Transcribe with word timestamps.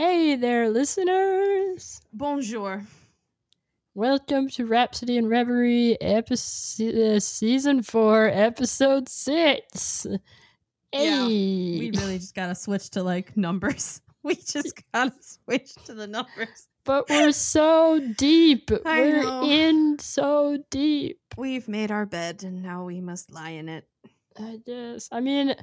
Hey 0.00 0.34
there, 0.34 0.70
listeners! 0.70 2.00
Bonjour. 2.10 2.86
Welcome 3.94 4.48
to 4.48 4.64
Rhapsody 4.64 5.18
and 5.18 5.28
Reverie, 5.28 6.00
episode, 6.00 6.94
uh, 6.94 7.20
season 7.20 7.82
four, 7.82 8.26
episode 8.32 9.10
six. 9.10 10.06
Hey, 10.90 11.04
Yeah, 11.04 11.26
We 11.26 11.92
really 11.94 12.16
just 12.16 12.34
gotta 12.34 12.54
switch 12.54 12.88
to 12.92 13.02
like 13.02 13.36
numbers. 13.36 14.00
We 14.22 14.36
just 14.36 14.72
gotta 14.94 15.12
switch 15.20 15.74
to 15.84 15.92
the 15.92 16.06
numbers. 16.06 16.66
but 16.84 17.10
we're 17.10 17.32
so 17.32 18.00
deep. 18.16 18.70
I 18.86 19.00
we're 19.02 19.22
know. 19.22 19.42
in 19.44 19.98
so 19.98 20.64
deep. 20.70 21.20
We've 21.36 21.68
made 21.68 21.90
our 21.90 22.06
bed 22.06 22.42
and 22.42 22.62
now 22.62 22.86
we 22.86 23.02
must 23.02 23.30
lie 23.30 23.50
in 23.50 23.68
it. 23.68 23.84
I 24.38 24.60
guess. 24.64 25.10
I 25.12 25.20
mean, 25.20 25.54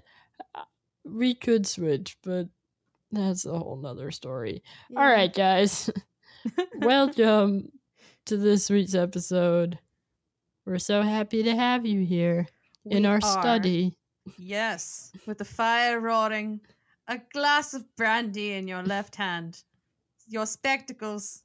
uh, 0.53 0.61
we 1.03 1.33
could 1.33 1.65
switch, 1.65 2.17
but 2.21 2.49
that's 3.11 3.45
a 3.45 3.57
whole 3.57 3.77
nother 3.77 4.11
story. 4.11 4.63
All 4.95 5.03
Yeah. 5.03 5.11
right, 5.11 5.33
guys. 5.33 5.89
Welcome 6.75 7.71
to 8.25 8.37
this 8.37 8.69
week's 8.69 8.95
episode. 8.95 9.79
We're 10.65 10.79
so 10.79 11.01
happy 11.01 11.43
to 11.43 11.55
have 11.55 11.85
you 11.85 12.05
here 12.05 12.47
in 12.85 13.03
We 13.03 13.07
our 13.09 13.15
are. 13.15 13.21
study. 13.21 13.95
Yes, 14.37 15.11
with 15.25 15.37
the 15.37 15.45
fire 15.45 15.99
roaring, 16.01 16.59
a 17.07 17.19
glass 17.33 17.73
of 17.73 17.83
brandy 17.95 18.53
in 18.53 18.67
your 18.67 18.83
left 18.83 19.15
hand, 19.15 19.63
your 20.27 20.45
spectacles 20.45 21.43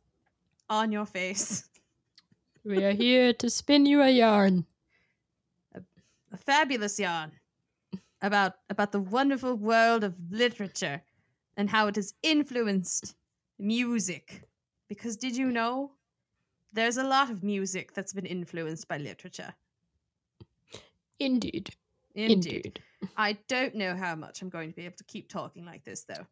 on 0.69 0.91
your 0.93 1.07
face, 1.07 1.69
We 2.65 2.85
are 2.85 2.93
here 2.93 3.33
to 3.35 3.51
spin 3.51 3.87
you 3.87 4.03
a 4.03 4.09
yarn. 4.11 4.67
a 5.75 6.37
fabulous 6.37 6.99
yarn 6.99 7.33
about 8.21 8.55
about 8.71 8.93
the 8.93 9.01
wonderful 9.01 9.57
world 9.57 10.05
of 10.05 10.15
literature 10.31 11.03
and 11.57 11.69
how 11.69 11.87
it 11.87 11.97
has 11.97 12.15
influenced 12.23 13.15
music. 13.59 14.43
Because 14.89 15.17
did 15.17 15.37
you 15.37 15.51
know 15.51 15.93
there's 16.73 16.97
a 16.97 17.05
lot 17.05 17.31
of 17.31 17.43
music 17.43 17.93
that's 17.95 18.13
been 18.13 18.27
influenced 18.27 18.89
by 18.89 18.99
literature? 18.99 19.55
Indeed. 21.19 21.71
Indeed. 22.15 22.81
I 23.17 23.39
don't 23.49 23.75
know 23.75 23.95
how 23.95 24.15
much 24.15 24.43
I'm 24.43 24.49
going 24.49 24.71
to 24.71 24.77
be 24.77 24.85
able 24.85 24.97
to 24.97 25.05
keep 25.05 25.29
talking 25.29 25.65
like 25.65 25.85
this 25.85 26.05
though. 26.05 26.27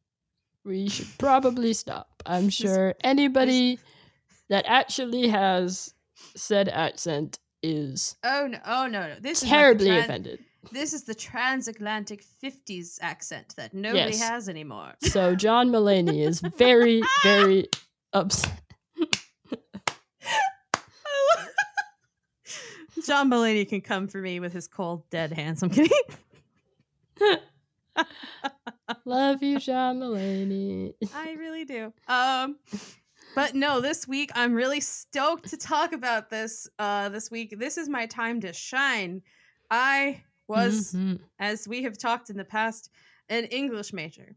We 0.65 0.89
should 0.89 1.09
probably 1.19 1.73
stop. 1.73 2.23
I'm 2.27 2.51
sure 2.51 2.95
anybody 3.03 3.79
that 4.49 4.65
actually 4.69 5.29
has 5.29 5.95
said 6.37 6.69
accent 6.69 7.39
is 7.63 8.17
Oh 8.25 8.47
no! 8.47 8.59
Oh 8.67 8.87
no! 8.87 9.09
no. 9.09 9.15
This 9.21 9.41
terribly 9.41 9.89
is 9.89 9.91
like 9.91 9.97
the 9.97 10.01
tran- 10.01 10.05
offended. 10.05 10.45
This 10.73 10.93
is 10.93 11.05
the 11.05 11.15
transatlantic 11.15 12.23
'50s 12.43 12.99
accent 13.01 13.55
that 13.57 13.73
nobody 13.75 14.11
Yes. 14.13 14.21
has 14.21 14.49
anymore. 14.49 14.93
So 15.03 15.35
John 15.35 15.69
Mulaney 15.71 16.27
is 16.27 16.41
very, 16.59 17.03
very 17.23 17.69
upset. 18.13 18.61
John 23.07 23.31
Mulaney 23.31 23.67
can 23.69 23.81
come 23.81 24.07
for 24.09 24.19
me 24.21 24.41
with 24.41 24.53
his 24.53 24.69
cold, 24.69 25.09
dead 25.11 25.33
hands. 25.33 25.63
I'm 25.63 25.71
kidding. 25.71 25.91
Love 29.05 29.43
you, 29.43 29.59
John 29.59 30.01
Mulaney. 30.01 30.93
I 31.15 31.33
really 31.33 31.65
do. 31.65 31.93
Um, 32.09 32.57
but 33.35 33.55
no, 33.55 33.81
this 33.81 34.07
week 34.07 34.31
I'm 34.35 34.53
really 34.53 34.81
stoked 34.81 35.49
to 35.51 35.57
talk 35.57 35.93
about 35.93 36.29
this. 36.29 36.69
Uh, 36.79 37.09
this 37.09 37.31
week, 37.31 37.55
this 37.59 37.79
is 37.79 37.89
my 37.89 38.07
time 38.07 38.41
to 38.43 38.53
shine. 38.53 39.23
I 39.71 40.23
was, 40.51 40.93
Mhm. 40.93 41.21
as 41.39 41.67
we 41.69 41.83
have 41.85 41.97
talked 41.97 42.29
in 42.31 42.37
the 42.37 42.45
past, 42.45 42.91
an 43.29 43.45
English 43.47 43.93
major, 43.93 44.37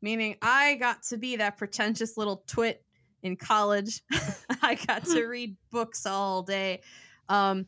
meaning 0.00 0.36
I 0.42 0.74
got 0.76 1.02
to 1.04 1.16
be 1.18 1.36
that 1.36 1.56
pretentious 1.58 2.16
little 2.16 2.42
twit 2.46 2.84
in 3.22 3.36
college. 3.36 4.02
I 4.62 4.74
got 4.86 5.04
to 5.04 5.24
read 5.26 5.56
books 5.70 6.06
all 6.06 6.42
day. 6.42 6.80
Um, 7.28 7.66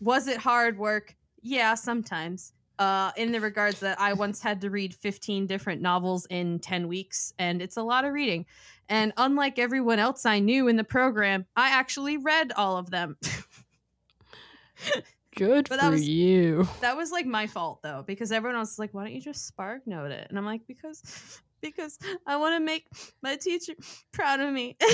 was 0.00 0.26
it 0.26 0.38
hard 0.38 0.78
work? 0.78 1.14
Yeah, 1.42 1.74
sometimes. 1.74 2.52
Uh, 2.78 3.10
in 3.16 3.32
the 3.32 3.40
regards 3.40 3.80
that 3.80 3.98
I 3.98 4.12
once 4.12 4.42
had 4.42 4.60
to 4.60 4.68
read 4.68 4.94
15 4.94 5.46
different 5.46 5.80
novels 5.80 6.26
in 6.28 6.58
10 6.58 6.88
weeks, 6.88 7.32
and 7.38 7.62
it's 7.62 7.78
a 7.78 7.82
lot 7.82 8.04
of 8.04 8.12
reading. 8.12 8.44
And 8.90 9.14
unlike 9.16 9.58
everyone 9.58 9.98
else 9.98 10.26
I 10.26 10.40
knew 10.40 10.68
in 10.68 10.76
the 10.76 10.84
program, 10.84 11.46
I 11.56 11.70
actually 11.70 12.18
read 12.18 12.52
all 12.52 12.76
of 12.76 12.90
them. 12.90 13.16
Good 15.36 15.68
But 15.68 15.76
that 15.80 15.86
for 15.86 15.90
was- 15.92 16.08
you. 16.08 16.66
that 16.80 16.96
was 16.96 17.12
like 17.12 17.26
my 17.26 17.46
fault 17.46 17.80
though, 17.82 18.02
because 18.06 18.32
everyone 18.32 18.58
else 18.58 18.70
was 18.72 18.78
like, 18.78 18.94
"Why 18.94 19.04
don't 19.04 19.12
you 19.12 19.20
just 19.20 19.46
spark 19.46 19.86
note 19.86 20.10
it?" 20.10 20.26
And 20.28 20.38
I'm 20.38 20.46
like, 20.46 20.62
"Because, 20.66 21.40
because 21.60 21.98
I 22.26 22.36
want 22.36 22.56
to 22.56 22.60
make 22.64 22.86
my 23.22 23.36
teacher 23.36 23.74
proud 24.12 24.40
of 24.40 24.52
me." 24.52 24.76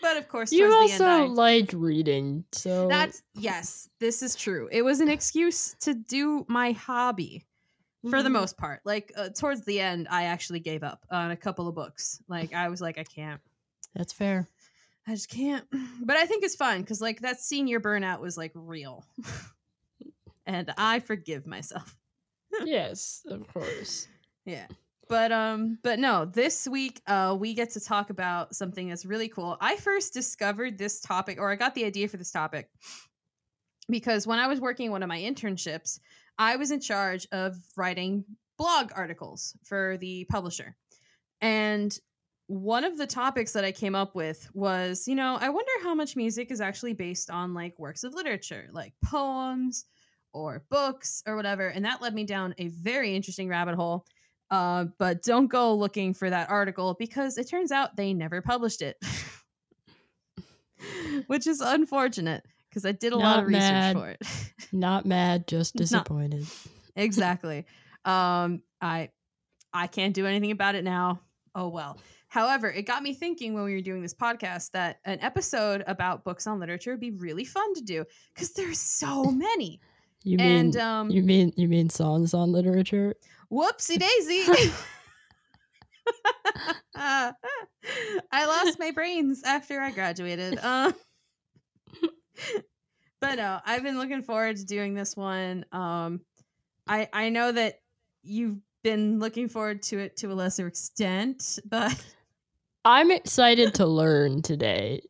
but 0.00 0.16
of 0.16 0.28
course, 0.28 0.52
You 0.52 0.70
towards 0.70 0.98
the 0.98 1.04
also 1.04 1.24
I, 1.24 1.26
like 1.26 1.70
reading, 1.74 2.44
so 2.52 2.88
that's 2.88 3.22
yes, 3.34 3.88
this 4.00 4.22
is 4.22 4.34
true. 4.36 4.68
It 4.72 4.82
was 4.82 5.00
an 5.00 5.08
excuse 5.08 5.74
to 5.80 5.94
do 5.94 6.44
my 6.48 6.72
hobby 6.72 7.44
for 8.10 8.22
the 8.22 8.28
Mhm. 8.28 8.32
most 8.32 8.56
part. 8.56 8.80
Like 8.84 9.12
uh, 9.16 9.28
towards 9.30 9.64
the 9.64 9.80
end, 9.80 10.08
I 10.10 10.24
actually 10.24 10.60
gave 10.60 10.82
up 10.82 11.04
on 11.10 11.30
a 11.30 11.36
couple 11.36 11.68
of 11.68 11.74
books. 11.74 12.22
Like 12.28 12.54
I 12.54 12.68
was 12.68 12.80
like, 12.80 12.98
I 12.98 13.04
can't. 13.04 13.40
that's 13.94 14.12
fair. 14.12 14.48
I 15.06 15.12
just 15.12 15.28
can't. 15.30 15.64
But 16.04 16.16
I 16.16 16.26
think 16.26 16.44
it's 16.44 16.56
fun 16.56 16.80
because 16.80 17.00
like 17.00 17.20
that 17.20 17.40
senior 17.40 17.80
burnout 17.80 18.20
was 18.20 18.36
like 18.36 18.52
real. 18.54 19.06
and 20.46 20.72
I 20.76 21.00
forgive 21.00 21.46
myself. 21.46 21.96
yes, 22.64 23.22
of 23.28 23.46
course. 23.52 24.06
Yeah. 24.44 24.66
But 25.08 25.32
um 25.32 25.78
but 25.82 25.98
no, 25.98 26.26
this 26.26 26.68
week 26.68 27.00
uh 27.06 27.36
we 27.38 27.54
get 27.54 27.70
to 27.70 27.80
talk 27.80 28.10
about 28.10 28.54
something 28.54 28.88
that's 28.88 29.06
really 29.06 29.28
cool. 29.28 29.56
I 29.60 29.76
first 29.76 30.12
discovered 30.12 30.76
this 30.76 31.00
topic 31.00 31.38
or 31.40 31.50
I 31.50 31.56
got 31.56 31.74
the 31.74 31.84
idea 31.84 32.08
for 32.08 32.18
this 32.18 32.30
topic 32.30 32.68
because 33.88 34.26
when 34.26 34.38
I 34.38 34.46
was 34.46 34.60
working 34.60 34.90
one 34.90 35.02
of 35.02 35.08
my 35.08 35.18
internships, 35.18 36.00
I 36.38 36.56
was 36.56 36.70
in 36.70 36.80
charge 36.80 37.26
of 37.32 37.56
writing 37.76 38.24
blog 38.58 38.92
articles 38.94 39.56
for 39.64 39.96
the 39.98 40.24
publisher. 40.30 40.76
And 41.40 41.96
one 42.46 42.84
of 42.84 42.98
the 42.98 43.06
topics 43.06 43.52
that 43.52 43.64
I 43.64 43.72
came 43.72 43.94
up 43.94 44.14
with 44.14 44.48
was, 44.52 45.08
you 45.08 45.14
know, 45.14 45.38
I 45.40 45.48
wonder 45.48 45.72
how 45.82 45.94
much 45.94 46.14
music 46.16 46.50
is 46.50 46.60
actually 46.60 46.92
based 46.92 47.30
on 47.30 47.54
like 47.54 47.78
works 47.78 48.04
of 48.04 48.12
literature, 48.14 48.68
like 48.72 48.92
poems 49.04 49.86
or 50.32 50.64
books 50.70 51.22
or 51.26 51.36
whatever. 51.36 51.68
And 51.68 51.84
that 51.84 52.02
led 52.02 52.14
me 52.14 52.24
down 52.24 52.54
a 52.58 52.68
very 52.68 53.14
interesting 53.16 53.48
rabbit 53.48 53.76
hole. 53.76 54.04
Uh, 54.50 54.86
but 54.98 55.22
don't 55.22 55.46
go 55.46 55.74
looking 55.74 56.12
for 56.12 56.28
that 56.28 56.50
article 56.50 56.94
because 56.98 57.38
it 57.38 57.48
turns 57.48 57.72
out 57.72 57.96
they 57.96 58.12
never 58.12 58.42
published 58.42 58.82
it, 58.82 58.96
which 61.26 61.46
is 61.46 61.60
unfortunate 61.60 62.44
because 62.68 62.84
I 62.84 62.92
did 62.92 63.12
a 63.12 63.16
lot 63.16 63.36
Not 63.36 63.42
of 63.42 63.48
research 63.48 63.96
for 63.96 64.08
it. 64.10 64.22
Not 64.72 65.06
mad, 65.06 65.46
just 65.48 65.74
Not- 65.76 65.78
disappointed. 65.80 66.46
exactly. 66.94 67.64
Um, 68.04 68.60
I 68.82 69.08
I 69.72 69.86
can't 69.86 70.14
do 70.14 70.26
anything 70.26 70.50
about 70.50 70.74
it 70.74 70.84
now. 70.84 71.20
Oh 71.54 71.68
well. 71.68 71.98
However, 72.34 72.68
it 72.68 72.82
got 72.82 73.04
me 73.04 73.14
thinking 73.14 73.54
when 73.54 73.62
we 73.62 73.74
were 73.74 73.80
doing 73.80 74.02
this 74.02 74.12
podcast 74.12 74.72
that 74.72 74.98
an 75.04 75.20
episode 75.20 75.84
about 75.86 76.24
books 76.24 76.48
on 76.48 76.58
literature 76.58 76.90
would 76.90 76.98
be 76.98 77.12
really 77.12 77.44
fun 77.44 77.72
to 77.74 77.80
do 77.80 78.04
because 78.34 78.50
there's 78.54 78.80
so 78.80 79.22
many. 79.22 79.80
You 80.24 80.38
mean 80.38 80.46
and 80.46 80.76
um, 80.78 81.10
you 81.10 81.22
mean 81.22 81.52
you 81.56 81.68
mean 81.68 81.88
songs 81.88 82.34
on 82.34 82.50
literature? 82.50 83.14
whoopsie 83.52 84.00
daisy. 84.00 84.72
Uh, 86.96 87.32
I 88.32 88.46
lost 88.46 88.80
my 88.80 88.90
brains 88.90 89.44
after 89.44 89.80
I 89.80 89.92
graduated. 89.92 90.58
Uh, 90.60 90.90
but 93.20 93.36
no, 93.36 93.60
I've 93.64 93.84
been 93.84 93.96
looking 93.96 94.22
forward 94.22 94.56
to 94.56 94.64
doing 94.64 94.94
this 94.94 95.16
one. 95.16 95.64
Um, 95.70 96.20
I 96.88 97.08
I 97.12 97.28
know 97.28 97.52
that 97.52 97.76
you've 98.24 98.58
been 98.82 99.20
looking 99.20 99.48
forward 99.48 99.82
to 99.82 99.98
it 99.98 100.16
to 100.16 100.32
a 100.32 100.34
lesser 100.34 100.66
extent, 100.66 101.60
but 101.64 101.94
I'm 102.84 103.10
excited 103.10 103.74
to 103.74 103.86
learn 103.86 104.42
today. 104.42 105.02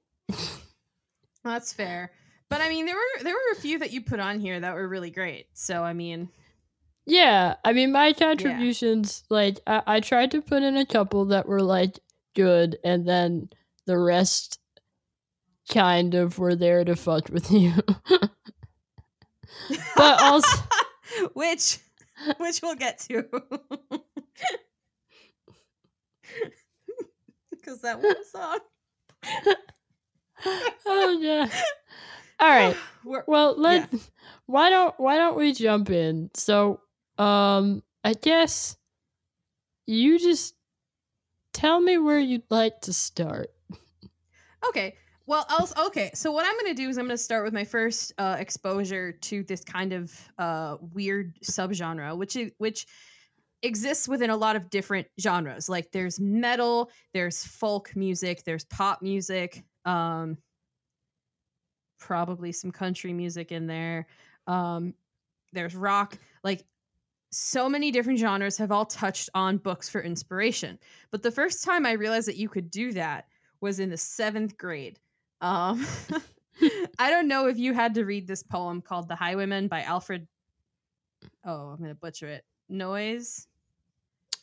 that's 1.45 1.73
fair. 1.73 2.13
But 2.49 2.61
I 2.61 2.69
mean, 2.69 2.87
there 2.87 2.95
were 2.95 3.25
there 3.25 3.35
were 3.35 3.53
a 3.53 3.61
few 3.61 3.79
that 3.81 3.93
you 3.93 4.01
put 4.01 4.21
on 4.21 4.39
here 4.39 4.61
that 4.61 4.75
were 4.75 4.87
really 4.89 5.11
great. 5.11 5.47
So 5.55 5.83
I 5.83 5.93
mean, 5.93 6.29
Yeah, 7.07 7.57
I 7.65 7.73
mean 7.73 7.91
my 7.93 8.13
contributions 8.13 9.25
like 9.29 9.59
I, 9.67 9.83
I 9.87 10.01
tried 10.01 10.31
to 10.33 10.43
put 10.43 10.63
in 10.63 10.77
a 10.77 10.87
couple 10.87 11.25
that 11.27 11.49
were 11.49 11.63
like 11.63 11.99
good 12.35 12.79
and 12.85 13.09
then 13.09 13.49
the 13.87 13.99
rest 13.99 14.59
kind 15.69 16.15
of 16.15 16.39
were 16.39 16.55
there 16.55 16.85
to 16.85 16.95
fuck 16.95 17.29
with 17.31 17.51
you. 17.51 17.73
but 19.97 20.23
also 20.23 20.63
which 21.35 21.79
which 22.39 22.63
we'll 22.63 22.77
get 22.77 22.99
to. 23.01 23.27
Because 27.65 27.81
that 27.81 28.03
one 28.03 28.25
song. 28.25 28.59
oh 30.87 31.19
yeah. 31.21 31.49
All 32.41 32.49
right. 32.49 32.77
Well, 33.05 33.55
let 33.59 33.93
why 34.47 34.71
don't 34.71 34.95
why 34.99 35.17
don't 35.17 35.37
we 35.37 35.53
jump 35.53 35.91
in? 35.91 36.31
So, 36.35 36.81
um 37.17 37.83
I 38.03 38.13
guess 38.13 38.77
you 39.87 40.19
just 40.19 40.55
tell 41.53 41.81
me 41.81 41.97
where 41.97 42.19
you'd 42.19 42.51
like 42.51 42.83
to 42.83 42.93
start. 42.93 43.49
Okay. 44.69 44.95
Well, 45.27 45.47
I'll, 45.49 45.87
okay. 45.87 46.11
So 46.15 46.33
what 46.33 46.45
I'm 46.45 46.53
going 46.53 46.75
to 46.75 46.83
do 46.83 46.89
is 46.91 46.99
I'm 46.99 47.07
going 47.07 47.17
to 47.17 47.23
start 47.23 47.45
with 47.45 47.55
my 47.55 47.65
first 47.65 48.13
uh, 48.19 48.37
exposure 48.39 49.13
to 49.13 49.43
this 49.45 49.65
kind 49.65 49.95
of 49.95 50.13
uh, 50.39 50.77
weird 50.93 51.39
subgenre, 51.43 52.15
which 52.17 52.37
is 52.37 52.53
which 52.59 52.87
exists 53.65 54.09
within 54.09 54.31
a 54.31 54.37
lot 54.37 54.57
of 54.57 54.71
different 54.71 55.07
genres. 55.21 55.69
Like 55.69 55.91
there's 55.91 56.21
metal, 56.21 56.91
there's 57.13 57.45
folk 57.45 57.95
music, 57.97 58.45
there's 58.45 58.65
pop 58.67 59.03
music, 59.03 59.65
um, 59.85 60.37
probably 61.99 62.53
some 62.53 62.71
country 62.71 63.13
music 63.13 63.53
in 63.53 63.67
there. 63.67 64.07
Um, 64.47 64.95
there's 65.53 65.75
rock. 65.75 66.19
Like 66.43 66.65
so 67.31 67.69
many 67.69 67.91
different 67.91 68.19
genres 68.19 68.59
have 68.59 68.71
all 68.71 68.85
touched 68.85 69.31
on 69.35 69.59
books 69.59 69.89
for 69.89 70.03
inspiration. 70.03 70.79
But 71.11 71.23
the 71.23 71.31
first 71.31 71.65
time 71.65 71.87
I 71.87 71.93
realized 71.93 72.29
that 72.29 72.37
you 72.37 72.49
could 72.49 72.71
do 72.71 72.93
that 72.93 73.27
was 73.61 73.81
in 73.81 73.91
the 73.91 73.97
seventh 73.97 74.57
grade. 74.57 74.99
Um, 75.41 75.87
I 76.99 77.11
don't 77.11 77.29
know 77.29 77.49
if 77.49 77.59
you 77.59 77.73
had 77.73 77.95
to 77.95 78.05
read 78.05 78.27
this 78.27 78.43
poem 78.43 78.81
called 78.81 79.09
The 79.09 79.17
Highwayman 79.17 79.69
by 79.69 79.83
Alfred. 79.83 80.29
Oh, 81.45 81.71
I'm 81.71 81.79
going 81.79 81.89
to 81.89 81.95
butcher 81.95 82.29
it. 82.29 82.45
Noyes? 82.69 83.47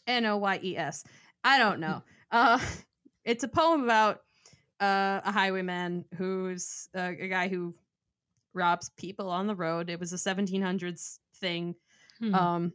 N 0.08 0.26
O 0.26 0.38
Y 0.38 0.60
E 0.64 0.78
S. 0.78 1.04
I 1.44 1.58
don't 1.58 1.80
know. 1.80 2.04
Uh, 2.32 2.60
it's 3.26 3.44
a 3.44 3.48
poem 3.48 3.84
about 3.84 4.22
uh, 4.80 5.22
a 5.24 5.32
highwayman 5.32 6.06
who's 6.18 6.90
uh, 6.96 7.12
a 7.20 7.28
guy 7.28 7.48
who 7.48 7.74
robs 8.54 8.90
people 8.98 9.30
on 9.30 9.48
the 9.48 9.56
road. 9.56 9.90
It 9.90 10.00
was 10.00 10.14
a 10.14 10.18
1700s 10.18 11.20
thing. 11.36 11.76
Hmm. 12.20 12.36
Um, 12.36 12.74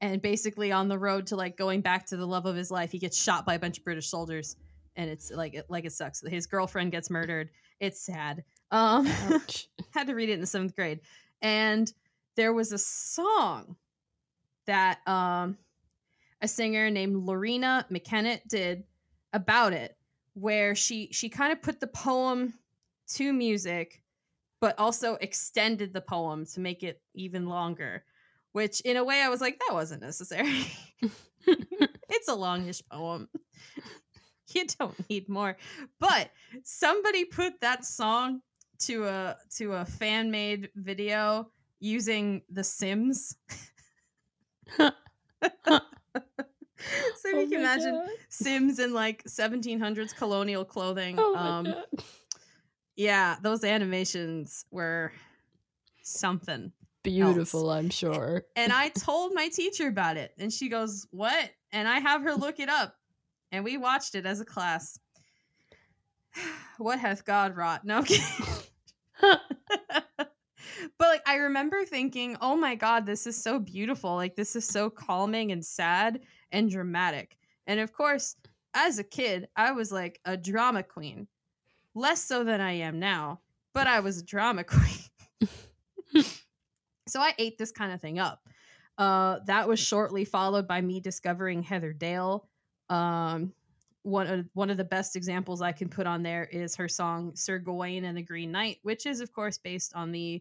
and 0.00 0.20
basically 0.20 0.72
on 0.72 0.88
the 0.88 0.98
road 0.98 1.26
to 1.28 1.36
like 1.36 1.56
going 1.56 1.80
back 1.80 2.06
to 2.06 2.16
the 2.16 2.26
love 2.26 2.46
of 2.46 2.56
his 2.56 2.70
life, 2.70 2.92
he 2.92 2.98
gets 2.98 3.20
shot 3.20 3.46
by 3.46 3.54
a 3.54 3.58
bunch 3.58 3.78
of 3.78 3.84
British 3.84 4.08
soldiers, 4.08 4.56
and 4.94 5.10
it's 5.10 5.30
like 5.30 5.54
it, 5.54 5.66
like 5.68 5.84
it 5.84 5.92
sucks. 5.92 6.22
His 6.26 6.46
girlfriend 6.46 6.92
gets 6.92 7.10
murdered. 7.10 7.50
It's 7.80 8.04
sad. 8.04 8.44
Um, 8.70 9.06
had 9.94 10.06
to 10.08 10.14
read 10.14 10.28
it 10.28 10.34
in 10.34 10.40
the 10.40 10.46
seventh 10.46 10.76
grade, 10.76 11.00
and 11.40 11.90
there 12.36 12.52
was 12.52 12.72
a 12.72 12.78
song 12.78 13.76
that 14.66 14.98
um, 15.06 15.56
a 16.42 16.48
singer 16.48 16.90
named 16.90 17.16
Loreena 17.16 17.88
McKennitt 17.90 18.42
did 18.48 18.84
about 19.32 19.72
it, 19.72 19.96
where 20.34 20.74
she 20.74 21.08
she 21.12 21.28
kind 21.28 21.52
of 21.52 21.62
put 21.62 21.80
the 21.80 21.86
poem 21.86 22.54
to 23.08 23.32
music, 23.32 24.02
but 24.60 24.78
also 24.78 25.14
extended 25.20 25.92
the 25.92 26.00
poem 26.00 26.44
to 26.46 26.60
make 26.60 26.82
it 26.82 27.00
even 27.14 27.46
longer 27.46 28.04
which 28.56 28.80
in 28.80 28.96
a 28.96 29.04
way 29.04 29.20
I 29.20 29.28
was 29.28 29.42
like, 29.42 29.58
that 29.58 29.74
wasn't 29.74 30.00
necessary. 30.00 30.66
it's 31.46 32.28
a 32.28 32.34
longish 32.34 32.80
poem. 32.90 33.28
you 34.54 34.64
don't 34.78 35.10
need 35.10 35.28
more. 35.28 35.58
But 36.00 36.30
somebody 36.62 37.26
put 37.26 37.60
that 37.60 37.84
song 37.84 38.40
to 38.78 39.04
a 39.04 39.36
to 39.56 39.74
a 39.74 39.84
fan 39.84 40.30
made 40.30 40.70
video 40.74 41.50
using 41.80 42.40
The 42.48 42.64
Sims. 42.64 43.36
so 46.38 47.30
oh 47.34 47.40
you 47.40 47.48
can 47.48 47.60
imagine 47.60 47.94
God. 47.94 48.08
Sims 48.28 48.78
in 48.78 48.92
like 48.92 49.24
1700s 49.24 50.14
colonial 50.14 50.64
clothing. 50.64 51.16
Oh 51.18 51.36
um, 51.36 51.74
yeah, 52.96 53.36
those 53.42 53.64
animations 53.64 54.64
were 54.70 55.12
something 56.02 56.72
beautiful, 57.02 57.70
else. 57.70 57.78
I'm 57.78 57.90
sure. 57.90 58.42
And 58.56 58.72
I 58.72 58.88
told 58.98 59.34
my 59.34 59.48
teacher 59.48 59.88
about 59.88 60.16
it, 60.16 60.32
and 60.38 60.52
she 60.52 60.68
goes, 60.68 61.06
What? 61.10 61.50
And 61.72 61.88
I 61.88 61.98
have 61.98 62.22
her 62.22 62.34
look 62.34 62.60
it 62.60 62.68
up, 62.68 62.96
and 63.52 63.64
we 63.64 63.76
watched 63.76 64.14
it 64.14 64.26
as 64.26 64.40
a 64.40 64.44
class. 64.44 64.98
what 66.78 66.98
hath 66.98 67.24
God 67.24 67.56
wrought? 67.56 67.84
No, 67.84 68.02
but 70.98 71.08
like 71.08 71.22
I 71.26 71.36
remember 71.36 71.84
thinking, 71.84 72.36
oh 72.40 72.56
my 72.56 72.74
god, 72.74 73.06
this 73.06 73.26
is 73.26 73.40
so 73.40 73.58
beautiful. 73.58 74.14
Like 74.14 74.36
this 74.36 74.56
is 74.56 74.64
so 74.64 74.90
calming 74.90 75.52
and 75.52 75.64
sad 75.64 76.20
and 76.52 76.70
dramatic. 76.70 77.36
And 77.66 77.80
of 77.80 77.92
course, 77.92 78.36
as 78.74 78.98
a 78.98 79.04
kid, 79.04 79.48
I 79.56 79.72
was 79.72 79.90
like 79.90 80.20
a 80.24 80.36
drama 80.36 80.82
queen. 80.82 81.26
Less 81.94 82.22
so 82.22 82.44
than 82.44 82.60
I 82.60 82.72
am 82.72 82.98
now, 82.98 83.40
but 83.72 83.86
I 83.86 84.00
was 84.00 84.18
a 84.18 84.24
drama 84.24 84.64
queen. 86.12 86.24
So 87.06 87.20
I 87.20 87.34
ate 87.38 87.56
this 87.56 87.72
kind 87.72 87.92
of 87.92 88.00
thing 88.00 88.18
up. 88.18 88.40
Uh, 88.98 89.38
that 89.46 89.68
was 89.68 89.78
shortly 89.78 90.24
followed 90.24 90.66
by 90.66 90.80
me 90.80 91.00
discovering 91.00 91.62
Heather 91.62 91.92
Dale. 91.92 92.48
Um, 92.88 93.52
one 94.06 94.28
of 94.28 94.46
one 94.52 94.70
of 94.70 94.76
the 94.76 94.84
best 94.84 95.16
examples 95.16 95.60
I 95.60 95.72
can 95.72 95.88
put 95.88 96.06
on 96.06 96.22
there 96.22 96.44
is 96.44 96.76
her 96.76 96.88
song 96.88 97.32
Sir 97.34 97.58
Gawain 97.58 98.04
and 98.04 98.16
the 98.16 98.22
Green 98.22 98.52
Knight, 98.52 98.78
which 98.82 99.04
is 99.04 99.20
of 99.20 99.32
course 99.32 99.58
based 99.58 99.92
on 99.96 100.12
the 100.12 100.40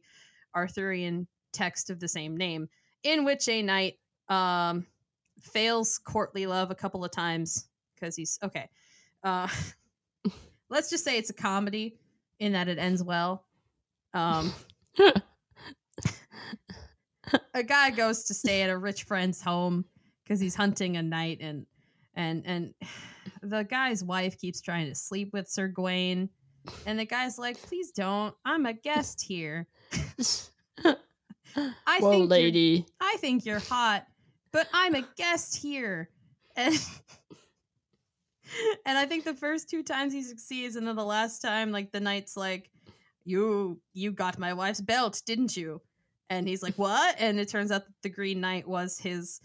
Arthurian 0.56 1.26
text 1.52 1.90
of 1.90 2.00
the 2.00 2.08
same 2.08 2.38
name, 2.38 2.70
in 3.02 3.26
which 3.26 3.50
a 3.50 3.64
knight 3.64 3.96
um, 4.30 4.86
fails 5.42 5.98
courtly 5.98 6.46
love 6.46 6.70
a 6.70 6.76
couple 6.76 7.04
of 7.04 7.10
times 7.10 7.68
because 7.96 8.16
he's 8.16 8.38
okay. 8.44 8.70
Uh, 9.24 9.48
let's 10.70 10.92
just 10.92 11.04
say 11.04 11.18
it's 11.18 11.32
a 11.32 11.34
comedy 11.34 11.98
in 12.40 12.52
that 12.52 12.68
it 12.68 12.78
ends 12.78 13.04
well. 13.04 13.46
Um, 14.14 14.54
a 17.56 17.64
guy 17.64 17.90
goes 17.90 18.26
to 18.26 18.36
stay 18.36 18.62
at 18.62 18.70
a 18.70 18.78
rich 18.78 19.06
friend's 19.06 19.42
home 19.42 19.86
because 20.24 20.40
he's 20.40 20.54
hunting 20.54 20.98
a 20.98 21.02
knight 21.02 21.40
and 21.42 21.66
and 22.14 22.44
and 22.46 22.76
the 23.46 23.64
guy's 23.64 24.04
wife 24.04 24.38
keeps 24.38 24.62
trying 24.62 24.88
to 24.88 24.96
sleep 24.96 25.32
with 25.34 25.48
Sir 25.48 25.68
Gawain 25.68 26.30
and 26.86 27.00
the 27.00 27.06
guy's 27.06 27.38
like, 27.38 27.62
"Please 27.62 27.92
don't. 27.92 28.36
I'm 28.44 28.66
a 28.66 28.74
guest 28.74 29.22
here." 29.22 29.68
I 31.58 32.00
Whoa, 32.00 32.12
think 32.12 32.30
lady. 32.30 32.86
I 33.00 33.18
think 33.20 33.46
you're 33.46 33.60
hot, 33.60 34.06
but 34.52 34.68
I'm 34.74 34.96
a 34.96 35.04
guest 35.16 35.56
here. 35.58 36.10
And 36.58 36.74
and 38.86 38.98
I 38.98 39.06
think 39.06 39.24
the 39.26 39.34
first 39.34 39.70
two 39.70 39.84
times 39.84 40.14
he 40.14 40.24
succeeds, 40.24 40.76
and 40.76 40.88
then 40.88 40.96
the 40.96 41.04
last 41.04 41.42
time, 41.42 41.72
like 41.72 41.92
the 41.92 42.00
knight's 42.00 42.38
like, 42.38 42.70
"You 43.26 43.80
you 43.94 44.12
got 44.12 44.40
my 44.40 44.54
wife's 44.54 44.82
belt, 44.82 45.22
didn't 45.26 45.56
you?" 45.58 45.82
And 46.30 46.48
he's 46.48 46.64
like, 46.64 46.76
What? 46.76 47.16
And 47.20 47.40
it 47.40 47.50
turns 47.50 47.72
out 47.72 47.86
that 47.86 47.94
the 48.02 48.10
Green 48.10 48.42
Knight 48.42 48.68
was 48.68 48.98
his 48.98 49.42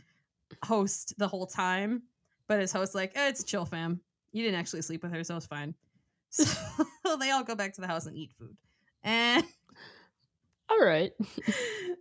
host 0.64 1.14
the 1.19 1.28
whole 1.28 1.47
time. 1.47 2.02
But 2.50 2.59
his 2.59 2.73
host, 2.73 2.97
like, 2.97 3.12
eh, 3.14 3.28
it's 3.28 3.45
chill, 3.45 3.64
fam. 3.64 4.00
You 4.33 4.42
didn't 4.42 4.59
actually 4.59 4.83
sleep 4.83 5.04
with 5.04 5.12
her, 5.12 5.23
so 5.23 5.37
it's 5.37 5.47
fine. 5.47 5.73
So 7.07 7.16
they 7.16 7.30
all 7.30 7.42
go 7.42 7.57
back 7.57 7.75
to 7.75 7.80
the 7.80 7.88
house 7.88 8.07
and 8.07 8.16
eat 8.16 8.33
food. 8.33 8.57
And 9.02 9.45
all 10.69 10.80
right. 10.80 11.12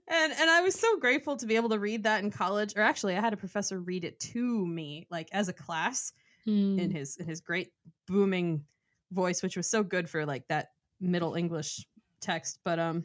and 0.07 0.33
and 0.33 0.49
I 0.49 0.61
was 0.61 0.75
so 0.75 0.97
grateful 0.99 1.35
to 1.37 1.47
be 1.47 1.55
able 1.55 1.69
to 1.69 1.79
read 1.79 2.03
that 2.03 2.23
in 2.23 2.29
college. 2.29 2.73
Or 2.75 2.81
actually, 2.81 3.15
I 3.15 3.21
had 3.21 3.33
a 3.33 3.37
professor 3.37 3.79
read 3.79 4.03
it 4.03 4.19
to 4.19 4.67
me, 4.67 5.07
like 5.09 5.29
as 5.31 5.49
a 5.49 5.53
class, 5.53 6.13
mm. 6.47 6.79
in 6.79 6.91
his 6.91 7.17
in 7.17 7.25
his 7.25 7.41
great 7.41 7.71
booming 8.07 8.63
voice, 9.11 9.41
which 9.41 9.57
was 9.57 9.69
so 9.69 9.81
good 9.81 10.07
for 10.07 10.25
like 10.27 10.47
that 10.47 10.73
middle 10.99 11.33
English 11.35 11.87
text. 12.21 12.59
But 12.63 12.77
um 12.77 13.03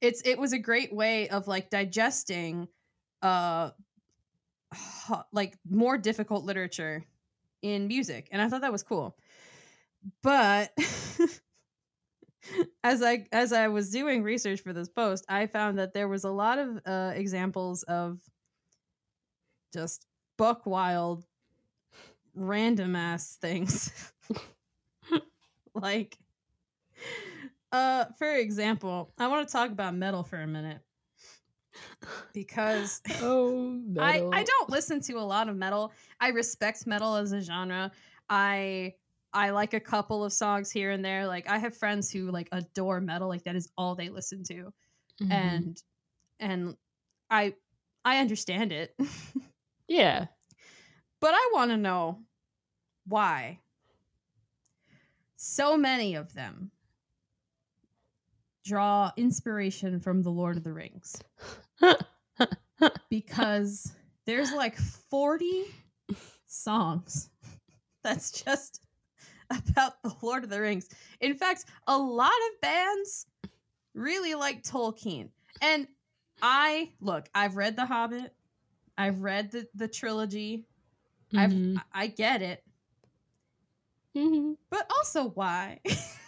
it's 0.00 0.22
it 0.26 0.38
was 0.38 0.52
a 0.52 0.58
great 0.58 0.94
way 0.94 1.28
of 1.28 1.48
like 1.48 1.68
digesting 1.68 2.68
uh 3.20 3.70
like 5.32 5.56
more 5.68 5.98
difficult 5.98 6.44
literature 6.44 7.04
in 7.62 7.86
music 7.86 8.28
and 8.32 8.42
i 8.42 8.48
thought 8.48 8.62
that 8.62 8.72
was 8.72 8.82
cool. 8.82 9.16
But 10.22 10.72
as 12.82 13.02
i 13.02 13.26
as 13.30 13.52
i 13.52 13.68
was 13.68 13.90
doing 13.90 14.24
research 14.24 14.60
for 14.60 14.72
this 14.72 14.88
post 14.88 15.24
i 15.28 15.46
found 15.46 15.78
that 15.78 15.94
there 15.94 16.08
was 16.08 16.24
a 16.24 16.30
lot 16.30 16.58
of 16.58 16.80
uh 16.86 17.12
examples 17.14 17.84
of 17.84 18.18
just 19.72 20.06
buck 20.36 20.66
wild 20.66 21.24
random 22.34 22.96
ass 22.96 23.36
things. 23.36 24.12
Like 25.74 26.18
uh, 27.72 28.04
for 28.18 28.30
example, 28.30 29.14
I 29.18 29.28
want 29.28 29.48
to 29.48 29.52
talk 29.52 29.70
about 29.70 29.94
metal 29.94 30.22
for 30.22 30.36
a 30.36 30.46
minute 30.46 30.80
because 32.32 33.00
oh, 33.22 33.80
I 33.98 34.22
I 34.32 34.42
don't 34.42 34.70
listen 34.70 35.00
to 35.02 35.14
a 35.14 35.20
lot 35.20 35.48
of 35.48 35.56
metal. 35.56 35.92
I 36.20 36.28
respect 36.28 36.86
metal 36.86 37.16
as 37.16 37.32
a 37.32 37.40
genre. 37.40 37.90
I 38.28 38.94
I 39.32 39.50
like 39.50 39.74
a 39.74 39.80
couple 39.80 40.24
of 40.24 40.32
songs 40.32 40.70
here 40.70 40.90
and 40.90 41.04
there. 41.04 41.26
Like 41.26 41.48
I 41.48 41.58
have 41.58 41.76
friends 41.76 42.10
who 42.10 42.30
like 42.30 42.48
adore 42.52 43.00
metal. 43.00 43.28
Like 43.28 43.44
that 43.44 43.56
is 43.56 43.70
all 43.78 43.94
they 43.94 44.08
listen 44.08 44.42
to, 44.44 44.72
mm-hmm. 45.22 45.32
and 45.32 45.82
and 46.40 46.76
I 47.30 47.54
I 48.04 48.18
understand 48.18 48.72
it. 48.72 48.94
yeah, 49.88 50.26
but 51.20 51.34
I 51.34 51.50
want 51.54 51.70
to 51.70 51.76
know 51.76 52.18
why 53.06 53.58
so 55.36 55.76
many 55.76 56.14
of 56.14 56.34
them 56.34 56.71
draw 58.64 59.10
inspiration 59.16 59.98
from 60.00 60.22
the 60.22 60.30
Lord 60.30 60.56
of 60.56 60.64
the 60.64 60.72
Rings. 60.72 61.20
because 63.10 63.92
there's 64.26 64.52
like 64.52 64.76
40 64.76 65.64
songs 66.46 67.30
that's 68.04 68.30
just 68.42 68.80
about 69.50 70.02
the 70.02 70.14
Lord 70.22 70.44
of 70.44 70.50
the 70.50 70.60
Rings. 70.60 70.88
In 71.20 71.34
fact, 71.34 71.66
a 71.86 71.96
lot 71.96 72.28
of 72.28 72.60
bands 72.60 73.26
really 73.94 74.34
like 74.34 74.62
Tolkien. 74.62 75.28
And 75.60 75.86
I 76.40 76.92
look, 77.00 77.28
I've 77.34 77.56
read 77.56 77.76
The 77.76 77.86
Hobbit. 77.86 78.34
I've 78.98 79.22
read 79.22 79.50
the, 79.50 79.66
the 79.74 79.88
trilogy. 79.88 80.66
Mhm. 81.32 81.76
I've 81.76 81.82
I 81.92 82.06
get 82.08 82.42
it. 82.42 82.62
Mhm. 84.16 84.56
But 84.70 84.90
also 84.96 85.30
why? 85.30 85.80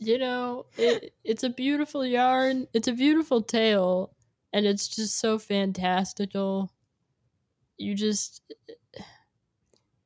You 0.00 0.18
know, 0.18 0.66
it, 0.76 1.12
it's 1.24 1.42
a 1.42 1.50
beautiful 1.50 2.06
yarn. 2.06 2.68
It's 2.72 2.88
a 2.88 2.92
beautiful 2.92 3.42
tale, 3.42 4.14
and 4.52 4.64
it's 4.64 4.86
just 4.88 5.18
so 5.18 5.38
fantastical. 5.38 6.72
You 7.76 7.94
just. 7.94 8.42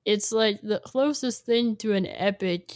It's 0.05 0.33
like 0.33 0.61
the 0.63 0.81
closest 0.81 1.45
thing 1.45 1.77
to 1.77 1.93
an 1.93 2.07
epic 2.07 2.73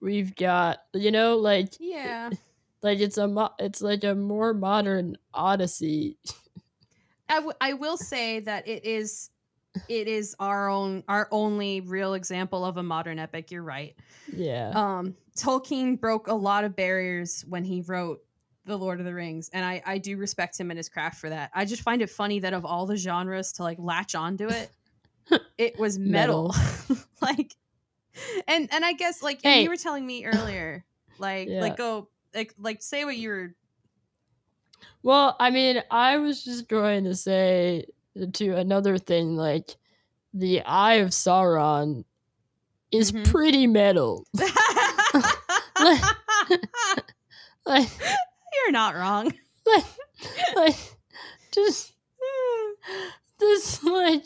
we've 0.00 0.34
got. 0.34 0.78
You 0.94 1.10
know, 1.10 1.36
like 1.36 1.74
yeah. 1.78 2.30
like 2.82 3.00
it's 3.00 3.18
a 3.18 3.28
mo- 3.28 3.54
it's 3.58 3.82
like 3.82 4.04
a 4.04 4.14
more 4.14 4.54
modern 4.54 5.16
Odyssey. 5.34 6.18
I, 7.28 7.34
w- 7.36 7.56
I 7.60 7.74
will 7.74 7.96
say 7.96 8.40
that 8.40 8.66
it 8.66 8.84
is 8.84 9.30
it 9.88 10.08
is 10.08 10.34
our 10.40 10.68
own 10.68 11.02
our 11.08 11.28
only 11.30 11.80
real 11.80 12.14
example 12.14 12.64
of 12.64 12.76
a 12.76 12.82
modern 12.82 13.18
epic 13.18 13.50
you're 13.50 13.62
right 13.62 13.94
Yeah. 14.32 14.70
um 14.74 15.16
tolkien 15.36 15.98
broke 15.98 16.26
a 16.28 16.34
lot 16.34 16.64
of 16.64 16.74
barriers 16.76 17.44
when 17.48 17.64
he 17.64 17.80
wrote 17.82 18.20
the 18.66 18.76
lord 18.76 19.00
of 19.00 19.06
the 19.06 19.14
rings 19.14 19.48
and 19.52 19.64
i 19.64 19.82
i 19.86 19.98
do 19.98 20.16
respect 20.16 20.58
him 20.58 20.70
and 20.70 20.78
his 20.78 20.88
craft 20.88 21.18
for 21.20 21.28
that 21.28 21.50
i 21.54 21.64
just 21.64 21.82
find 21.82 22.02
it 22.02 22.10
funny 22.10 22.38
that 22.40 22.52
of 22.52 22.64
all 22.64 22.86
the 22.86 22.96
genres 22.96 23.52
to 23.52 23.62
like 23.62 23.78
latch 23.80 24.14
onto 24.14 24.48
it 24.48 24.70
it 25.58 25.78
was 25.78 25.98
metal, 25.98 26.54
like 27.22 27.54
and 28.48 28.68
and 28.72 28.84
i 28.84 28.92
guess 28.92 29.22
like 29.22 29.40
Hey. 29.42 29.62
you 29.62 29.70
were 29.70 29.76
telling 29.76 30.06
me 30.06 30.24
earlier 30.24 30.84
like 31.18 31.48
Yeah. 31.48 31.60
like 31.60 31.76
go 31.76 32.08
like 32.34 32.54
like 32.58 32.82
say 32.82 33.04
what 33.04 33.16
you 33.16 33.28
were 33.28 33.54
Well, 35.02 35.36
I 35.40 35.50
mean, 35.50 35.82
I 35.90 36.18
was 36.18 36.44
just 36.44 36.68
going 36.68 37.04
to 37.04 37.14
say 37.14 37.86
to 38.34 38.56
another 38.56 38.98
thing, 38.98 39.36
like 39.36 39.76
the 40.34 40.62
Eye 40.62 40.94
of 40.94 41.10
Sauron 41.10 42.04
is 42.92 43.12
Mhm. 43.12 43.24
pretty 43.30 43.66
metal. 43.66 44.26
Like, 44.34 44.48
you're 47.66 48.72
not 48.72 48.94
wrong 48.94 49.32
like, 49.66 49.84
like, 50.56 50.76
just 51.52 51.92
this 53.38 53.82
like 53.84 54.24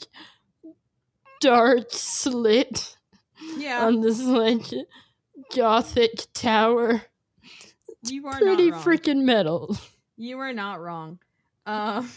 dark 1.40 1.86
slit 1.90 2.96
yeah 3.58 3.84
on 3.86 4.00
this 4.00 4.20
like 4.22 4.62
gothic 5.54 6.26
tower. 6.32 7.02
you 8.02 8.26
are 8.26 8.38
Pretty 8.38 8.70
not 8.70 8.74
wrong. 8.76 8.84
freaking 8.84 9.22
metal. 9.24 9.76
You 10.16 10.38
are 10.38 10.52
not 10.52 10.80
wrong. 10.80 11.18
Um, 11.66 12.08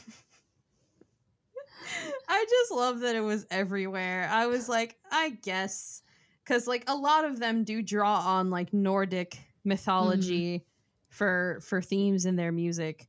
I 2.28 2.46
just 2.50 2.72
love 2.72 3.00
that 3.02 3.16
it 3.16 3.22
was 3.22 3.46
everywhere. 3.50 4.28
I 4.32 4.48
was 4.48 4.68
like, 4.70 4.98
I 5.12 5.30
guess, 5.30 6.02
because 6.44 6.68
like 6.68 6.84
a 6.88 6.96
lot 6.96 7.26
of 7.26 7.40
them 7.40 7.64
do 7.64 7.82
draw 7.82 8.20
on 8.20 8.50
like 8.50 8.74
Nordic 8.74 9.40
mythology 9.64 10.66
for 11.10 11.60
for 11.62 11.82
themes 11.82 12.26
in 12.26 12.36
their 12.36 12.52
music, 12.52 13.08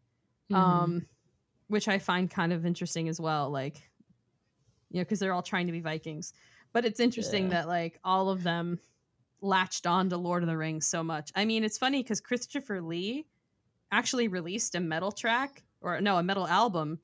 Mhm. 0.50 0.56
um, 0.56 1.06
which 1.68 1.88
I 1.88 1.98
find 1.98 2.30
kind 2.30 2.52
of 2.52 2.64
interesting 2.66 3.08
as 3.08 3.20
well. 3.20 3.50
Like, 3.50 3.90
you 4.90 5.00
know, 5.00 5.04
because 5.04 5.18
they're 5.18 5.32
all 5.34 5.42
trying 5.42 5.66
to 5.66 5.72
be 5.72 5.80
Vikings, 5.80 6.32
but 6.72 6.84
it's 6.84 7.00
interesting 7.00 7.44
Yeah. 7.44 7.50
that 7.50 7.68
like 7.68 7.98
all 8.04 8.30
of 8.30 8.42
them 8.42 8.78
latched 9.40 9.86
on 9.86 10.08
to 10.10 10.16
Lord 10.16 10.42
of 10.42 10.48
the 10.48 10.56
Rings 10.56 10.86
so 10.86 11.02
much. 11.02 11.30
I 11.34 11.44
mean, 11.44 11.62
it's 11.64 11.78
funny 11.78 12.02
because 12.02 12.20
Christopher 12.20 12.80
Lee 12.80 13.26
actually 13.92 14.28
released 14.28 14.74
a 14.74 14.80
metal 14.80 15.12
track 15.12 15.62
or 15.80 16.00
no, 16.00 16.16
a 16.16 16.22
metal 16.22 16.46
album, 16.46 16.98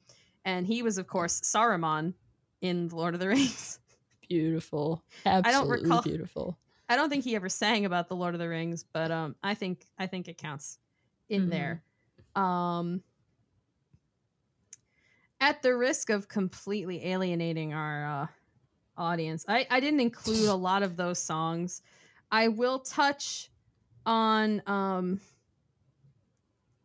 and 0.45 0.67
he 0.67 0.83
was 0.83 0.99
of 0.99 1.07
course 1.07 1.41
Saruman 1.41 2.15
in 2.61 2.89
The 2.89 2.97
Lord 2.97 3.15
of 3.15 3.21
the 3.21 3.29
Rings. 3.35 3.79
beautiful. 4.29 5.03
don't 5.25 5.47
Absolutely 5.47 5.83
recall- 5.83 6.03
beautiful. 6.03 6.59
I 6.89 6.97
don't 6.97 7.09
think 7.09 7.25
he 7.25 7.35
ever 7.35 7.49
sang 7.49 7.87
about 7.87 8.09
the 8.09 8.17
Lord 8.17 8.35
of 8.35 8.39
the 8.41 8.49
Rings, 8.49 8.85
but 8.93 9.11
um, 9.11 9.37
I 9.43 9.55
think 9.55 9.87
I 9.99 10.07
think 10.07 10.29
it 10.29 10.37
counts 10.39 10.79
in 11.31 11.47
Mhm. 11.47 11.51
there. 11.51 11.83
Um, 12.37 13.03
at 15.41 15.63
the 15.63 15.75
risk 15.77 16.11
of 16.11 16.29
completely 16.29 17.05
alienating 17.07 17.73
our 17.75 18.07
uh, 18.07 18.27
audience, 18.97 19.45
I 19.49 19.67
I 19.71 19.81
didn't 19.81 20.01
include 20.01 20.49
a 20.49 20.55
lot 20.55 20.83
of 20.83 20.97
those 20.97 21.19
songs. 21.19 21.83
I 22.31 22.49
will 22.49 22.79
touch 22.81 23.51
on 24.07 24.63
um. 24.67 25.21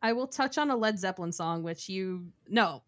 I 0.01 0.13
will 0.13 0.27
touch 0.27 0.57
on 0.57 0.69
a 0.71 0.77
Led 0.77 0.97
Zeppelin 0.97 1.33
song, 1.33 1.61
which 1.63 1.89
you 1.89 2.27
no. 2.47 2.83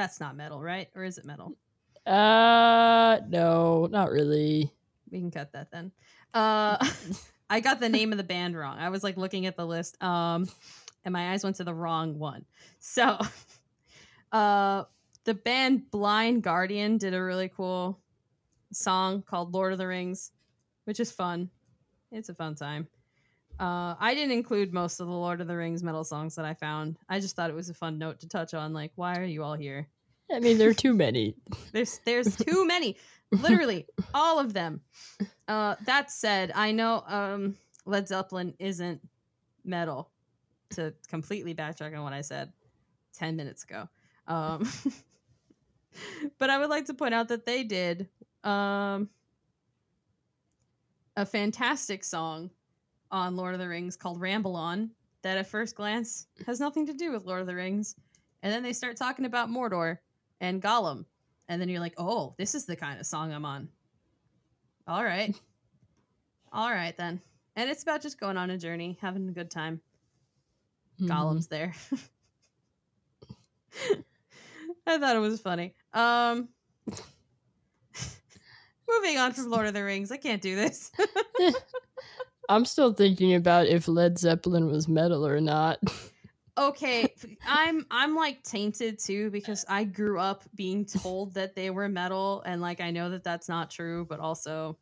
That's 0.00 0.18
not 0.18 0.34
metal, 0.34 0.62
right? 0.62 0.88
Or 0.96 1.04
is 1.04 1.18
it 1.18 1.26
metal? 1.26 1.58
Uh, 2.06 3.20
no, 3.28 3.86
not 3.90 4.10
really. 4.10 4.72
We 5.10 5.18
can 5.18 5.30
cut 5.30 5.52
that 5.52 5.70
then. 5.70 5.92
Uh, 6.32 6.78
I 7.50 7.60
got 7.60 7.80
the 7.80 7.88
name 7.90 8.10
of 8.10 8.16
the 8.16 8.24
band 8.24 8.56
wrong. 8.56 8.78
I 8.78 8.88
was 8.88 9.04
like 9.04 9.18
looking 9.18 9.44
at 9.44 9.58
the 9.58 9.66
list, 9.66 10.02
um, 10.02 10.48
and 11.04 11.12
my 11.12 11.32
eyes 11.32 11.44
went 11.44 11.56
to 11.56 11.64
the 11.64 11.74
wrong 11.74 12.18
one. 12.18 12.46
So, 12.78 13.18
uh, 14.32 14.84
the 15.24 15.34
band 15.34 15.90
Blind 15.90 16.44
Guardian 16.44 16.96
did 16.96 17.12
a 17.12 17.22
really 17.22 17.50
cool 17.54 18.00
song 18.72 19.20
called 19.20 19.52
"Lord 19.52 19.72
of 19.72 19.78
the 19.78 19.86
Rings," 19.86 20.30
which 20.84 20.98
is 20.98 21.12
fun. 21.12 21.50
It's 22.10 22.30
a 22.30 22.34
fun 22.34 22.54
time. 22.54 22.88
Uh, 23.60 23.94
I 24.00 24.14
didn't 24.14 24.32
include 24.32 24.72
most 24.72 25.00
of 25.00 25.06
the 25.06 25.12
Lord 25.12 25.42
of 25.42 25.46
the 25.46 25.54
Rings 25.54 25.82
metal 25.82 26.02
songs 26.02 26.34
that 26.36 26.46
I 26.46 26.54
found. 26.54 26.96
I 27.10 27.20
just 27.20 27.36
thought 27.36 27.50
it 27.50 27.56
was 27.56 27.68
a 27.68 27.74
fun 27.74 27.98
note 27.98 28.18
to 28.20 28.28
touch 28.28 28.54
on. 28.54 28.72
Like, 28.72 28.90
why 28.94 29.18
are 29.18 29.24
you 29.24 29.42
all 29.42 29.52
here? 29.52 29.86
I 30.32 30.40
mean, 30.40 30.56
there 30.56 30.70
are 30.70 30.74
too 30.74 30.94
many. 31.06 31.34
There's 31.72 32.00
there's 32.06 32.36
too 32.48 32.66
many. 32.66 32.96
Literally 33.30 33.86
all 34.14 34.38
of 34.38 34.54
them. 34.54 34.80
Uh 35.46 35.76
that 35.84 36.10
said, 36.10 36.52
I 36.54 36.72
know 36.72 37.04
um 37.06 37.56
Led 37.84 38.08
Zeppelin 38.08 38.54
isn't 38.58 39.06
metal 39.62 40.10
to 40.70 40.94
completely 41.08 41.54
backtrack 41.54 41.94
on 41.94 42.02
what 42.02 42.14
I 42.14 42.22
said 42.22 42.52
10 43.14 43.36
minutes 43.36 43.64
ago. 43.64 43.90
Um 44.26 44.66
but 46.38 46.48
I 46.48 46.56
would 46.56 46.70
like 46.70 46.86
to 46.86 46.94
point 46.94 47.12
out 47.12 47.28
that 47.28 47.44
they 47.44 47.62
did 47.62 48.08
um 48.42 49.10
a 51.14 51.26
fantastic 51.26 52.04
song 52.04 52.50
on 53.10 53.36
Lord 53.36 53.54
of 53.54 53.60
the 53.60 53.68
Rings 53.68 53.96
called 53.96 54.20
Ramble 54.20 54.56
On 54.56 54.90
that 55.22 55.36
at 55.38 55.46
first 55.46 55.74
glance 55.74 56.26
has 56.46 56.60
nothing 56.60 56.86
to 56.86 56.94
do 56.94 57.12
with 57.12 57.24
Lord 57.24 57.40
of 57.40 57.46
the 57.46 57.54
Rings. 57.54 57.94
And 58.42 58.52
then 58.52 58.62
they 58.62 58.72
start 58.72 58.96
talking 58.96 59.24
about 59.26 59.50
Mordor 59.50 59.98
and 60.40 60.62
Gollum. 60.62 61.04
And 61.48 61.60
then 61.60 61.68
you're 61.68 61.80
like, 61.80 61.94
oh, 61.98 62.34
this 62.38 62.54
is 62.54 62.64
the 62.64 62.76
kind 62.76 62.98
of 63.00 63.06
song 63.06 63.32
I'm 63.32 63.44
on. 63.44 63.68
All 64.86 65.04
right. 65.04 65.34
All 66.52 66.70
right, 66.70 66.96
then. 66.96 67.20
And 67.56 67.68
it's 67.68 67.82
about 67.82 68.02
just 68.02 68.18
going 68.18 68.36
on 68.36 68.50
a 68.50 68.58
journey, 68.58 68.98
having 69.00 69.28
a 69.28 69.32
good 69.32 69.50
time. 69.50 69.80
Mhm. 71.00 71.08
Gollum's 71.08 71.46
there. 71.48 71.74
I 74.86 74.98
thought 74.98 75.16
it 75.16 75.20
was 75.20 75.40
funny. 75.40 75.74
Um 75.92 76.48
Moving 78.88 79.18
on 79.18 79.32
from 79.32 79.50
Lord 79.50 79.66
of 79.66 79.74
the 79.74 79.84
Rings. 79.84 80.10
I 80.10 80.16
can't 80.16 80.42
do 80.42 80.56
this. 80.56 80.90
I'm 82.50 82.64
still 82.64 82.92
thinking 82.92 83.34
about 83.34 83.68
if 83.68 83.86
Led 83.86 84.18
Zeppelin 84.18 84.66
was 84.66 84.88
metal 84.88 85.24
or 85.26 85.40
not. 85.40 85.78
okay, 86.58 87.14
I'm 87.46 87.86
I'm 87.92 88.16
like 88.16 88.42
tainted 88.42 88.98
too 88.98 89.30
because 89.30 89.64
I 89.68 89.84
grew 89.84 90.18
up 90.18 90.42
being 90.56 90.84
told 90.84 91.34
that 91.34 91.54
they 91.54 91.70
were 91.70 91.88
metal 91.88 92.42
and 92.44 92.60
like 92.60 92.80
I 92.80 92.90
know 92.90 93.10
that 93.10 93.22
that's 93.22 93.48
not 93.48 93.70
true, 93.70 94.04
but 94.04 94.18
also 94.18 94.76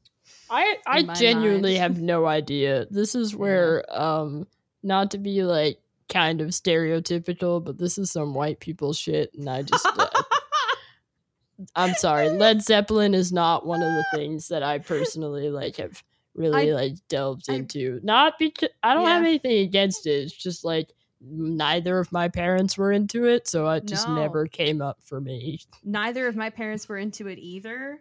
I 0.48 0.76
I 0.86 1.02
genuinely 1.02 1.72
mind. 1.78 1.82
have 1.82 2.00
no 2.00 2.24
idea. 2.24 2.86
This 2.90 3.14
is 3.14 3.36
where 3.36 3.84
um 3.90 4.46
not 4.82 5.10
to 5.10 5.18
be 5.18 5.44
like 5.44 5.78
kind 6.08 6.40
of 6.40 6.48
stereotypical, 6.48 7.62
but 7.62 7.76
this 7.76 7.98
is 7.98 8.10
some 8.10 8.32
white 8.32 8.60
people 8.60 8.94
shit 8.94 9.34
and 9.34 9.48
I 9.48 9.60
just 9.60 9.86
uh, 9.86 10.08
I'm 11.76 11.92
sorry. 11.94 12.30
Led 12.30 12.62
Zeppelin 12.62 13.12
is 13.12 13.30
not 13.30 13.66
one 13.66 13.82
of 13.82 13.92
the 13.92 14.06
things 14.14 14.48
that 14.48 14.62
I 14.62 14.78
personally 14.78 15.50
like 15.50 15.76
have 15.76 16.02
really 16.38 16.70
I- 16.70 16.74
like 16.74 16.94
delved 17.08 17.50
I- 17.50 17.54
into. 17.54 18.00
Not 18.02 18.38
because 18.38 18.70
I 18.82 18.94
don't 18.94 19.06
have 19.06 19.24
anything 19.24 19.60
against 19.60 20.06
it. 20.06 20.10
It's 20.10 20.32
just 20.32 20.64
like 20.64 20.92
neither 21.20 21.98
of 21.98 22.12
my 22.12 22.28
parents 22.28 22.78
were 22.78 22.92
into 22.92 23.26
it, 23.26 23.48
so 23.48 23.68
it 23.70 23.86
just 23.86 24.08
No. 24.08 24.14
never 24.14 24.46
came 24.46 24.80
up 24.80 24.98
for 25.02 25.20
me. 25.20 25.60
neither 25.84 26.28
of 26.28 26.36
my 26.36 26.50
parents 26.50 26.88
were 26.88 26.98
into 26.98 27.26
it 27.26 27.38
either 27.38 28.00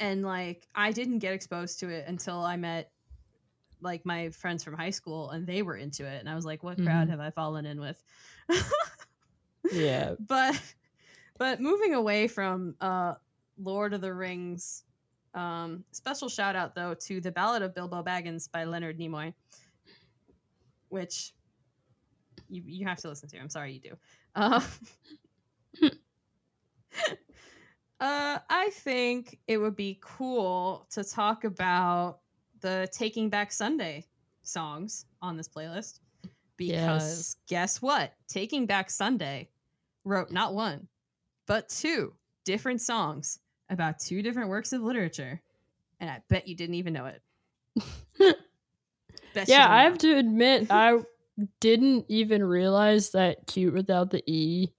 and 0.00 0.22
like 0.22 0.66
i 0.74 0.90
didn't 0.90 1.18
get 1.18 1.34
exposed 1.34 1.78
to 1.78 1.90
it 1.90 2.08
until 2.08 2.40
i 2.40 2.56
met 2.56 2.90
like 3.80 4.04
my 4.04 4.30
friends 4.30 4.64
from 4.64 4.74
high 4.74 4.90
school 4.90 5.30
and 5.30 5.46
they 5.46 5.62
were 5.62 5.76
into 5.76 6.04
it 6.04 6.20
and 6.20 6.28
I 6.28 6.34
was 6.34 6.44
like 6.44 6.62
what 6.62 6.76
crowd 6.76 7.08
mm-hmm. 7.08 7.10
have 7.10 7.20
I 7.20 7.30
fallen 7.30 7.66
in 7.66 7.80
with? 7.80 8.02
yeah. 9.72 10.14
But 10.26 10.60
but 11.38 11.60
moving 11.60 11.94
away 11.94 12.28
from 12.28 12.74
uh 12.80 13.14
Lord 13.60 13.94
of 13.94 14.00
the 14.00 14.12
Rings 14.12 14.84
um 15.34 15.84
special 15.92 16.28
shout 16.28 16.56
out 16.56 16.74
though 16.74 16.94
to 16.94 17.20
The 17.20 17.30
Ballad 17.30 17.62
of 17.62 17.74
Bilbo 17.74 18.02
Baggins 18.02 18.50
by 18.50 18.64
Leonard 18.64 18.98
Nimoy 18.98 19.32
which 20.88 21.32
you 22.48 22.62
you 22.64 22.86
have 22.86 22.98
to 22.98 23.08
listen 23.08 23.28
to. 23.30 23.38
I'm 23.38 23.50
sorry 23.50 23.72
you 23.72 23.80
do. 23.80 23.96
Uh, 24.34 24.60
uh, 28.00 28.38
I 28.48 28.70
think 28.72 29.38
it 29.46 29.58
would 29.58 29.76
be 29.76 29.98
cool 30.02 30.86
to 30.90 31.04
talk 31.04 31.44
about 31.44 32.20
the 32.60 32.88
Taking 32.92 33.28
Back 33.28 33.52
Sunday 33.52 34.06
songs 34.42 35.06
on 35.22 35.36
this 35.36 35.48
playlist 35.48 36.00
because 36.56 37.02
yes. 37.02 37.36
guess 37.48 37.82
what? 37.82 38.14
Taking 38.28 38.66
Back 38.66 38.90
Sunday 38.90 39.48
wrote 40.04 40.30
not 40.32 40.54
one, 40.54 40.88
but 41.46 41.68
two 41.68 42.14
different 42.44 42.80
songs 42.80 43.40
about 43.70 43.98
two 43.98 44.22
different 44.22 44.48
works 44.48 44.72
of 44.72 44.82
literature. 44.82 45.40
And 46.00 46.10
I 46.10 46.22
bet 46.28 46.48
you 46.48 46.54
didn't 46.54 46.76
even 46.76 46.92
know 46.92 47.06
it. 47.06 47.22
yeah, 49.46 49.66
I 49.70 49.82
have 49.82 49.98
to 49.98 50.16
admit, 50.16 50.70
I 50.70 50.98
didn't 51.60 52.06
even 52.08 52.42
realize 52.42 53.10
that 53.10 53.46
Cute 53.46 53.74
Without 53.74 54.10
the 54.10 54.22
E 54.30 54.72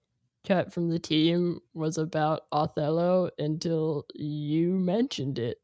cut 0.48 0.74
from 0.74 0.90
the 0.90 1.00
team 1.00 1.60
was 1.74 1.98
about 1.98 2.46
Othello 2.52 3.30
until 3.38 4.06
you 4.16 4.72
mentioned 4.72 5.40
it. 5.40 5.62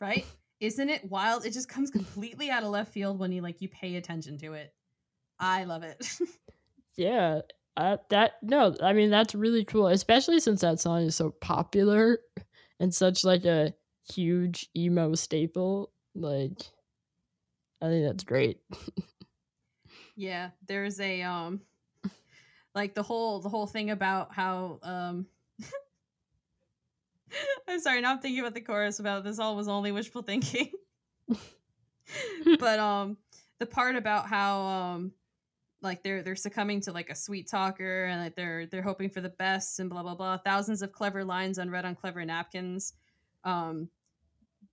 Right? 0.00 0.26
Isn't 0.60 0.90
it 0.90 1.04
wild? 1.10 1.44
It 1.44 1.52
just 1.52 1.68
comes 1.68 1.90
completely 1.90 2.50
out 2.50 2.62
of 2.62 2.70
left 2.70 2.92
field 2.92 3.18
when 3.18 3.32
you 3.32 3.42
like 3.42 3.60
you 3.60 3.68
pay 3.68 3.96
attention 3.96 4.38
to 4.38 4.54
it. 4.54 4.72
I 5.38 5.64
love 5.64 5.82
it. 5.82 6.06
yeah. 6.96 7.40
Uh, 7.76 7.96
that 8.10 8.32
no, 8.42 8.74
I 8.82 8.92
mean 8.92 9.10
that's 9.10 9.34
really 9.34 9.64
cool, 9.64 9.88
especially 9.88 10.40
since 10.40 10.60
that 10.60 10.78
song 10.80 11.02
is 11.02 11.16
so 11.16 11.30
popular 11.30 12.18
and 12.78 12.94
such 12.94 13.24
like 13.24 13.44
a 13.44 13.72
huge 14.12 14.68
emo 14.76 15.14
staple. 15.14 15.90
Like 16.14 16.60
I 17.80 17.86
think 17.86 18.04
that's 18.06 18.24
great. 18.24 18.60
yeah, 20.16 20.50
there's 20.66 21.00
a 21.00 21.22
um 21.22 21.62
like 22.74 22.94
the 22.94 23.02
whole 23.02 23.40
the 23.40 23.48
whole 23.48 23.66
thing 23.66 23.90
about 23.90 24.34
how 24.34 24.78
um 24.82 25.26
I'm 27.68 27.80
sorry, 27.80 28.02
now 28.02 28.12
I'm 28.12 28.18
thinking 28.18 28.40
about 28.40 28.54
the 28.54 28.60
chorus 28.60 28.98
about 29.00 29.24
this 29.24 29.38
all 29.38 29.56
was 29.56 29.68
only 29.68 29.92
wishful 29.92 30.22
thinking. 30.22 30.70
but 32.58 32.78
um 32.78 33.16
the 33.58 33.66
part 33.66 33.96
about 33.96 34.26
how 34.26 34.60
um 34.60 35.12
like 35.82 36.02
they're 36.02 36.22
they're 36.22 36.36
succumbing 36.36 36.80
to 36.82 36.92
like 36.92 37.10
a 37.10 37.14
sweet 37.14 37.48
talker 37.48 38.04
and 38.04 38.20
like 38.20 38.36
they're 38.36 38.66
they're 38.66 38.82
hoping 38.82 39.10
for 39.10 39.20
the 39.20 39.30
best 39.30 39.80
and 39.80 39.90
blah 39.90 40.02
blah 40.02 40.14
blah. 40.14 40.38
Thousands 40.38 40.82
of 40.82 40.92
clever 40.92 41.24
lines 41.24 41.58
unread 41.58 41.84
on 41.84 41.94
clever 41.94 42.24
napkins. 42.24 42.94
Um 43.44 43.88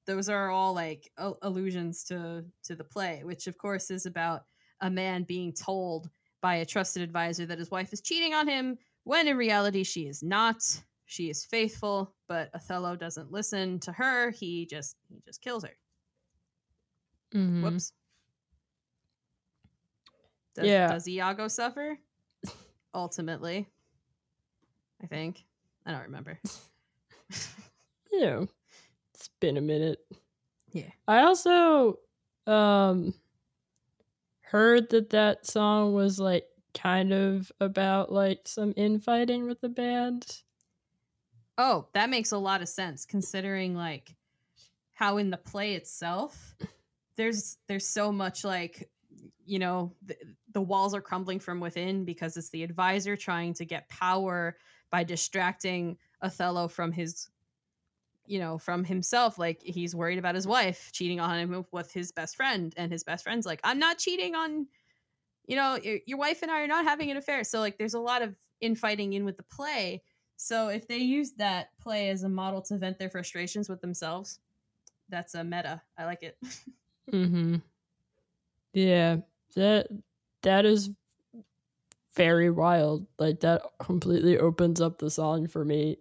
those 0.05 0.29
are 0.29 0.49
all 0.49 0.73
like 0.73 1.11
allusions 1.41 2.03
to 2.03 2.43
to 2.63 2.75
the 2.75 2.83
play 2.83 3.21
which 3.23 3.47
of 3.47 3.57
course 3.57 3.91
is 3.91 4.05
about 4.05 4.43
a 4.81 4.89
man 4.89 5.23
being 5.23 5.51
told 5.51 6.09
by 6.41 6.55
a 6.55 6.65
trusted 6.65 7.01
advisor 7.01 7.45
that 7.45 7.59
his 7.59 7.69
wife 7.69 7.91
is 7.91 8.01
cheating 8.01 8.33
on 8.33 8.47
him 8.47 8.77
when 9.03 9.27
in 9.27 9.35
reality 9.37 9.83
she 9.83 10.07
is 10.07 10.23
not. 10.23 10.63
She 11.05 11.29
is 11.29 11.45
faithful 11.45 12.13
but 12.27 12.49
othello 12.53 12.95
doesn't 12.95 13.31
listen 13.31 13.79
to 13.81 13.91
her. 13.91 14.31
He 14.31 14.65
just 14.67 14.95
he 15.09 15.21
just 15.25 15.41
kills 15.41 15.63
her. 15.63 15.75
Mm-hmm. 17.35 17.63
whoops 17.63 17.93
does, 20.55 20.65
yeah. 20.65 20.87
does 20.87 21.07
iago 21.07 21.47
suffer? 21.47 21.97
Ultimately. 22.93 23.67
I 25.01 25.07
think. 25.07 25.43
I 25.85 25.91
don't 25.91 26.03
remember. 26.03 26.39
Yeah 28.11 28.45
it's 29.19 29.29
been 29.41 29.57
a 29.57 29.61
minute. 29.61 29.99
Yeah. 30.71 30.91
I 31.07 31.23
also 31.23 31.99
um 32.47 33.13
heard 34.41 34.89
that 34.91 35.09
that 35.09 35.45
song 35.45 35.93
was 35.93 36.19
like 36.19 36.45
kind 36.73 37.11
of 37.11 37.51
about 37.59 38.11
like 38.11 38.39
some 38.45 38.73
infighting 38.77 39.45
with 39.45 39.59
the 39.59 39.67
band. 39.67 40.25
Oh, 41.57 41.87
that 41.93 42.09
makes 42.09 42.31
a 42.31 42.37
lot 42.37 42.61
of 42.61 42.69
sense 42.69 43.05
considering 43.05 43.75
like 43.75 44.15
how 44.93 45.17
in 45.17 45.29
the 45.29 45.37
play 45.37 45.73
itself 45.73 46.55
there's 47.17 47.57
there's 47.67 47.87
so 47.87 48.09
much 48.09 48.45
like 48.45 48.89
you 49.45 49.59
know 49.59 49.93
the, 50.05 50.15
the 50.53 50.61
walls 50.61 50.93
are 50.93 51.01
crumbling 51.01 51.39
from 51.39 51.59
within 51.59 52.05
because 52.05 52.37
it's 52.37 52.49
the 52.49 52.63
advisor 52.63 53.15
trying 53.15 53.53
to 53.53 53.65
get 53.65 53.89
power 53.89 54.57
by 54.91 55.03
distracting 55.03 55.97
Othello 56.21 56.67
from 56.67 56.91
his 56.91 57.29
you 58.29 58.37
know, 58.37 58.59
from 58.59 58.83
himself. 58.83 59.39
Like 59.39 59.61
he's 59.63 59.95
worried 59.95 60.19
about 60.19 60.35
his 60.35 60.45
wife 60.45 60.91
cheating 60.93 61.19
on 61.19 61.37
him 61.39 61.65
with 61.71 61.91
his 61.91 62.11
best 62.11 62.35
friend, 62.35 62.73
and 62.77 62.91
his 62.91 63.03
best 63.03 63.23
friend's 63.23 63.45
like, 63.45 63.59
"I'm 63.63 63.79
not 63.79 63.97
cheating 63.97 64.35
on, 64.35 64.67
you 65.47 65.55
know, 65.55 65.79
your, 66.05 66.17
wife 66.17 66.43
and 66.43 66.51
I 66.51 66.61
are 66.61 66.67
not 66.67 66.85
having 66.85 67.09
an 67.09 67.17
affair." 67.17 67.43
So 67.43 67.59
like, 67.59 67.79
there's 67.79 67.95
a 67.95 67.99
lot 67.99 68.21
of 68.21 68.35
infighting 68.61 69.13
in 69.13 69.25
with 69.25 69.35
the 69.35 69.43
play. 69.43 70.03
So 70.37 70.67
if 70.67 70.87
they 70.87 70.97
use 70.97 71.31
that 71.33 71.69
play 71.81 72.09
as 72.09 72.21
a 72.21 72.29
model 72.29 72.61
to 72.63 72.77
vent 72.77 72.99
their 72.99 73.09
frustrations 73.09 73.67
with 73.67 73.81
themselves, 73.81 74.39
that's 75.09 75.33
a 75.33 75.43
meta. 75.43 75.81
I 75.97 76.05
like 76.05 76.21
it. 76.21 76.37
mm-hmm. 77.11 77.55
Yeah, 78.73 79.17
that 79.55 79.87
that 80.43 80.65
is 80.65 80.89
very 82.15 82.49
wild. 82.49 83.07
Like 83.17 83.41
that 83.41 83.61
completely 83.79 84.37
opens 84.37 84.81
up 84.81 84.97
the 84.97 85.09
song 85.09 85.47
for 85.47 85.63
me 85.63 85.97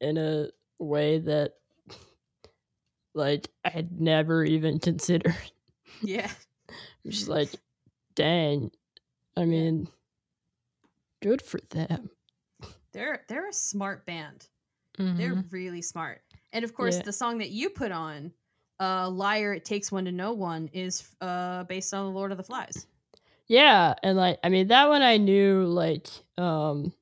in 0.00 0.18
a 0.18 0.48
way 0.78 1.18
that 1.18 1.54
like 3.14 3.48
I 3.64 3.70
had 3.70 4.00
never 4.00 4.44
even 4.44 4.78
considered. 4.80 5.36
Yeah. 6.02 6.30
Just 7.06 7.28
like, 7.28 7.50
dang. 8.14 8.70
I 9.36 9.44
mean, 9.44 9.88
good 11.22 11.42
for 11.42 11.60
them. 11.70 12.10
They're 12.92 13.24
they're 13.28 13.48
a 13.48 13.52
smart 13.52 14.06
band. 14.06 14.46
Mm-hmm. 14.98 15.18
They're 15.18 15.44
really 15.50 15.82
smart. 15.82 16.22
And 16.52 16.64
of 16.64 16.74
course, 16.74 16.96
yeah. 16.96 17.02
the 17.02 17.12
song 17.12 17.38
that 17.38 17.50
you 17.50 17.70
put 17.70 17.90
on, 17.90 18.32
uh, 18.80 19.08
"Liar," 19.08 19.54
it 19.54 19.64
takes 19.64 19.92
one 19.92 20.04
to 20.04 20.12
know 20.12 20.32
one, 20.32 20.68
is 20.72 21.08
uh 21.20 21.64
based 21.64 21.92
on 21.94 22.06
the 22.06 22.12
Lord 22.12 22.32
of 22.32 22.38
the 22.38 22.44
Flies. 22.44 22.86
Yeah, 23.46 23.94
and 24.02 24.16
like 24.16 24.38
I 24.42 24.48
mean 24.48 24.68
that 24.68 24.88
one 24.88 25.02
I 25.02 25.16
knew 25.18 25.64
like 25.66 26.08
um 26.38 26.92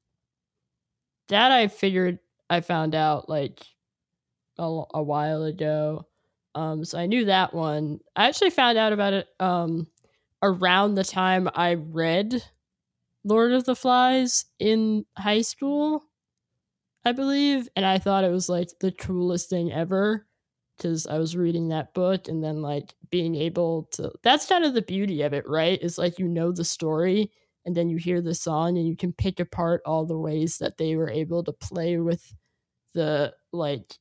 that 1.29 1.53
I 1.53 1.69
figured 1.69 2.19
I 2.51 2.61
found 2.61 2.95
out 2.95 3.29
like 3.29 3.65
a, 4.59 4.83
a 4.95 5.03
while 5.03 5.45
ago. 5.45 6.07
Um, 6.55 6.85
so 6.85 6.99
I 6.99 7.07
knew 7.07 7.25
that 7.27 7.55
one. 7.55 8.01
I 8.15 8.29
actually 8.29 8.51
found 8.51 8.77
out 8.77 8.93
about 8.93 9.15
it 9.15 9.29
um, 9.41 9.87
around 10.43 10.95
the 10.95 11.05
time 11.05 11.49
I 11.55 11.75
read 11.75 12.43
Lord 13.25 13.53
of 13.53 13.65
the 13.65 13.77
Flies 13.77 14.45
in 14.59 15.07
high 15.17 15.41
school, 15.43 16.05
I 17.05 17.13
believe, 17.13 17.69
and 17.75 17.87
I 17.87 17.99
thought 17.99 18.25
it 18.25 18.31
was 18.31 18.49
like 18.49 18.69
the 18.81 18.93
coolest 18.93 19.49
thing 19.49 19.73
ever 19.73 20.27
because 20.83 21.07
I 21.07 21.19
was 21.19 21.37
reading 21.37 21.69
that 21.69 21.95
book 21.95 22.29
and 22.29 22.43
then 22.43 22.61
like 22.61 22.95
being 23.11 23.35
able 23.37 23.89
to. 23.93 24.13
That's 24.23 24.47
kind 24.47 24.65
of 24.65 24.75
the 24.75 24.83
beauty 24.83 25.23
of 25.23 25.33
it, 25.33 25.49
right? 25.49 25.81
Is 25.81 25.99
like 25.99 26.19
you 26.19 26.29
know 26.29 26.53
the 26.53 26.65
story 26.65 27.31
and 27.65 27.77
then 27.77 27.89
you 27.89 27.97
hear 27.97 28.21
the 28.21 28.35
song 28.35 28.77
and 28.77 28.87
you 28.87 28.97
can 28.97 29.13
pick 29.13 29.39
apart 29.39 29.83
all 29.87 30.05
the 30.05 30.19
ways 30.19 30.59
that 30.59 30.79
they 30.79 30.97
were 30.97 31.11
able 31.11 31.45
to 31.45 31.53
play 31.53 31.99
with 31.99 32.35
the 32.95 33.33
like 33.53 33.95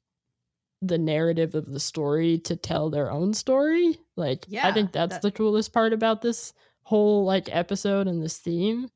the 0.82 0.98
narrative 0.98 1.54
of 1.54 1.72
the 1.72 1.80
story 1.80 2.40
to 2.40 2.56
tell 2.56 2.90
their 2.90 3.12
own 3.12 3.34
story. 3.34 3.98
Like 4.16 4.46
yeah, 4.48 4.68
I 4.68 4.72
think 4.72 4.92
that's 4.92 5.16
that, 5.16 5.22
the 5.22 5.32
coolest 5.32 5.74
part 5.74 5.94
about 5.94 6.22
this 6.22 6.54
whole 6.84 7.24
like 7.26 7.48
episode 7.52 8.08
and 8.08 8.22
this 8.22 8.40
theme. 8.40 8.90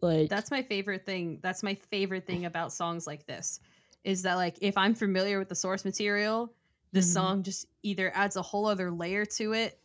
Like 0.00 0.30
That's 0.30 0.50
my 0.50 0.62
favorite 0.62 1.06
thing. 1.06 1.38
That's 1.42 1.62
my 1.62 1.74
favorite 1.90 2.26
thing 2.26 2.46
about 2.46 2.72
songs 2.72 3.06
like 3.06 3.26
this 3.26 3.60
is 4.04 4.22
that 4.22 4.34
like 4.34 4.56
if 4.60 4.76
I'm 4.76 4.94
familiar 4.94 5.38
with 5.38 5.48
the 5.48 5.54
source 5.54 5.84
material, 5.84 6.52
the 6.92 7.00
mm-hmm. 7.00 7.08
song 7.08 7.42
just 7.42 7.66
either 7.82 8.12
adds 8.14 8.36
a 8.36 8.42
whole 8.42 8.66
other 8.66 8.90
layer 8.90 9.24
to 9.24 9.52
it 9.52 9.78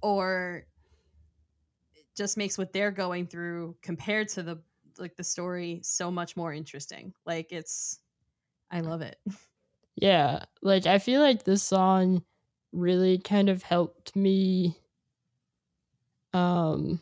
or 0.00 0.64
just 2.16 2.36
makes 2.36 2.58
what 2.58 2.72
they're 2.72 2.90
going 2.90 3.26
through 3.26 3.74
compared 3.82 4.28
to 4.28 4.42
the 4.42 4.58
like 4.98 5.16
the 5.16 5.24
story 5.24 5.80
so 5.82 6.10
much 6.10 6.36
more 6.36 6.52
interesting. 6.52 7.12
Like 7.24 7.52
it's 7.52 8.00
I 8.70 8.80
love 8.80 9.02
it. 9.02 9.18
Yeah, 9.94 10.46
like 10.62 10.86
I 10.86 10.98
feel 10.98 11.20
like 11.20 11.44
this 11.44 11.62
song 11.62 12.24
really 12.72 13.18
kind 13.18 13.50
of 13.50 13.62
helped 13.62 14.16
me 14.16 14.74
um 16.32 16.98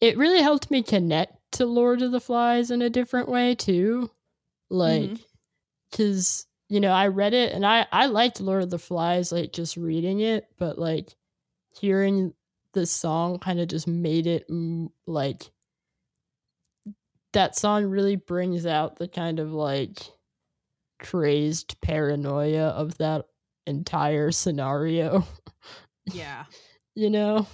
it 0.00 0.18
really 0.18 0.42
helped 0.42 0.68
me 0.68 0.82
connect 0.82 1.36
to 1.52 1.64
Lord 1.64 2.02
of 2.02 2.10
the 2.10 2.20
Flies 2.20 2.72
in 2.72 2.82
a 2.82 2.90
different 2.90 3.28
way 3.28 3.54
too. 3.54 4.10
Like 4.68 5.02
mm-hmm. 5.02 5.22
You 6.68 6.80
know, 6.80 6.92
I 6.92 7.08
read 7.08 7.34
it 7.34 7.52
and 7.52 7.64
I 7.64 7.86
I 7.92 8.06
liked 8.06 8.40
Lord 8.40 8.62
of 8.62 8.70
the 8.70 8.78
Flies 8.78 9.32
like 9.32 9.52
just 9.52 9.76
reading 9.76 10.20
it, 10.20 10.46
but 10.58 10.78
like 10.78 11.14
hearing 11.78 12.34
the 12.72 12.86
song 12.86 13.38
kind 13.38 13.60
of 13.60 13.68
just 13.68 13.86
made 13.86 14.26
it 14.26 14.50
like 15.06 15.50
that 17.32 17.56
song 17.56 17.84
really 17.84 18.16
brings 18.16 18.66
out 18.66 18.96
the 18.96 19.08
kind 19.08 19.38
of 19.38 19.52
like 19.52 19.98
crazed 20.98 21.80
paranoia 21.80 22.68
of 22.68 22.96
that 22.98 23.26
entire 23.66 24.30
scenario. 24.30 25.26
Yeah. 26.06 26.44
you 26.94 27.10
know, 27.10 27.46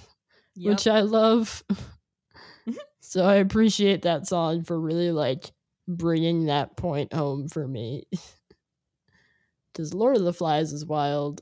yep. 0.55 0.71
which 0.71 0.87
I 0.87 1.01
love. 1.01 1.63
so 3.01 3.25
I 3.25 3.35
appreciate 3.35 4.03
that 4.03 4.27
song 4.27 4.63
for 4.63 4.79
really 4.79 5.11
like 5.11 5.51
bringing 5.87 6.45
that 6.45 6.77
point 6.77 7.13
home 7.13 7.49
for 7.49 7.67
me. 7.67 8.05
Because 9.73 9.93
Lord 9.93 10.15
of 10.15 10.23
the 10.23 10.33
Flies 10.33 10.71
is 10.71 10.85
wild. 10.85 11.41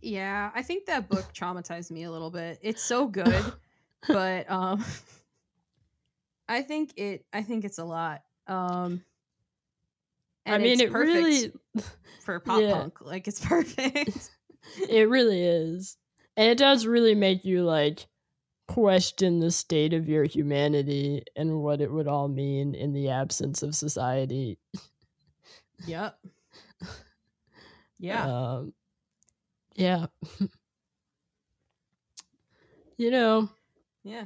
Yeah, 0.00 0.50
I 0.54 0.62
think 0.62 0.86
that 0.86 1.08
book 1.08 1.26
traumatized 1.34 1.90
me 1.90 2.04
a 2.04 2.10
little 2.10 2.30
bit. 2.30 2.58
It's 2.62 2.82
so 2.82 3.06
good, 3.06 3.44
but 4.08 4.50
um 4.50 4.84
I 6.48 6.62
think 6.62 6.92
it 6.96 7.24
I 7.32 7.42
think 7.42 7.64
it's 7.64 7.78
a 7.78 7.84
lot. 7.84 8.22
Um 8.46 9.02
I 10.44 10.58
mean 10.58 10.80
it 10.80 10.92
really 10.92 11.52
for 12.24 12.40
pop 12.40 12.60
yeah. 12.60 12.72
punk. 12.72 13.00
Like 13.00 13.28
it's 13.28 13.44
perfect. 13.44 14.30
it 14.88 15.08
really 15.08 15.42
is. 15.42 15.96
And 16.36 16.48
it 16.48 16.58
does 16.58 16.86
really 16.86 17.14
make 17.14 17.44
you 17.44 17.62
like 17.62 18.06
question 18.68 19.38
the 19.38 19.50
state 19.50 19.92
of 19.92 20.08
your 20.08 20.24
humanity 20.24 21.22
and 21.36 21.62
what 21.62 21.80
it 21.80 21.90
would 21.90 22.08
all 22.08 22.28
mean 22.28 22.74
in 22.74 22.92
the 22.92 23.08
absence 23.08 23.62
of 23.62 23.74
society. 23.74 24.58
Yep. 25.86 26.18
Yeah. 27.98 28.26
Um, 28.26 28.72
yeah. 29.74 30.06
you 32.98 33.10
know. 33.10 33.48
Yeah. 34.04 34.24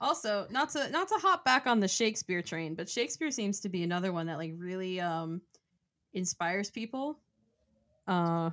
also, 0.00 0.46
not 0.50 0.70
to 0.70 0.88
not 0.90 1.08
to 1.08 1.14
hop 1.16 1.44
back 1.44 1.66
on 1.66 1.80
the 1.80 1.88
Shakespeare 1.88 2.42
train, 2.42 2.74
but 2.74 2.88
Shakespeare 2.88 3.30
seems 3.30 3.60
to 3.60 3.68
be 3.68 3.82
another 3.82 4.12
one 4.12 4.26
that 4.26 4.38
like 4.38 4.52
really 4.56 5.00
um 5.00 5.40
inspires 6.12 6.70
people. 6.70 7.18
Uh 8.06 8.50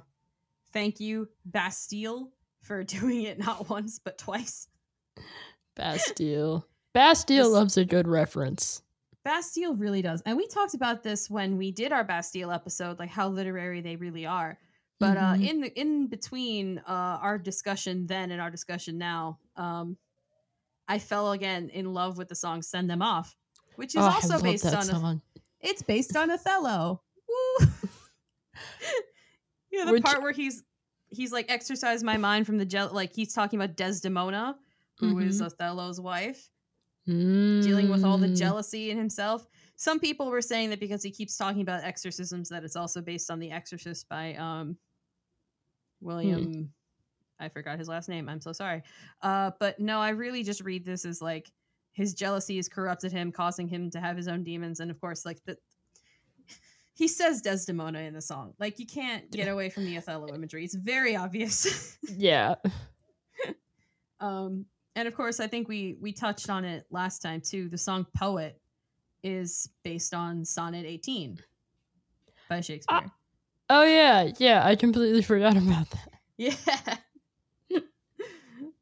thank 0.73 0.99
you 0.99 1.27
Bastille 1.45 2.31
for 2.61 2.83
doing 2.83 3.23
it 3.23 3.37
not 3.37 3.69
once 3.69 3.99
but 3.99 4.17
twice. 4.17 4.67
Bastille. 5.75 6.65
Bastille 6.93 7.49
loves 7.49 7.77
a 7.77 7.85
good 7.85 8.07
reference. 8.07 8.81
Bastille 9.23 9.75
really 9.75 10.01
does. 10.01 10.21
And 10.25 10.35
we 10.35 10.47
talked 10.47 10.73
about 10.73 11.03
this 11.03 11.29
when 11.29 11.57
we 11.57 11.71
did 11.71 11.91
our 11.91 12.03
Bastille 12.03 12.51
episode, 12.51 12.99
like 12.99 13.09
how 13.09 13.27
literary 13.27 13.81
they 13.81 13.95
really 13.95 14.25
are. 14.25 14.57
But 15.01 15.17
uh, 15.17 15.21
mm-hmm. 15.21 15.43
uh, 15.43 15.47
in 15.47 15.61
the 15.61 15.79
in 15.79 16.07
between 16.07 16.77
uh, 16.87 17.17
our 17.21 17.39
discussion 17.39 18.05
then 18.05 18.29
and 18.29 18.39
our 18.39 18.51
discussion 18.51 18.99
now, 18.99 19.39
um, 19.55 19.97
I 20.87 20.99
fell 20.99 21.31
again 21.31 21.69
in 21.69 21.91
love 21.91 22.19
with 22.19 22.29
the 22.29 22.35
song 22.35 22.61
"Send 22.61 22.87
Them 22.87 23.01
Off," 23.01 23.35
which 23.77 23.95
is 23.95 24.01
oh, 24.01 24.05
also 24.05 24.39
based 24.39 24.67
on 24.67 24.83
song. 24.83 25.21
A, 25.35 25.39
it's 25.67 25.81
based 25.81 26.15
on 26.15 26.29
Othello. 26.29 27.01
Woo! 27.27 27.67
yeah, 29.71 29.85
the 29.85 29.93
which, 29.93 30.03
part 30.03 30.21
where 30.21 30.33
he's 30.33 30.61
he's 31.09 31.31
like 31.31 31.49
exercise 31.49 32.03
my 32.03 32.17
mind 32.17 32.45
from 32.45 32.59
the 32.59 32.65
gel 32.65 32.91
like 32.93 33.11
he's 33.11 33.33
talking 33.33 33.59
about 33.59 33.75
Desdemona, 33.75 34.55
who 34.99 35.15
mm-hmm. 35.15 35.29
is 35.29 35.41
Othello's 35.41 35.99
wife, 35.99 36.50
mm. 37.07 37.63
dealing 37.63 37.89
with 37.89 38.03
all 38.03 38.17
the 38.17 38.27
mm. 38.27 38.37
jealousy 38.37 38.91
in 38.91 38.97
himself. 38.97 39.47
Some 39.75 39.99
people 39.99 40.29
were 40.29 40.41
saying 40.41 40.69
that 40.69 40.79
because 40.79 41.01
he 41.01 41.11
keeps 41.11 41.37
talking 41.37 41.61
about 41.61 41.83
exorcisms, 41.83 42.49
that 42.49 42.63
it's 42.63 42.75
also 42.75 43.01
based 43.01 43.31
on 43.31 43.39
The 43.39 43.51
Exorcist 43.51 44.07
by 44.09 44.35
um, 44.35 44.77
William. 46.01 46.53
Mm. 46.53 46.67
I 47.39 47.49
forgot 47.49 47.79
his 47.79 47.87
last 47.87 48.07
name. 48.07 48.29
I'm 48.29 48.41
so 48.41 48.53
sorry. 48.53 48.83
Uh, 49.21 49.51
but 49.59 49.79
no, 49.79 49.99
I 49.99 50.09
really 50.09 50.43
just 50.43 50.61
read 50.61 50.85
this 50.85 51.05
as 51.05 51.21
like 51.21 51.51
his 51.93 52.13
jealousy 52.13 52.57
has 52.57 52.69
corrupted 52.69 53.11
him, 53.11 53.31
causing 53.31 53.67
him 53.67 53.89
to 53.91 53.99
have 53.99 54.15
his 54.15 54.27
own 54.27 54.43
demons, 54.43 54.79
and 54.79 54.91
of 54.91 55.01
course, 55.01 55.25
like 55.25 55.43
the 55.45 55.57
he 56.93 57.07
says 57.07 57.41
Desdemona 57.41 57.99
in 57.99 58.13
the 58.13 58.21
song. 58.21 58.53
Like 58.59 58.77
you 58.77 58.85
can't 58.85 59.29
get 59.31 59.47
away 59.47 59.69
from 59.69 59.85
the 59.85 59.97
Othello 59.97 60.33
imagery. 60.33 60.63
It's 60.63 60.75
very 60.75 61.15
obvious. 61.15 61.97
yeah. 62.15 62.55
um 64.19 64.65
and 64.95 65.07
of 65.07 65.15
course 65.15 65.39
I 65.39 65.47
think 65.47 65.67
we 65.67 65.97
we 65.99 66.11
touched 66.11 66.49
on 66.49 66.65
it 66.65 66.85
last 66.91 67.21
time 67.21 67.41
too. 67.41 67.69
The 67.69 67.77
song 67.77 68.05
Poet 68.17 68.59
is 69.23 69.69
based 69.83 70.13
on 70.13 70.43
Sonnet 70.43 70.85
18 70.85 71.39
by 72.49 72.61
Shakespeare. 72.61 72.97
Uh, 72.97 73.09
oh 73.69 73.83
yeah, 73.83 74.31
yeah, 74.37 74.65
I 74.65 74.75
completely 74.75 75.21
forgot 75.21 75.57
about 75.57 75.89
that. 75.91 76.07
Yeah. 76.37 76.55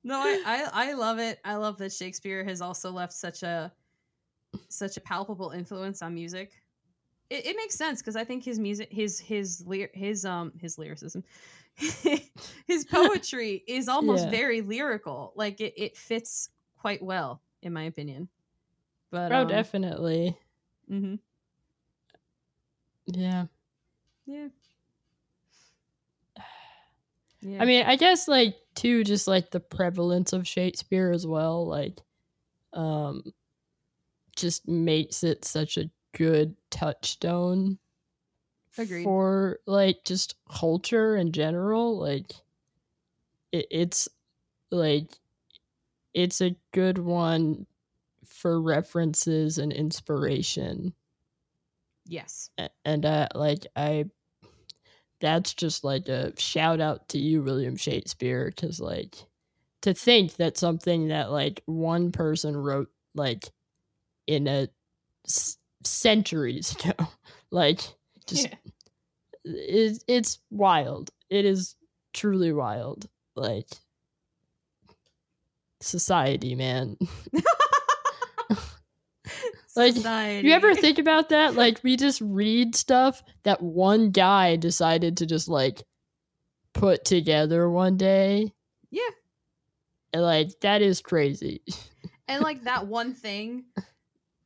no, 0.06 0.15
I, 0.15 0.41
I 0.45 0.69
I 0.74 0.93
love 0.93 1.19
it. 1.19 1.39
I 1.43 1.56
love 1.56 1.78
that 1.80 1.91
Shakespeare 1.91 2.41
has 2.45 2.62
also 2.62 2.89
left 2.89 3.12
such 3.12 3.43
a 3.43 3.74
such 4.69 4.95
a 4.95 5.02
palpable 5.02 5.52
influence 5.52 6.02
on 6.02 6.13
music 6.13 6.54
it, 7.30 7.45
it 7.48 7.56
makes 7.56 7.76
sense 7.76 8.02
because 8.02 8.15
I 8.15 8.24
think 8.24 8.43
his 8.43 8.60
music, 8.60 8.91
his 8.91 9.19
his 9.19 9.63
his 9.93 10.26
um 10.26 10.52
his 10.60 10.78
lyricism, 10.78 11.24
his 12.67 12.85
poetry 12.85 13.63
is 13.67 13.87
almost 13.87 14.25
yeah. 14.25 14.31
very 14.31 14.61
lyrical. 14.61 15.33
Like 15.35 15.61
it, 15.61 15.73
it 15.77 15.97
fits 15.97 16.49
quite 16.77 17.01
well, 17.01 17.41
in 17.61 17.73
my 17.73 17.83
opinion. 17.83 18.27
But 19.11 19.31
oh, 19.31 19.41
um, 19.41 19.47
definitely. 19.47 20.37
Mm-hmm. 20.91 21.15
Yeah. 23.07 23.45
Yeah. 24.25 24.47
Yeah. 27.41 27.61
I 27.61 27.65
mean, 27.65 27.85
I 27.85 27.95
guess 27.95 28.27
like 28.27 28.57
too, 28.75 29.05
just 29.05 29.25
like 29.25 29.49
the 29.49 29.61
prevalence 29.61 30.33
of 30.33 30.45
Shakespeare 30.45 31.09
as 31.09 31.25
well, 31.25 31.65
like, 31.65 32.01
um, 32.73 33.23
just 34.35 34.67
makes 34.67 35.23
it 35.23 35.45
such 35.45 35.77
a 35.77 35.89
good 36.11 36.57
touchstone 36.69 37.77
Agreed. 38.77 39.03
for 39.03 39.60
like 39.65 40.03
just 40.05 40.36
culture 40.49 41.15
in 41.15 41.32
general. 41.32 41.99
Like 41.99 42.32
it, 43.51 43.67
it's 43.71 44.08
like 44.71 45.10
it's 46.13 46.41
a 46.41 46.55
good 46.73 46.97
one 46.97 47.65
for 48.25 48.62
references 48.62 49.58
and 49.58 49.71
inspiration. 49.73 50.93
Yes. 52.05 52.49
And 52.86 53.05
uh 53.05 53.27
like 53.36 53.65
I 53.75 54.05
that's 55.19 55.53
just 55.53 55.84
like 55.84 56.08
a 56.08 56.39
shout 56.39 56.79
out 56.79 57.10
to 57.10 57.19
you 57.19 57.41
William 57.41 57.75
Shakespeare 57.75 58.51
cuz 58.55 58.79
like 58.79 59.15
to 59.82 59.93
think 59.93 60.36
that 60.36 60.58
something 60.58 61.08
that 61.10 61.32
like 61.32 61.62
one 61.65 62.12
person 62.12 62.55
wrote 62.55 62.89
like 63.15 63.51
in 64.27 64.47
a 64.47 64.69
centuries 65.84 66.75
ago. 66.86 67.08
like 67.51 67.82
just 68.29 68.47
yeah. 68.47 68.55
it, 69.43 70.03
it's 70.07 70.39
wild. 70.49 71.09
It 71.29 71.45
is 71.45 71.75
truly 72.13 72.51
wild. 72.53 73.07
Like 73.35 73.67
society, 75.81 76.55
man. 76.55 76.97
like 79.75 79.93
society. 79.93 80.47
you 80.47 80.53
ever 80.53 80.75
think 80.75 80.99
about 80.99 81.29
that? 81.29 81.55
Like 81.55 81.79
we 81.83 81.97
just 81.97 82.21
read 82.21 82.75
stuff 82.75 83.23
that 83.43 83.61
one 83.61 84.11
guy 84.11 84.55
decided 84.55 85.17
to 85.17 85.25
just 85.25 85.47
like 85.47 85.83
put 86.73 87.05
together 87.05 87.69
one 87.69 87.97
day. 87.97 88.53
Yeah. 88.91 89.09
And 90.13 90.23
like 90.23 90.49
that 90.61 90.81
is 90.81 91.01
crazy. 91.01 91.61
and 92.27 92.41
like 92.43 92.63
that 92.63 92.87
one 92.87 93.13
thing 93.13 93.65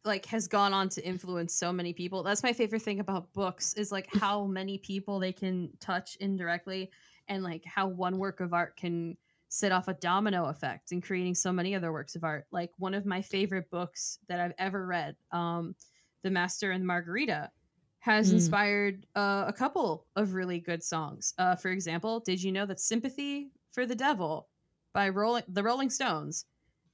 like 0.05 0.25
has 0.25 0.47
gone 0.47 0.73
on 0.73 0.89
to 0.89 1.05
influence 1.05 1.53
so 1.53 1.71
many 1.71 1.93
people. 1.93 2.23
That's 2.23 2.43
my 2.43 2.53
favorite 2.53 2.81
thing 2.81 2.99
about 2.99 3.31
books 3.33 3.73
is 3.73 3.91
like 3.91 4.07
how 4.19 4.45
many 4.45 4.77
people 4.77 5.19
they 5.19 5.33
can 5.33 5.69
touch 5.79 6.17
indirectly 6.19 6.91
and 7.27 7.43
like 7.43 7.63
how 7.65 7.87
one 7.87 8.17
work 8.17 8.39
of 8.39 8.53
art 8.53 8.75
can 8.75 9.17
set 9.49 9.71
off 9.71 9.87
a 9.87 9.93
domino 9.93 10.45
effect 10.45 10.91
in 10.91 10.99
creating 10.99 11.35
so 11.35 11.53
many 11.53 11.75
other 11.75 11.91
works 11.91 12.15
of 12.15 12.23
art. 12.23 12.45
Like 12.51 12.71
one 12.77 12.93
of 12.93 13.05
my 13.05 13.21
favorite 13.21 13.69
books 13.69 14.17
that 14.27 14.39
I've 14.39 14.53
ever 14.57 14.85
read, 14.85 15.15
um, 15.31 15.75
The 16.23 16.31
Master 16.31 16.71
and 16.71 16.85
Margarita, 16.85 17.51
has 17.99 18.31
mm. 18.31 18.33
inspired 18.33 19.05
uh, 19.15 19.45
a 19.47 19.53
couple 19.53 20.07
of 20.15 20.33
really 20.33 20.59
good 20.59 20.83
songs. 20.83 21.33
Uh, 21.37 21.55
for 21.55 21.69
example, 21.69 22.19
did 22.19 22.41
you 22.41 22.51
know 22.51 22.65
that 22.65 22.79
Sympathy 22.79 23.51
for 23.71 23.85
the 23.85 23.95
Devil 23.95 24.49
by 24.93 25.09
Rolling 25.09 25.43
the 25.47 25.63
Rolling 25.63 25.89
Stones 25.89 26.45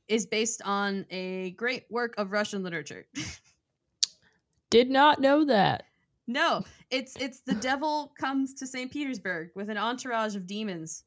is 0.10 0.26
based 0.26 0.62
on 0.65 1.06
a 1.10 1.52
great 1.52 1.86
work 1.89 2.15
of 2.17 2.32
Russian 2.32 2.63
literature. 2.63 3.06
Did 4.69 4.89
not 4.89 5.22
know 5.22 5.45
that. 5.45 5.86
No, 6.28 6.63
it's 6.91 7.15
it's 7.15 7.39
the 7.41 7.56
devil 7.56 8.13
comes 8.19 8.54
to 8.56 8.67
St. 8.67 8.91
Petersburg 8.91 9.50
with 9.56 9.69
an 9.69 9.78
entourage 9.78 10.36
of 10.36 10.45
demons 10.45 11.06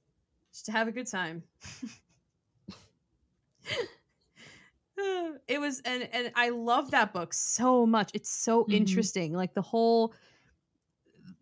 just 0.53 0.67
to 0.67 0.73
have 0.73 0.89
a 0.89 0.93
good 0.93 1.07
time. 1.07 1.43
it 5.47 5.61
was 5.61 5.81
and 5.85 6.09
and 6.13 6.33
I 6.35 6.49
love 6.49 6.91
that 6.91 7.13
book 7.13 7.35
so 7.35 7.87
much. 7.87 8.11
It's 8.15 8.31
so 8.31 8.63
mm-hmm. 8.63 8.73
interesting. 8.73 9.33
Like 9.33 9.55
the 9.55 9.63
whole 9.63 10.13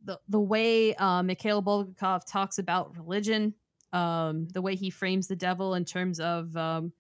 the 0.05 0.21
the 0.29 0.41
way 0.41 0.95
uh, 0.97 1.23
Mikhail 1.23 1.63
Bulgakov 1.63 2.27
talks 2.27 2.59
about 2.59 2.95
religion 2.99 3.55
um, 3.93 4.47
the 4.49 4.63
way 4.63 4.75
he 4.75 4.91
frames 4.91 5.27
the 5.27 5.37
devil 5.37 5.75
in 5.75 5.85
terms 5.85 6.21
of 6.21 6.57
um, 6.57 6.93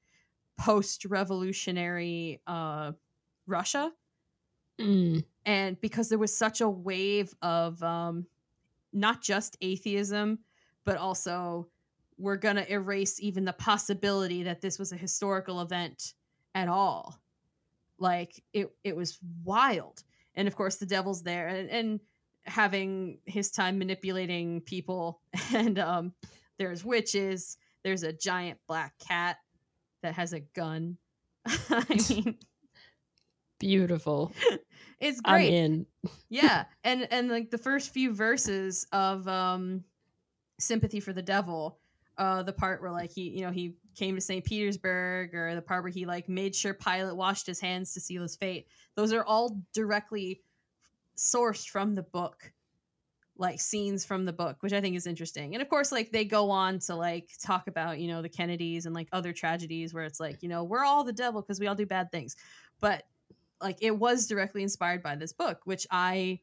post-revolutionary 0.60 2.40
uh, 2.46 2.92
Russia, 3.46 3.90
Mm. 4.78 5.22
and 5.44 5.78
because 5.82 6.08
there 6.08 6.18
was 6.18 6.34
such 6.34 6.62
a 6.62 6.68
wave 6.68 7.34
of 7.42 7.82
um, 7.82 8.26
not 8.94 9.20
just 9.20 9.58
atheism, 9.60 10.38
but 10.86 10.96
also 10.96 11.68
we're 12.16 12.36
gonna 12.36 12.64
erase 12.68 13.20
even 13.20 13.44
the 13.44 13.52
possibility 13.52 14.42
that 14.42 14.62
this 14.62 14.78
was 14.78 14.92
a 14.92 14.96
historical 14.96 15.60
event 15.60 16.14
at 16.54 16.68
all. 16.68 17.18
Like 17.98 18.42
it, 18.54 18.74
it 18.84 18.96
was 18.96 19.18
wild, 19.44 20.02
and 20.34 20.48
of 20.48 20.56
course 20.56 20.76
the 20.76 20.86
devil's 20.86 21.22
there, 21.22 21.48
and, 21.48 21.68
and 21.68 22.00
having 22.44 23.18
his 23.26 23.50
time 23.50 23.78
manipulating 23.78 24.62
people, 24.62 25.20
and 25.54 25.78
um, 25.78 26.14
there's 26.58 26.84
witches, 26.86 27.58
there's 27.82 28.02
a 28.02 28.14
giant 28.14 28.58
black 28.66 28.94
cat 28.98 29.36
that 30.02 30.14
has 30.14 30.32
a 30.32 30.40
gun. 30.40 30.96
I 31.46 31.84
mean, 32.10 32.38
Beautiful. 33.58 34.32
it's 35.00 35.20
I'm 35.24 35.40
great. 35.40 35.52
in. 35.52 35.86
yeah 36.30 36.64
and 36.84 37.06
and 37.10 37.28
like 37.28 37.50
the 37.50 37.58
first 37.58 37.92
few 37.92 38.12
verses 38.14 38.86
of 38.92 39.26
um 39.28 39.84
sympathy 40.58 40.98
for 41.00 41.12
the 41.12 41.22
devil 41.22 41.78
uh 42.18 42.42
the 42.42 42.52
part 42.52 42.80
where 42.82 42.90
like 42.90 43.10
he 43.10 43.28
you 43.30 43.42
know 43.42 43.50
he 43.50 43.74
came 43.96 44.14
to 44.14 44.20
st 44.20 44.44
petersburg 44.44 45.34
or 45.34 45.54
the 45.54 45.60
part 45.62 45.82
where 45.82 45.92
he 45.92 46.06
like 46.06 46.28
made 46.28 46.54
sure 46.54 46.72
pilate 46.74 47.14
washed 47.16 47.46
his 47.46 47.60
hands 47.60 47.92
to 47.94 48.00
seal 48.00 48.22
his 48.22 48.36
fate 48.36 48.66
those 48.96 49.12
are 49.12 49.24
all 49.24 49.58
directly 49.74 50.42
sourced 51.16 51.66
from 51.68 51.94
the 51.94 52.02
book 52.02 52.50
like 53.36 53.60
scenes 53.60 54.04
from 54.04 54.24
the 54.24 54.32
book 54.32 54.58
which 54.60 54.72
i 54.72 54.80
think 54.80 54.96
is 54.96 55.06
interesting. 55.06 55.54
And 55.54 55.62
of 55.62 55.68
course 55.68 55.92
like 55.92 56.10
they 56.10 56.24
go 56.24 56.50
on 56.50 56.78
to 56.80 56.94
like 56.94 57.30
talk 57.42 57.68
about 57.68 57.98
you 57.98 58.08
know 58.08 58.22
the 58.22 58.28
kennedys 58.28 58.86
and 58.86 58.94
like 58.94 59.08
other 59.12 59.32
tragedies 59.32 59.94
where 59.94 60.04
it's 60.04 60.20
like 60.20 60.42
you 60.42 60.48
know 60.48 60.64
we're 60.64 60.84
all 60.84 61.04
the 61.04 61.12
devil 61.12 61.40
because 61.40 61.60
we 61.60 61.66
all 61.66 61.74
do 61.74 61.86
bad 61.86 62.12
things. 62.12 62.36
But 62.80 63.04
like 63.62 63.78
it 63.80 63.96
was 63.96 64.26
directly 64.26 64.62
inspired 64.62 65.02
by 65.02 65.16
this 65.16 65.32
book 65.32 65.60
which 65.64 65.86
i 65.90 66.40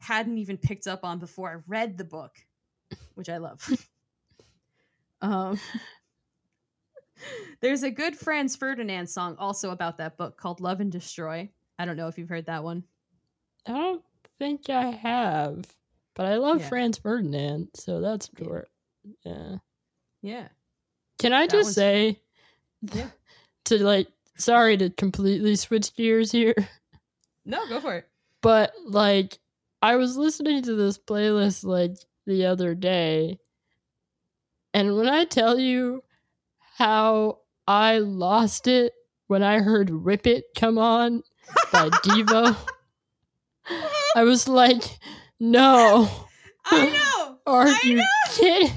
hadn't 0.00 0.38
even 0.38 0.56
picked 0.56 0.86
up 0.86 1.04
on 1.04 1.18
before 1.18 1.50
i 1.50 1.56
read 1.66 1.98
the 1.98 2.04
book 2.04 2.36
which 3.14 3.28
i 3.28 3.36
love. 3.38 3.68
Um 5.22 5.60
there's 7.60 7.82
a 7.82 7.90
good 7.90 8.16
franz 8.16 8.56
ferdinand 8.56 9.06
song 9.06 9.36
also 9.38 9.70
about 9.70 9.98
that 9.98 10.16
book 10.16 10.38
called 10.38 10.60
love 10.60 10.80
and 10.80 10.90
destroy. 10.90 11.50
I 11.78 11.84
don't 11.84 11.96
know 11.96 12.08
if 12.08 12.18
you've 12.18 12.30
heard 12.30 12.46
that 12.46 12.64
one. 12.64 12.84
I 13.66 13.72
don't 13.72 14.02
think 14.38 14.70
I 14.70 14.90
have, 14.90 15.66
but 16.20 16.26
I 16.26 16.36
love 16.36 16.60
Yeah. 16.60 16.68
Franz 16.68 16.98
Ferdinand, 16.98 17.68
so 17.74 18.02
that's 18.02 18.28
short. 18.38 18.68
Yeah. 19.24 19.56
yeah 20.20 20.48
Can 21.18 21.32
I 21.32 21.46
That 21.46 21.50
just 21.50 21.72
say 21.72 22.20
Yeah. 22.82 23.08
to 23.64 23.82
like 23.82 24.08
sorry 24.36 24.76
to 24.76 24.90
completely 24.90 25.56
switch 25.56 25.94
gears 25.94 26.30
here, 26.30 26.54
no 27.46 27.66
go 27.68 27.80
for 27.80 27.96
it 27.96 28.08
but 28.42 28.74
like 28.84 29.38
I 29.80 29.96
was 29.96 30.18
listening 30.18 30.62
to 30.64 30.74
this 30.74 30.98
playlist 30.98 31.64
like 31.64 31.96
the 32.26 32.44
other 32.44 32.74
day 32.74 33.38
and 34.74 34.96
when 34.96 35.08
I 35.08 35.24
tell 35.24 35.58
you 35.58 36.04
how 36.76 37.38
I 37.66 37.96
lost 37.96 38.66
it 38.66 38.92
when 39.28 39.42
I 39.42 39.60
heard 39.60 39.88
Rip 39.88 40.26
It 40.26 40.44
come 40.54 40.76
on 40.76 41.22
by 41.72 41.88
Devo, 42.04 42.54
I 44.14 44.24
was 44.24 44.48
like, 44.48 44.82
no. 45.40 46.08
i 46.66 46.90
know 46.90 47.38
Are 47.46 47.66
I 47.66 47.80
you 47.84 47.96
know. 47.96 48.04
kidding? 48.28 48.70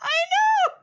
I 0.00 0.16
know. 0.32 0.74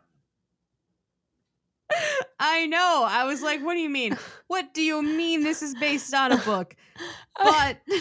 I 2.40 2.66
know. 2.68 3.06
I 3.08 3.24
was 3.26 3.42
like, 3.42 3.64
what 3.64 3.74
do 3.74 3.80
you 3.80 3.90
mean? 3.90 4.18
What 4.48 4.74
do 4.74 4.82
you 4.82 5.02
mean 5.02 5.44
this 5.44 5.62
is 5.62 5.74
based 5.76 6.14
on 6.14 6.32
a 6.32 6.38
book? 6.38 6.76
I, 7.38 7.78
But 7.88 7.98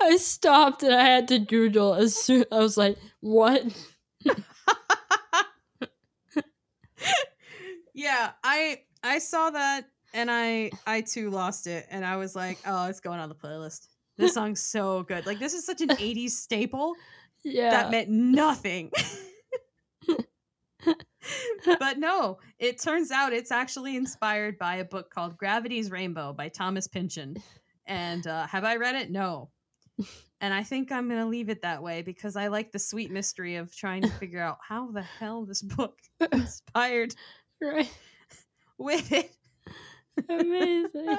I 0.00 0.16
stopped 0.16 0.82
and 0.82 0.94
I 0.94 1.04
had 1.04 1.28
to 1.28 1.38
Google 1.38 1.94
as 1.94 2.16
soon 2.16 2.44
I 2.52 2.58
was 2.58 2.76
like, 2.76 2.98
what? 3.20 3.62
yeah, 7.94 8.32
I 8.42 8.82
I 9.02 9.18
saw 9.18 9.50
that 9.50 9.88
and 10.12 10.30
I 10.30 10.70
I 10.86 11.02
too 11.02 11.30
lost 11.30 11.66
it 11.66 11.86
and 11.90 12.04
I 12.04 12.16
was 12.16 12.34
like, 12.36 12.58
oh, 12.66 12.88
it's 12.88 13.00
going 13.00 13.20
on 13.20 13.28
the 13.28 13.34
playlist. 13.34 13.88
This 14.16 14.34
song's 14.34 14.60
so 14.60 15.02
good. 15.04 15.26
Like 15.26 15.38
this 15.38 15.54
is 15.54 15.64
such 15.64 15.80
an 15.80 15.88
80s 15.88 16.30
staple 16.30 16.94
Yeah. 17.44 17.70
that 17.70 17.90
meant 17.90 18.08
nothing. 18.08 18.90
but 21.78 21.98
no, 21.98 22.38
it 22.58 22.80
turns 22.80 23.10
out 23.10 23.32
it's 23.32 23.50
actually 23.50 23.96
inspired 23.96 24.58
by 24.58 24.76
a 24.76 24.84
book 24.84 25.10
called 25.10 25.36
Gravity's 25.36 25.90
Rainbow 25.90 26.32
by 26.32 26.48
Thomas 26.48 26.86
Pynchon. 26.86 27.36
And 27.86 28.26
uh, 28.26 28.46
have 28.46 28.64
I 28.64 28.76
read 28.76 28.94
it? 28.94 29.10
No. 29.10 29.50
And 30.40 30.52
I 30.52 30.62
think 30.62 30.92
I'm 30.92 31.08
going 31.08 31.20
to 31.20 31.26
leave 31.26 31.48
it 31.48 31.62
that 31.62 31.82
way 31.82 32.02
because 32.02 32.36
I 32.36 32.48
like 32.48 32.72
the 32.72 32.78
sweet 32.78 33.10
mystery 33.10 33.56
of 33.56 33.74
trying 33.74 34.02
to 34.02 34.10
figure 34.10 34.40
out 34.40 34.58
how 34.66 34.90
the 34.90 35.02
hell 35.02 35.46
this 35.46 35.62
book 35.62 35.98
inspired 36.32 37.14
right. 37.62 37.90
with 38.76 39.10
it. 39.12 39.34
Amazing. 40.28 41.18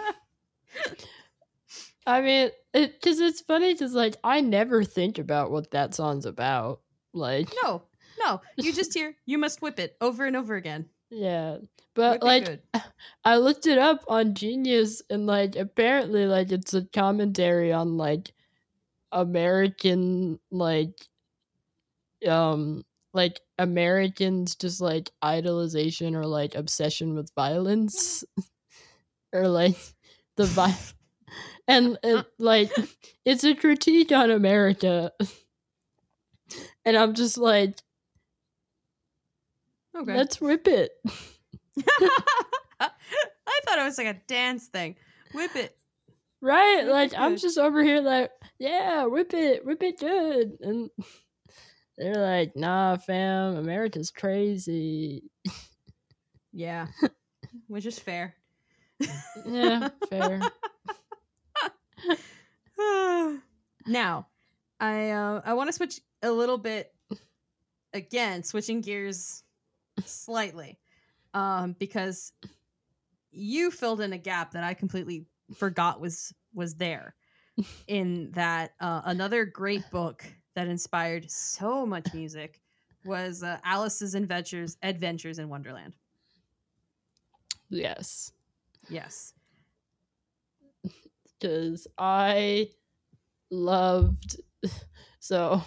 I 2.06 2.22
mean, 2.22 2.52
it 2.74 2.94
because 3.02 3.20
it's 3.20 3.42
funny 3.42 3.74
because 3.74 3.94
like 3.94 4.18
I 4.24 4.42
never 4.42 4.84
think 4.84 5.18
about 5.18 5.52
what 5.52 5.72
that 5.72 5.94
song's 5.94 6.26
about. 6.26 6.82
Like, 7.14 7.50
no, 7.64 7.84
no, 8.20 8.42
you 8.58 8.74
just 8.74 8.94
hear 8.98 9.16
"You 9.26 9.38
must 9.38 9.62
whip 9.62 9.80
it" 9.80 9.96
over 10.02 10.26
and 10.26 10.36
over 10.36 10.56
again. 10.56 10.90
yeah, 11.10 11.58
but 11.94 12.22
Whip 12.22 12.24
like. 12.24 12.60
I 13.24 13.38
looked 13.38 13.66
it 13.68 13.78
up 13.78 14.04
on 14.08 14.36
Genius 14.36 15.02
and 15.10 15.26
like 15.26 15.56
apparently 15.56 16.26
like 16.28 16.52
it's 16.52 16.74
a 16.74 16.86
commentary 16.86 17.74
on 17.74 17.98
like 17.98 18.34
American 19.12 20.40
like 20.52 20.98
um 22.28 22.84
like 23.14 23.40
Americans 23.58 24.56
just 24.56 24.82
like 24.82 25.12
idolization 25.24 26.16
or 26.16 26.26
like 26.26 26.56
obsession 26.56 27.16
with 27.16 27.34
violence 27.36 28.24
or 29.34 29.48
like 29.48 29.78
the 30.36 30.46
vi- 30.46 30.78
and 31.68 31.98
it, 32.04 32.26
like 32.40 32.72
it's 33.26 33.44
a 33.44 33.56
critique 33.56 34.12
on 34.12 34.32
America 34.32 35.12
and 36.86 36.98
I'm 36.98 37.14
just 37.14 37.38
like 37.38 37.78
okay. 39.96 40.16
let's 40.16 40.42
rip 40.42 40.68
it 40.68 40.92
I 43.46 43.60
thought 43.66 43.80
it 43.80 43.84
was 43.84 43.98
like 43.98 44.08
a 44.08 44.20
dance 44.28 44.68
thing. 44.68 44.96
Whip 45.34 45.56
it. 45.56 45.76
Right? 46.42 46.84
Whip 46.84 46.92
like 46.92 47.14
it 47.14 47.20
I'm 47.20 47.38
just 47.38 47.58
over 47.58 47.84
here 47.84 48.02
like, 48.02 48.32
yeah, 48.60 49.06
whip 49.06 49.34
it, 49.34 49.66
whip 49.66 49.82
it 49.84 50.00
good. 50.00 50.58
And 50.62 50.90
they're 51.98 52.16
like, 52.16 52.56
nah, 52.56 52.98
fam, 52.98 53.58
America's 53.58 54.12
crazy. 54.12 55.24
Yeah, 56.52 56.88
which 57.68 57.86
is 57.86 58.00
fair. 58.00 58.36
Yeah, 59.46 59.90
fair. 60.10 60.42
now, 63.88 64.28
I 64.80 65.10
uh, 65.10 65.42
I 65.46 65.54
want 65.54 65.70
to 65.70 65.74
switch 65.74 66.02
a 66.22 66.32
little 66.32 66.58
bit 66.58 66.94
again, 67.94 68.44
switching 68.44 68.82
gears 68.82 69.44
slightly, 70.06 70.78
um, 71.34 71.76
because 71.80 72.34
you 73.32 73.72
filled 73.72 74.02
in 74.02 74.14
a 74.14 74.18
gap 74.18 74.52
that 74.52 74.64
I 74.64 74.74
completely 74.74 75.26
forgot 75.56 76.00
was 76.00 76.34
was 76.54 76.76
there. 76.76 77.16
In 77.88 78.32
that, 78.32 78.74
uh, 78.82 79.02
another 79.06 79.46
great 79.46 79.90
book 79.90 80.26
that 80.56 80.68
inspired 80.68 81.32
so 81.32 81.86
much 81.86 82.14
music 82.14 82.60
was 83.06 83.44
uh, 83.44 83.58
Alice's 83.64 84.14
Adventures 84.14 84.78
Adventures 84.84 85.40
in 85.40 85.48
Wonderland. 85.48 85.94
yes. 87.70 88.32
Yes. 88.90 89.35
Because 91.40 91.88
I 91.98 92.70
loved. 93.52 94.42
So, 95.20 95.64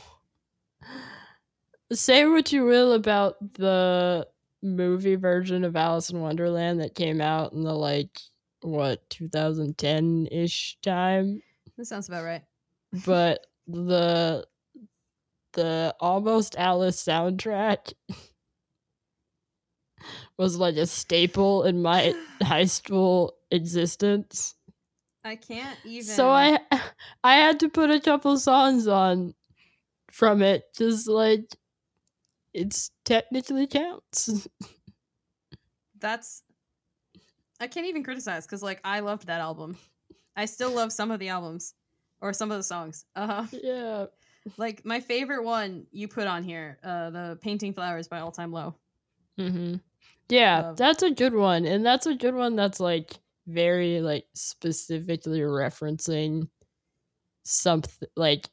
say 1.93 2.27
what 2.27 2.53
you 2.53 2.65
will 2.65 2.93
about 2.93 3.55
the 3.55 4.27
movie 4.63 5.17
version 5.17 5.65
of 5.65 5.77
Alice 5.77 6.11
in 6.11 6.21
Wonderland 6.21 6.81
that 6.81 6.95
came 6.95 7.21
out 7.21 7.53
in 7.53 7.65
the 7.65 7.75
like, 7.75 8.21
what, 8.61 9.09
2010 9.11 10.29
ish 10.31 10.79
time? 10.83 11.43
That 11.77 11.87
sounds 11.87 12.09
about 12.09 12.25
right. 12.25 12.43
but 13.05 13.47
the 13.67 14.47
the 15.55 15.95
almost 16.01 16.57
alice 16.57 17.03
soundtrack 17.03 17.93
was 20.39 20.57
like 20.57 20.77
a 20.77 20.87
staple 20.87 21.65
in 21.65 21.83
my 21.83 22.15
high 22.43 22.65
school 22.65 23.35
existence 23.51 24.55
I 25.25 25.37
can't 25.37 25.79
even. 25.85 26.05
so 26.05 26.31
i 26.31 26.59
i 27.25 27.35
had 27.35 27.61
to 27.61 27.69
put 27.69 27.91
a 27.91 28.01
couple 28.01 28.37
songs 28.39 28.87
on 28.87 29.35
from 30.11 30.43
it 30.43 30.65
just 30.77 31.09
like 31.09 31.45
it's 32.55 32.91
technically 33.05 33.67
counts. 33.67 34.49
That's 36.01 36.43
I 37.61 37.67
can't 37.67 37.87
even 37.87 38.05
criticize 38.05 38.47
because 38.47 38.63
like 38.63 38.81
I 38.85 39.01
loved 39.01 39.27
that 39.27 39.41
album. 39.41 39.77
I 40.37 40.45
still 40.45 40.71
love 40.71 40.93
some 40.93 41.11
of 41.11 41.19
the 41.19 41.29
albums 41.29 41.75
or 42.21 42.33
some 42.33 42.51
of 42.51 42.57
the 42.57 42.63
songs. 42.63 43.05
Uh 43.17 43.27
huh. 43.27 43.45
Yeah. 43.53 44.07
Like 44.57 44.85
my 44.85 45.01
favorite 45.01 45.45
one 45.45 45.87
you 45.91 46.09
put 46.09 46.27
on 46.27 46.43
here, 46.43 46.79
uh, 46.83 47.11
the 47.11 47.39
Painting 47.43 47.73
Flowers 47.73 48.09
by 48.09 48.21
All 48.21 48.33
Time 48.33 48.53
Low. 48.53 48.75
Mm-hmm. 49.39 49.77
Yeah, 50.29 50.73
that's 50.77 51.03
a 51.03 51.11
good 51.11 51.35
one, 51.35 51.65
and 51.65 51.85
that's 51.85 52.07
a 52.07 52.15
good 52.15 52.35
one. 52.35 52.55
That's 52.57 52.81
like 52.81 53.19
very 53.49 54.01
like 54.01 54.27
specifically 54.35 55.41
referencing 55.41 56.49
something 57.45 58.09
like 58.17 58.49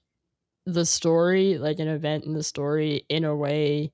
the 0.65 0.85
story, 0.85 1.57
like 1.57 1.79
an 1.79 1.87
event 1.87 2.25
in 2.25 2.33
the 2.33 2.43
story, 2.43 3.05
in 3.09 3.23
a 3.25 3.35
way 3.35 3.91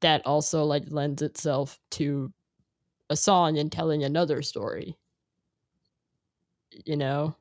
that 0.00 0.24
also 0.26 0.64
like 0.64 0.84
lends 0.88 1.22
itself 1.22 1.78
to 1.90 2.32
a 3.10 3.16
song 3.16 3.58
and 3.58 3.72
telling 3.72 4.04
another 4.04 4.42
story. 4.42 4.96
You 6.84 6.96
know, 6.96 7.36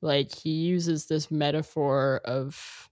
like 0.00 0.34
he 0.34 0.50
uses 0.50 1.06
this 1.06 1.30
metaphor 1.30 2.20
of, 2.24 2.90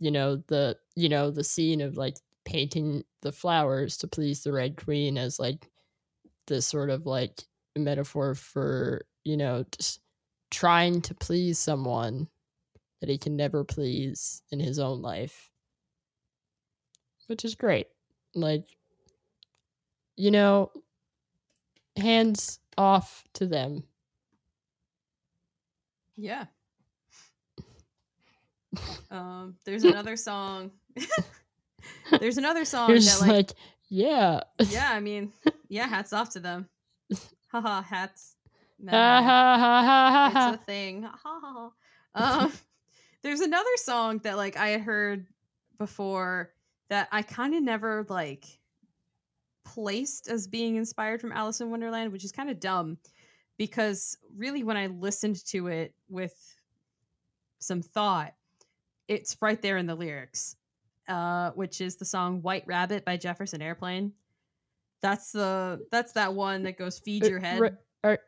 you 0.00 0.10
know, 0.10 0.36
the 0.36 0.78
you 0.96 1.08
know 1.08 1.30
the 1.30 1.44
scene 1.44 1.80
of 1.80 1.96
like 1.96 2.16
painting 2.44 3.04
the 3.22 3.32
flowers 3.32 3.96
to 3.98 4.08
please 4.08 4.42
the 4.44 4.52
Red 4.52 4.76
Queen 4.76 5.18
as 5.18 5.38
like 5.38 5.70
this 6.46 6.66
sort 6.66 6.90
of 6.90 7.06
like 7.06 7.44
metaphor 7.80 8.34
for 8.34 9.04
you 9.24 9.36
know 9.36 9.64
just 9.76 10.00
trying 10.50 11.00
to 11.00 11.14
please 11.14 11.58
someone 11.58 12.28
that 13.00 13.10
he 13.10 13.18
can 13.18 13.36
never 13.36 13.64
please 13.64 14.42
in 14.50 14.60
his 14.60 14.78
own 14.78 15.02
life 15.02 15.50
which 17.26 17.44
is 17.44 17.54
great 17.54 17.88
like 18.34 18.64
you 20.16 20.30
know 20.30 20.70
hands 21.96 22.60
off 22.76 23.24
to 23.34 23.46
them 23.46 23.84
Yeah. 26.16 26.44
Um, 29.08 29.54
there's 29.64 29.84
another 29.84 30.16
song. 30.16 30.72
there's 32.18 32.38
another 32.38 32.64
song 32.64 32.90
you're 32.90 32.98
that 32.98 33.18
like, 33.20 33.30
like 33.30 33.52
yeah 33.88 34.40
yeah, 34.68 34.90
I 34.90 34.98
mean, 34.98 35.32
yeah, 35.68 35.86
hats 35.86 36.12
off 36.12 36.30
to 36.30 36.40
them. 36.40 36.68
Haha, 37.54 37.82
hats. 37.82 38.34
Mad 38.80 38.94
ha 38.94 39.22
ha 39.22 39.58
ha 39.58 39.82
ha 39.82 40.30
ha 40.32 40.50
it's 40.50 40.60
a 40.60 40.64
thing. 40.64 41.04
Ha, 41.04 41.16
ha, 41.22 41.40
ha, 41.40 41.70
ha. 42.16 42.42
Um, 42.42 42.52
there's 43.22 43.38
another 43.38 43.76
song 43.76 44.18
that 44.24 44.36
like 44.36 44.56
I 44.56 44.70
had 44.70 44.80
heard 44.80 45.26
before 45.78 46.50
that 46.88 47.06
I 47.12 47.22
kind 47.22 47.54
of 47.54 47.62
never 47.62 48.04
like 48.08 48.44
placed 49.64 50.26
as 50.26 50.48
being 50.48 50.74
inspired 50.74 51.20
from 51.20 51.30
Alice 51.30 51.60
in 51.60 51.70
Wonderland, 51.70 52.10
which 52.10 52.24
is 52.24 52.32
kind 52.32 52.50
of 52.50 52.58
dumb 52.58 52.98
because 53.56 54.18
really 54.36 54.64
when 54.64 54.76
I 54.76 54.88
listened 54.88 55.44
to 55.46 55.68
it 55.68 55.94
with 56.08 56.34
some 57.60 57.82
thought, 57.82 58.34
it's 59.06 59.36
right 59.40 59.62
there 59.62 59.76
in 59.76 59.86
the 59.86 59.94
lyrics, 59.94 60.56
uh, 61.06 61.52
which 61.52 61.80
is 61.80 61.94
the 61.94 62.04
song 62.04 62.42
"White 62.42 62.64
Rabbit" 62.66 63.04
by 63.04 63.16
Jefferson 63.16 63.62
Airplane. 63.62 64.12
That's 65.04 65.32
the 65.32 65.84
that's 65.90 66.12
that 66.12 66.32
one 66.32 66.62
that 66.62 66.78
goes 66.78 66.98
"Feed 66.98 67.24
Uh, 67.24 67.28
your 67.28 67.38
head." 67.38 67.60
ri- 67.60 67.70
are- 68.04 68.20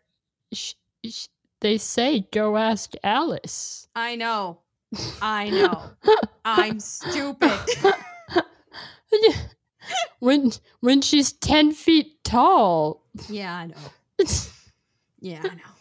sh- 0.52 0.74
sh- 1.06 1.28
they 1.62 1.78
say 1.78 2.28
go 2.30 2.58
ask 2.58 2.92
alice 3.02 3.88
I 3.94 4.14
know. 4.16 4.60
I 5.22 5.48
know. 5.48 5.84
I'm 6.44 6.78
stupid. 6.78 7.58
when 10.18 10.52
when 10.80 11.00
she's 11.00 11.32
10 11.32 11.72
feet 11.72 12.22
tall 12.24 13.06
yeah, 13.30 13.54
I 13.56 13.66
know. 13.68 13.76
Yeah, 15.20 15.40
I 15.42 15.54
know. 15.54 15.72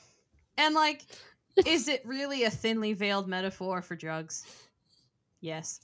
And 0.58 0.74
like, 0.76 1.02
is 1.66 1.90
it 1.90 2.06
really 2.06 2.46
a 2.46 2.50
thinly 2.50 2.94
veiled 2.94 3.28
metaphor 3.28 3.82
for 3.82 3.98
drugs? 3.98 4.46
Yes. 5.42 5.82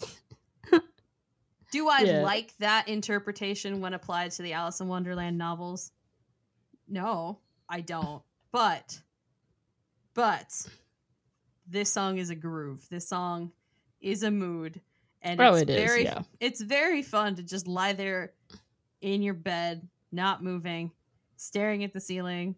Do 1.71 1.87
I 1.89 2.01
Yeah. 2.01 2.21
like 2.21 2.55
that 2.57 2.87
interpretation 2.87 3.79
when 3.81 3.93
applied 3.93 4.31
to 4.31 4.41
the 4.43 4.53
Alice 4.53 4.79
in 4.81 4.87
Wonderland 4.87 5.37
novels? 5.37 5.91
No, 6.87 7.39
I 7.69 7.81
don't. 7.81 8.21
But, 8.51 8.99
but, 10.13 10.67
this 11.65 11.89
song 11.89 12.17
is 12.17 12.29
a 12.29 12.35
groove. 12.35 12.85
This 12.89 13.07
song 13.07 13.51
is 14.01 14.23
a 14.23 14.31
mood, 14.31 14.81
and 15.21 15.39
Oh, 15.41 15.53
it's 15.53 15.61
it 15.63 15.69
is, 15.69 15.75
very, 15.75 16.03
yeah. 16.03 16.21
it's 16.41 16.59
very 16.61 17.01
fun 17.01 17.35
to 17.35 17.43
just 17.43 17.65
lie 17.67 17.93
there 17.93 18.33
in 18.99 19.21
your 19.21 19.33
bed, 19.33 19.87
not 20.11 20.43
moving, 20.43 20.91
staring 21.37 21.85
at 21.85 21.93
the 21.93 22.01
ceiling, 22.01 22.55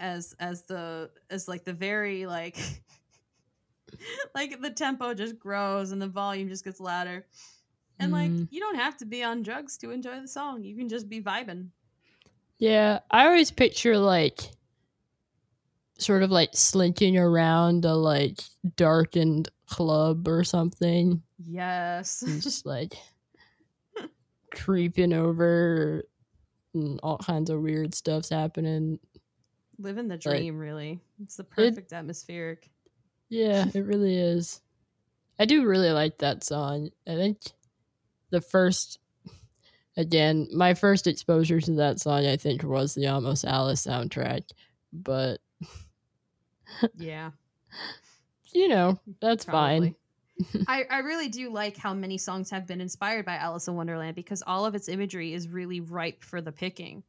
as 0.00 0.34
as 0.40 0.64
the 0.64 1.10
as 1.30 1.46
like 1.46 1.64
the 1.64 1.72
very 1.72 2.26
like 2.26 2.58
like 4.34 4.60
the 4.60 4.70
tempo 4.70 5.14
just 5.14 5.38
grows 5.38 5.92
and 5.92 6.02
the 6.02 6.08
volume 6.08 6.48
just 6.48 6.64
gets 6.64 6.80
louder. 6.80 7.26
And 8.00 8.12
like 8.12 8.30
Mm. 8.30 8.48
you 8.50 8.60
don't 8.60 8.76
have 8.76 8.96
to 8.98 9.04
be 9.06 9.22
on 9.22 9.42
drugs 9.42 9.76
to 9.78 9.90
enjoy 9.90 10.20
the 10.20 10.28
song. 10.28 10.64
You 10.64 10.76
can 10.76 10.88
just 10.88 11.08
be 11.08 11.20
vibing. 11.22 11.68
yeah 12.58 12.98
i 13.10 13.24
always 13.26 13.50
picture 13.50 13.96
like 13.96 14.50
sort 15.98 16.22
of 16.22 16.30
like 16.30 16.50
slinking 16.54 17.16
around 17.16 17.84
a 17.86 17.94
like 17.94 18.38
darkened 18.76 19.48
club 19.66 20.26
or 20.28 20.44
something 20.44 21.22
Yes. 21.38 22.22
and 22.22 22.40
just 22.48 22.66
like 22.66 22.94
creeping 24.54 25.12
over 25.12 26.02
and 26.74 27.00
all 27.02 27.18
kinds 27.18 27.50
of 27.50 27.60
weird 27.60 27.94
stuff's 27.94 28.28
happening 28.30 28.98
Living 29.78 30.08
the 30.08 30.14
Like, 30.16 30.20
dream, 30.20 30.58
really. 30.58 31.00
It's 31.22 31.36
the 31.36 31.44
perfect 31.44 31.94
atmospheric. 31.94 32.70
Yeah, 33.30 33.64
it 33.72 33.80
really 33.86 34.14
is. 34.14 34.60
I 35.38 35.46
do 35.46 35.64
really 35.64 35.90
like 35.90 36.18
that 36.18 36.44
song. 36.44 36.90
I 37.08 37.14
think 37.14 37.38
the 38.30 38.40
first, 38.40 38.98
again, 39.96 40.48
my 40.52 40.74
first 40.74 41.06
exposure 41.06 41.60
to 41.60 41.72
that 41.72 42.00
song, 42.00 42.26
I 42.26 42.36
think, 42.36 42.62
was 42.62 42.94
the 42.94 43.08
Almost 43.08 43.44
Alice 43.44 43.86
soundtrack. 43.86 44.44
But, 44.92 45.38
Yeah. 46.96 47.30
you 48.52 48.68
know, 48.68 48.98
that's 49.20 49.44
Probably. 49.44 49.80
fine. 49.80 50.64
I, 50.68 50.84
I 50.90 50.98
really 51.00 51.28
do 51.28 51.50
like 51.52 51.76
how 51.76 51.92
many 51.92 52.16
songs 52.16 52.50
have 52.50 52.66
been 52.66 52.80
inspired 52.80 53.26
by 53.26 53.36
Alice 53.36 53.68
in 53.68 53.74
Wonderland 53.74 54.16
because 54.16 54.42
all 54.46 54.64
of 54.64 54.74
its 54.74 54.88
imagery 54.88 55.34
is 55.34 55.48
really 55.48 55.80
ripe 55.80 56.24
for 56.24 56.40
the 56.40 56.52
picking. 56.52 57.02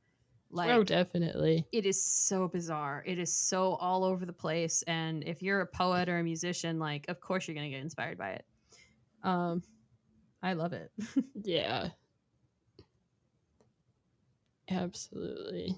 Like 0.53 0.69
oh, 0.71 0.83
definitely. 0.83 1.65
it 1.71 1.85
is 1.85 2.03
so 2.03 2.49
bizarre. 2.49 3.03
It 3.05 3.17
is 3.17 3.33
so 3.33 3.75
all 3.75 4.03
over 4.03 4.25
the 4.25 4.33
place. 4.33 4.83
And 4.85 5.23
if 5.23 5.41
you're 5.41 5.61
a 5.61 5.65
poet 5.65 6.09
or 6.09 6.19
a 6.19 6.23
musician, 6.23 6.77
like 6.77 7.05
of 7.07 7.21
course 7.21 7.47
you're 7.47 7.55
gonna 7.55 7.69
get 7.69 7.79
inspired 7.81 8.17
by 8.17 8.31
it. 8.31 8.45
Um 9.23 9.63
I 10.43 10.53
love 10.53 10.73
it. 10.73 10.91
Yeah. 11.43 11.89
Absolutely. 14.69 15.75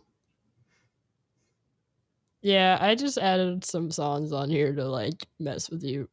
Yeah, 2.41 2.77
I 2.81 2.95
just 2.95 3.17
added 3.17 3.63
some 3.63 3.89
songs 3.91 4.31
on 4.33 4.49
here 4.49 4.73
to 4.75 4.85
like 4.85 5.27
mess 5.39 5.69
with 5.69 5.83
you. 5.83 6.09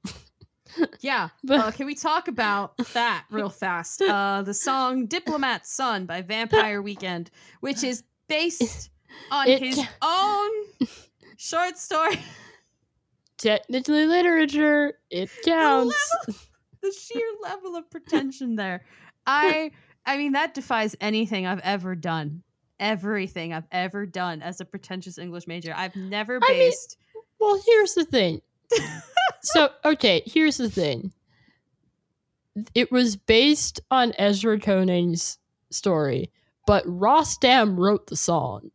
yeah. 1.01 1.28
But 1.44 1.61
Uh, 1.61 1.70
can 1.72 1.86
we 1.86 1.94
talk 1.94 2.28
about 2.28 2.76
that 2.94 3.24
real 3.30 3.51
fast? 3.51 4.01
Uh 4.03 4.42
the 4.42 4.55
song 4.55 5.07
Diplomat's 5.07 5.70
Son 5.72 6.07
by 6.07 6.22
Vampire 6.22 6.80
Weekend, 6.80 7.30
which 7.61 7.82
is 7.82 8.05
based 8.28 8.90
on 9.30 9.48
It 9.48 9.61
his 9.62 9.76
ca- 9.76 9.88
own 10.03 10.88
short 11.36 11.76
story. 11.76 12.18
technically 13.36 14.07
literature, 14.07 14.94
it 15.11 15.28
counts. 15.44 15.96
The 16.82 16.92
sheer 16.92 17.26
level 17.42 17.76
of 17.76 17.90
pretension 17.90 18.56
there. 18.56 18.84
I 19.26 19.70
I 20.06 20.16
mean 20.16 20.32
that 20.32 20.54
defies 20.54 20.96
anything 21.00 21.46
I've 21.46 21.60
ever 21.60 21.94
done. 21.94 22.42
Everything 22.78 23.52
I've 23.52 23.68
ever 23.70 24.06
done 24.06 24.40
as 24.40 24.60
a 24.60 24.64
pretentious 24.64 25.18
English 25.18 25.46
major. 25.46 25.74
I've 25.76 25.94
never 25.96 26.36
I 26.42 26.48
mean- 26.48 26.58
based 26.58 26.96
Well, 27.38 27.60
here's 27.66 27.94
the 27.94 28.04
thing. 28.04 28.40
so, 29.42 29.70
okay, 29.84 30.22
here's 30.26 30.56
the 30.56 30.70
thing. 30.70 31.12
It 32.74 32.90
was 32.92 33.16
based 33.16 33.80
on 33.90 34.12
Ezra 34.18 34.58
Koenig's 34.58 35.38
story, 35.70 36.30
but 36.66 36.84
Rostam 36.86 37.78
wrote 37.78 38.06
the 38.08 38.16
song. 38.16 38.70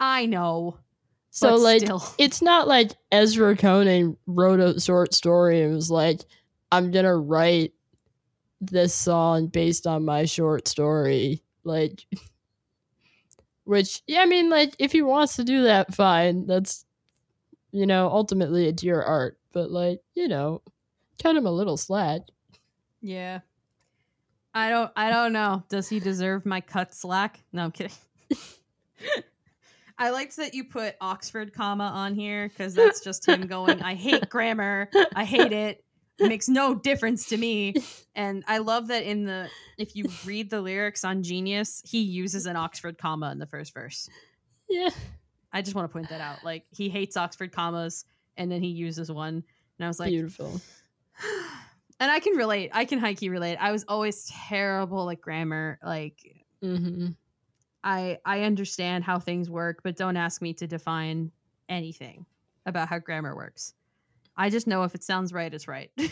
I 0.00 0.26
know. 0.26 0.78
So, 1.30 1.56
like, 1.56 1.82
still. 1.82 2.02
it's 2.18 2.42
not 2.42 2.68
like 2.68 2.92
Ezra 3.10 3.56
Koenig 3.56 4.14
wrote 4.26 4.60
a 4.60 4.80
short 4.80 5.14
story 5.14 5.62
and 5.62 5.74
was 5.74 5.90
like, 5.90 6.20
I'm 6.74 6.90
gonna 6.90 7.16
write 7.16 7.72
this 8.60 8.92
song 8.92 9.46
based 9.46 9.86
on 9.86 10.04
my 10.04 10.24
short 10.24 10.66
story. 10.66 11.42
Like, 11.62 12.04
which, 13.64 14.02
yeah, 14.08 14.22
I 14.22 14.26
mean, 14.26 14.50
like, 14.50 14.74
if 14.80 14.90
he 14.90 15.02
wants 15.02 15.36
to 15.36 15.44
do 15.44 15.62
that, 15.62 15.94
fine. 15.94 16.46
That's, 16.46 16.84
you 17.70 17.86
know, 17.86 18.08
ultimately 18.08 18.66
it's 18.66 18.82
your 18.82 19.04
art. 19.04 19.38
But, 19.52 19.70
like, 19.70 20.00
you 20.16 20.26
know, 20.26 20.62
cut 21.22 21.36
him 21.36 21.46
a 21.46 21.52
little 21.52 21.76
slack. 21.76 22.22
Yeah. 23.00 23.40
I 24.52 24.70
don't 24.70 24.90
I 24.96 25.10
don't 25.10 25.32
know. 25.32 25.64
Does 25.68 25.88
he 25.88 26.00
deserve 26.00 26.46
my 26.46 26.60
cut 26.60 26.94
slack? 26.94 27.42
No, 27.52 27.64
I'm 27.64 27.72
kidding. 27.72 27.96
I 29.98 30.10
liked 30.10 30.36
that 30.36 30.54
you 30.54 30.64
put 30.64 30.96
Oxford 31.00 31.52
comma 31.52 31.84
on 31.84 32.14
here 32.14 32.48
because 32.48 32.74
that's 32.74 33.00
just 33.00 33.28
him 33.28 33.46
going, 33.46 33.80
I 33.82 33.94
hate 33.94 34.28
grammar. 34.28 34.90
I 35.14 35.24
hate 35.24 35.52
it. 35.52 35.83
It 36.18 36.28
makes 36.28 36.48
no 36.48 36.74
difference 36.74 37.26
to 37.28 37.36
me. 37.36 37.74
And 38.16 38.44
I 38.46 38.58
love 38.58 38.86
that 38.86 39.02
in 39.02 39.24
the 39.24 39.50
if 39.76 39.96
you 39.96 40.04
read 40.24 40.48
the 40.48 40.60
lyrics 40.60 41.02
on 41.02 41.24
Genius, 41.24 41.82
he 41.84 42.00
uses 42.00 42.46
an 42.46 42.54
Oxford 42.54 42.96
comma 42.96 43.32
in 43.32 43.40
the 43.40 43.46
first 43.46 43.74
verse. 43.74 44.08
Yeah. 44.68 44.90
I 45.52 45.62
just 45.62 45.74
want 45.74 45.90
to 45.90 45.92
point 45.92 46.10
that 46.10 46.20
out. 46.20 46.44
Like 46.44 46.64
he 46.70 46.88
hates 46.88 47.16
Oxford 47.16 47.50
commas 47.50 48.04
and 48.36 48.52
then 48.52 48.62
he 48.62 48.68
uses 48.68 49.10
one. 49.10 49.42
And 49.78 49.84
I 49.84 49.88
was 49.88 49.98
like 49.98 50.10
Beautiful. 50.10 50.60
and 51.98 52.08
I 52.08 52.20
can 52.20 52.36
relate. 52.36 52.70
I 52.72 52.84
can 52.84 53.00
high 53.00 53.14
key 53.14 53.30
relate. 53.30 53.56
I 53.56 53.72
was 53.72 53.84
always 53.88 54.26
terrible 54.26 55.10
at 55.10 55.20
grammar. 55.20 55.80
Like 55.82 56.44
Mm-hmm. 56.64 57.08
I 57.82 58.18
I 58.24 58.42
understand 58.42 59.04
how 59.04 59.18
things 59.18 59.50
work, 59.50 59.80
but 59.82 59.96
don't 59.96 60.16
ask 60.16 60.40
me 60.40 60.54
to 60.54 60.66
define 60.66 61.30
anything 61.68 62.24
about 62.66 62.88
how 62.88 62.98
grammar 62.98 63.36
works. 63.36 63.74
I 64.36 64.50
just 64.50 64.66
know 64.66 64.82
if 64.82 64.94
it 64.94 65.04
sounds 65.04 65.32
right, 65.32 65.52
it's 65.52 65.68
right. 65.68 65.90
but 65.96 66.08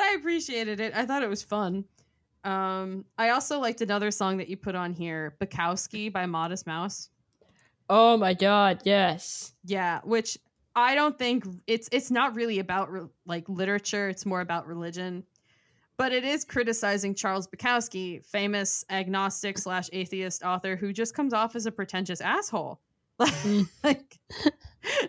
I 0.00 0.14
appreciated 0.14 0.80
it. 0.80 0.92
I 0.94 1.04
thought 1.04 1.22
it 1.22 1.28
was 1.28 1.42
fun. 1.42 1.84
Um, 2.44 3.04
I 3.18 3.30
also 3.30 3.58
liked 3.58 3.80
another 3.80 4.10
song 4.10 4.36
that 4.38 4.48
you 4.48 4.56
put 4.56 4.74
on 4.74 4.92
here, 4.92 5.36
Bukowski 5.40 6.12
by 6.12 6.26
Modest 6.26 6.66
Mouse. 6.66 7.10
Oh 7.88 8.16
my 8.16 8.34
god, 8.34 8.82
yes. 8.84 9.52
Yeah, 9.64 10.00
which 10.04 10.38
I 10.74 10.94
don't 10.94 11.18
think 11.18 11.44
it's 11.66 11.88
it's 11.90 12.10
not 12.10 12.34
really 12.34 12.58
about 12.58 12.92
re- 12.92 13.08
like 13.26 13.48
literature. 13.48 14.08
It's 14.08 14.26
more 14.26 14.40
about 14.40 14.66
religion, 14.66 15.24
but 15.96 16.12
it 16.12 16.24
is 16.24 16.44
criticizing 16.44 17.14
Charles 17.14 17.48
Bukowski, 17.48 18.24
famous 18.24 18.84
agnostic 18.90 19.58
slash 19.58 19.88
atheist 19.92 20.42
author 20.42 20.76
who 20.76 20.92
just 20.92 21.14
comes 21.14 21.32
off 21.32 21.56
as 21.56 21.66
a 21.66 21.72
pretentious 21.72 22.20
asshole. 22.20 22.80
Mm. 23.20 23.68
like, 23.84 24.18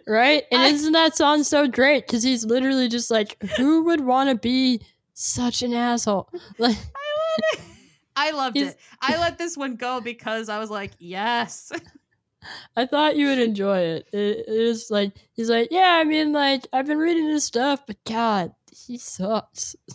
Right? 0.07 0.43
And 0.51 0.61
I- 0.61 0.67
isn't 0.69 0.93
that 0.93 1.15
song 1.15 1.43
so 1.43 1.67
great? 1.67 2.05
Because 2.07 2.23
he's 2.23 2.45
literally 2.45 2.87
just 2.87 3.11
like, 3.11 3.41
who 3.57 3.83
would 3.85 4.01
want 4.01 4.29
to 4.29 4.35
be 4.35 4.81
such 5.13 5.61
an 5.63 5.73
asshole? 5.73 6.29
Like, 6.57 6.75
I 6.75 7.11
love 7.27 7.53
it. 7.53 7.59
I 8.15 8.31
loved 8.31 8.57
it. 8.57 8.77
I 9.01 9.17
let 9.19 9.37
this 9.37 9.55
one 9.55 9.75
go 9.75 10.01
because 10.01 10.49
I 10.49 10.57
was 10.57 10.71
like, 10.71 10.91
yes. 10.97 11.71
I 12.75 12.85
thought 12.85 13.15
you 13.15 13.27
would 13.27 13.39
enjoy 13.39 13.79
it. 13.79 14.07
It 14.11 14.45
it 14.47 14.49
is 14.49 14.87
like, 14.89 15.13
he's 15.33 15.49
like, 15.49 15.67
yeah, 15.69 15.97
I 15.99 16.03
mean, 16.03 16.31
like, 16.33 16.65
I've 16.73 16.87
been 16.87 16.97
reading 16.97 17.27
his 17.29 17.43
stuff, 17.43 17.81
but 17.85 17.97
God, 18.05 18.53
he 18.71 18.97
sucks. 18.97 19.75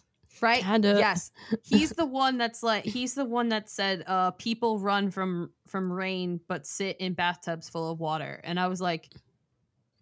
right? 0.43 0.63
Kinda. 0.63 0.97
Yes. 0.99 1.31
He's 1.63 1.91
the 1.91 2.05
one 2.23 2.37
that's 2.39 2.63
like 2.63 2.85
he's 2.85 3.15
the 3.15 3.25
one 3.25 3.49
that 3.51 3.71
said 3.71 4.05
uh 4.07 4.33
people 4.33 4.79
run 4.79 5.11
from 5.11 5.51
from 5.67 5.91
rain 5.93 6.41
but 6.49 6.67
sit 6.67 6.97
in 6.99 7.15
bathtubs 7.15 7.69
full 7.69 7.91
of 7.91 8.01
water. 8.01 8.41
And 8.45 8.59
I 8.61 8.67
was 8.67 8.81
like, 8.81 9.09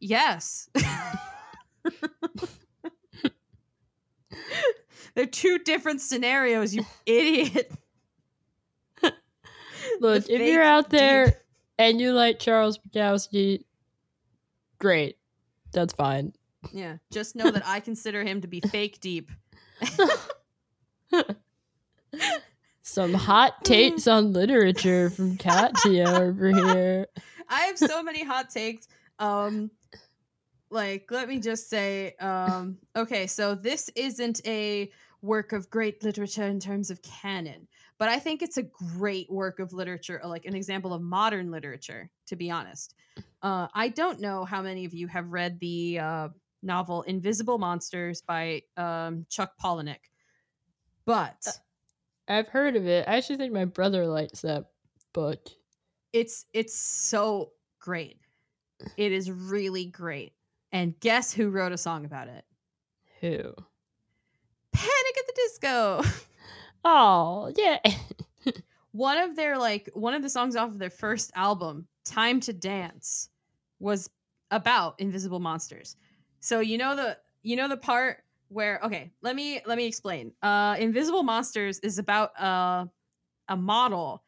yes. 0.00 0.68
They're 5.14 5.26
two 5.26 5.58
different 5.58 6.00
scenarios, 6.00 6.74
you 6.74 6.84
idiot. 7.06 7.72
Look, 10.00 10.24
The 10.26 10.34
if 10.34 10.40
you're 10.40 10.62
out 10.62 10.88
there 10.90 11.26
deep. 11.26 11.34
and 11.78 12.00
you 12.00 12.12
like 12.12 12.38
Charles 12.38 12.78
Bukowski, 12.78 13.64
great. 14.78 15.18
That's 15.72 15.92
fine. 15.92 16.32
Yeah. 16.72 16.96
Just 17.10 17.34
know 17.36 17.50
that 17.50 17.66
I 17.66 17.80
consider 17.80 18.22
him 18.24 18.40
to 18.42 18.48
be 18.48 18.60
fake 18.60 19.00
deep. 19.00 19.30
Some 22.82 23.14
hot 23.14 23.64
takes 23.64 24.06
on 24.08 24.32
literature 24.32 25.10
from 25.10 25.36
Katya 25.36 26.08
over 26.08 26.48
here. 26.48 27.06
I 27.48 27.60
have 27.62 27.78
so 27.78 28.02
many 28.02 28.24
hot 28.24 28.50
takes. 28.50 28.88
Um 29.18 29.70
like 30.70 31.10
let 31.10 31.28
me 31.28 31.38
just 31.38 31.68
say 31.68 32.14
um 32.20 32.78
okay, 32.96 33.26
so 33.26 33.54
this 33.54 33.90
isn't 33.94 34.40
a 34.46 34.90
work 35.22 35.52
of 35.52 35.68
great 35.70 36.02
literature 36.02 36.44
in 36.44 36.58
terms 36.58 36.90
of 36.90 37.02
canon, 37.02 37.68
but 37.98 38.08
I 38.08 38.18
think 38.18 38.42
it's 38.42 38.56
a 38.56 38.62
great 38.62 39.30
work 39.30 39.58
of 39.60 39.72
literature, 39.72 40.20
like 40.24 40.46
an 40.46 40.54
example 40.54 40.94
of 40.94 41.02
modern 41.02 41.50
literature, 41.50 42.10
to 42.26 42.36
be 42.36 42.50
honest. 42.50 42.94
Uh 43.42 43.68
I 43.74 43.88
don't 43.88 44.20
know 44.20 44.44
how 44.44 44.62
many 44.62 44.84
of 44.84 44.94
you 44.94 45.06
have 45.08 45.30
read 45.32 45.60
the 45.60 45.98
uh 46.00 46.28
novel 46.62 47.02
Invisible 47.02 47.58
Monsters 47.58 48.22
by 48.22 48.62
um 48.76 49.26
Chuck 49.28 49.52
Palahniuk. 49.62 49.98
But 51.04 51.46
I've 52.28 52.48
heard 52.48 52.76
of 52.76 52.86
it. 52.86 53.08
I 53.08 53.16
actually 53.16 53.36
think 53.36 53.52
my 53.52 53.64
brother 53.64 54.06
likes 54.06 54.42
that 54.42 54.66
book. 55.12 55.48
it's 56.12 56.46
it's 56.52 56.74
so 56.78 57.52
great. 57.80 58.18
It 58.96 59.12
is 59.12 59.30
really 59.30 59.86
great. 59.86 60.32
And 60.72 60.98
guess 61.00 61.32
who 61.32 61.48
wrote 61.50 61.72
a 61.72 61.78
song 61.78 62.04
about 62.04 62.28
it? 62.28 62.44
Who? 63.20 63.52
Panic 64.72 65.18
at 65.18 65.26
the 65.26 65.32
Disco. 65.34 66.02
Oh, 66.82 67.52
yeah. 67.58 67.78
one 68.92 69.18
of 69.18 69.36
their 69.36 69.58
like 69.58 69.90
one 69.92 70.14
of 70.14 70.22
the 70.22 70.30
songs 70.30 70.56
off 70.56 70.70
of 70.70 70.78
their 70.78 70.88
first 70.88 71.30
album, 71.34 71.86
Time 72.06 72.40
to 72.40 72.54
Dance, 72.54 73.28
was 73.80 74.08
about 74.50 74.98
invisible 74.98 75.40
monsters. 75.40 75.96
So 76.40 76.60
you 76.60 76.78
know 76.78 76.96
the 76.96 77.18
you 77.42 77.56
know 77.56 77.68
the 77.68 77.76
part 77.76 78.24
where 78.48 78.80
okay, 78.84 79.12
let 79.22 79.36
me 79.36 79.60
let 79.66 79.76
me 79.76 79.86
explain. 79.86 80.32
Uh 80.42 80.76
Invisible 80.78 81.22
Monsters 81.22 81.78
is 81.80 81.98
about 81.98 82.38
uh 82.40 82.86
a 83.48 83.56
model 83.56 84.24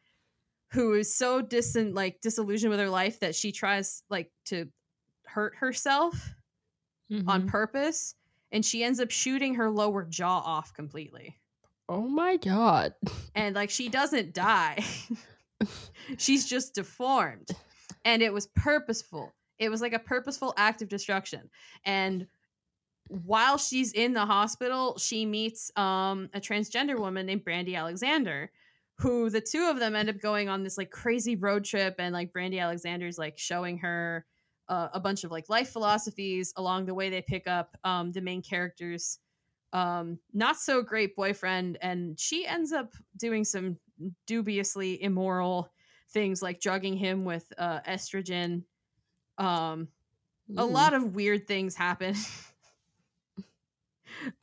who 0.71 0.93
is 0.93 1.13
so 1.15 1.41
distant 1.41 1.93
like 1.93 2.19
disillusioned 2.21 2.71
with 2.71 2.79
her 2.79 2.89
life 2.89 3.19
that 3.19 3.35
she 3.35 3.51
tries 3.51 4.03
like 4.09 4.31
to 4.45 4.69
hurt 5.25 5.55
herself 5.55 6.33
on 7.27 7.43
Mhm. 7.43 7.47
purpose 7.47 8.15
and 8.51 8.65
she 8.65 8.83
ends 8.83 8.99
up 8.99 9.11
shooting 9.11 9.55
her 9.55 9.69
lower 9.69 10.03
jaw 10.03 10.39
off 10.39 10.73
completely. 10.73 11.39
Oh 11.89 12.07
my 12.07 12.37
god. 12.37 12.95
and 13.35 13.55
like 13.55 13.69
she 13.69 13.89
doesn't 13.89 14.33
die 14.33 14.83
she's 16.17 16.45
just 16.47 16.73
deformed 16.75 17.49
and 18.05 18.21
it 18.21 18.33
was 18.33 18.47
purposeful 18.47 19.31
it 19.59 19.69
was 19.69 19.81
like 19.81 19.93
a 19.93 19.99
purposeful 19.99 20.53
act 20.57 20.81
of 20.81 20.89
destruction 20.89 21.49
and 21.85 22.27
while 23.07 23.57
she's 23.57 23.91
in 23.93 24.13
the 24.13 24.25
hospital 24.25 24.97
she 24.97 25.25
meets 25.25 25.71
um 25.75 26.29
a 26.33 26.39
transgender 26.39 26.97
woman 26.97 27.25
named 27.25 27.43
brandy 27.43 27.75
alexander 27.75 28.51
who 28.99 29.29
the 29.29 29.41
two 29.41 29.67
of 29.69 29.79
them 29.79 29.95
end 29.95 30.09
up 30.09 30.19
going 30.19 30.49
on 30.49 30.63
this 30.63 30.77
like 30.77 30.91
crazy 30.91 31.35
road 31.35 31.63
trip 31.65 31.95
and 31.99 32.13
like 32.13 32.31
brandy 32.31 32.59
alexander's 32.59 33.17
like 33.17 33.37
showing 33.37 33.77
her 33.77 34.25
uh, 34.69 34.89
a 34.93 34.99
bunch 34.99 35.23
of 35.23 35.31
like 35.31 35.49
life 35.49 35.69
philosophies 35.69 36.53
along 36.55 36.85
the 36.85 36.93
way. 36.93 37.09
They 37.09 37.21
pick 37.21 37.47
up 37.47 37.77
um 37.83 38.11
the 38.11 38.21
main 38.21 38.41
characters 38.41 39.19
um 39.73 40.19
not 40.33 40.57
so 40.57 40.81
great 40.81 41.15
boyfriend 41.15 41.77
and 41.81 42.19
she 42.19 42.45
ends 42.45 42.71
up 42.71 42.93
doing 43.17 43.43
some 43.43 43.77
dubiously 44.27 45.01
immoral 45.01 45.71
things 46.11 46.41
like 46.41 46.61
drugging 46.61 46.95
him 46.95 47.25
with 47.25 47.51
uh 47.57 47.79
estrogen 47.81 48.63
um 49.37 49.87
a 50.57 50.63
Mm. 50.63 50.71
lot 50.71 50.93
of 50.93 51.15
weird 51.15 51.47
things 51.47 51.75
happen 51.75 52.15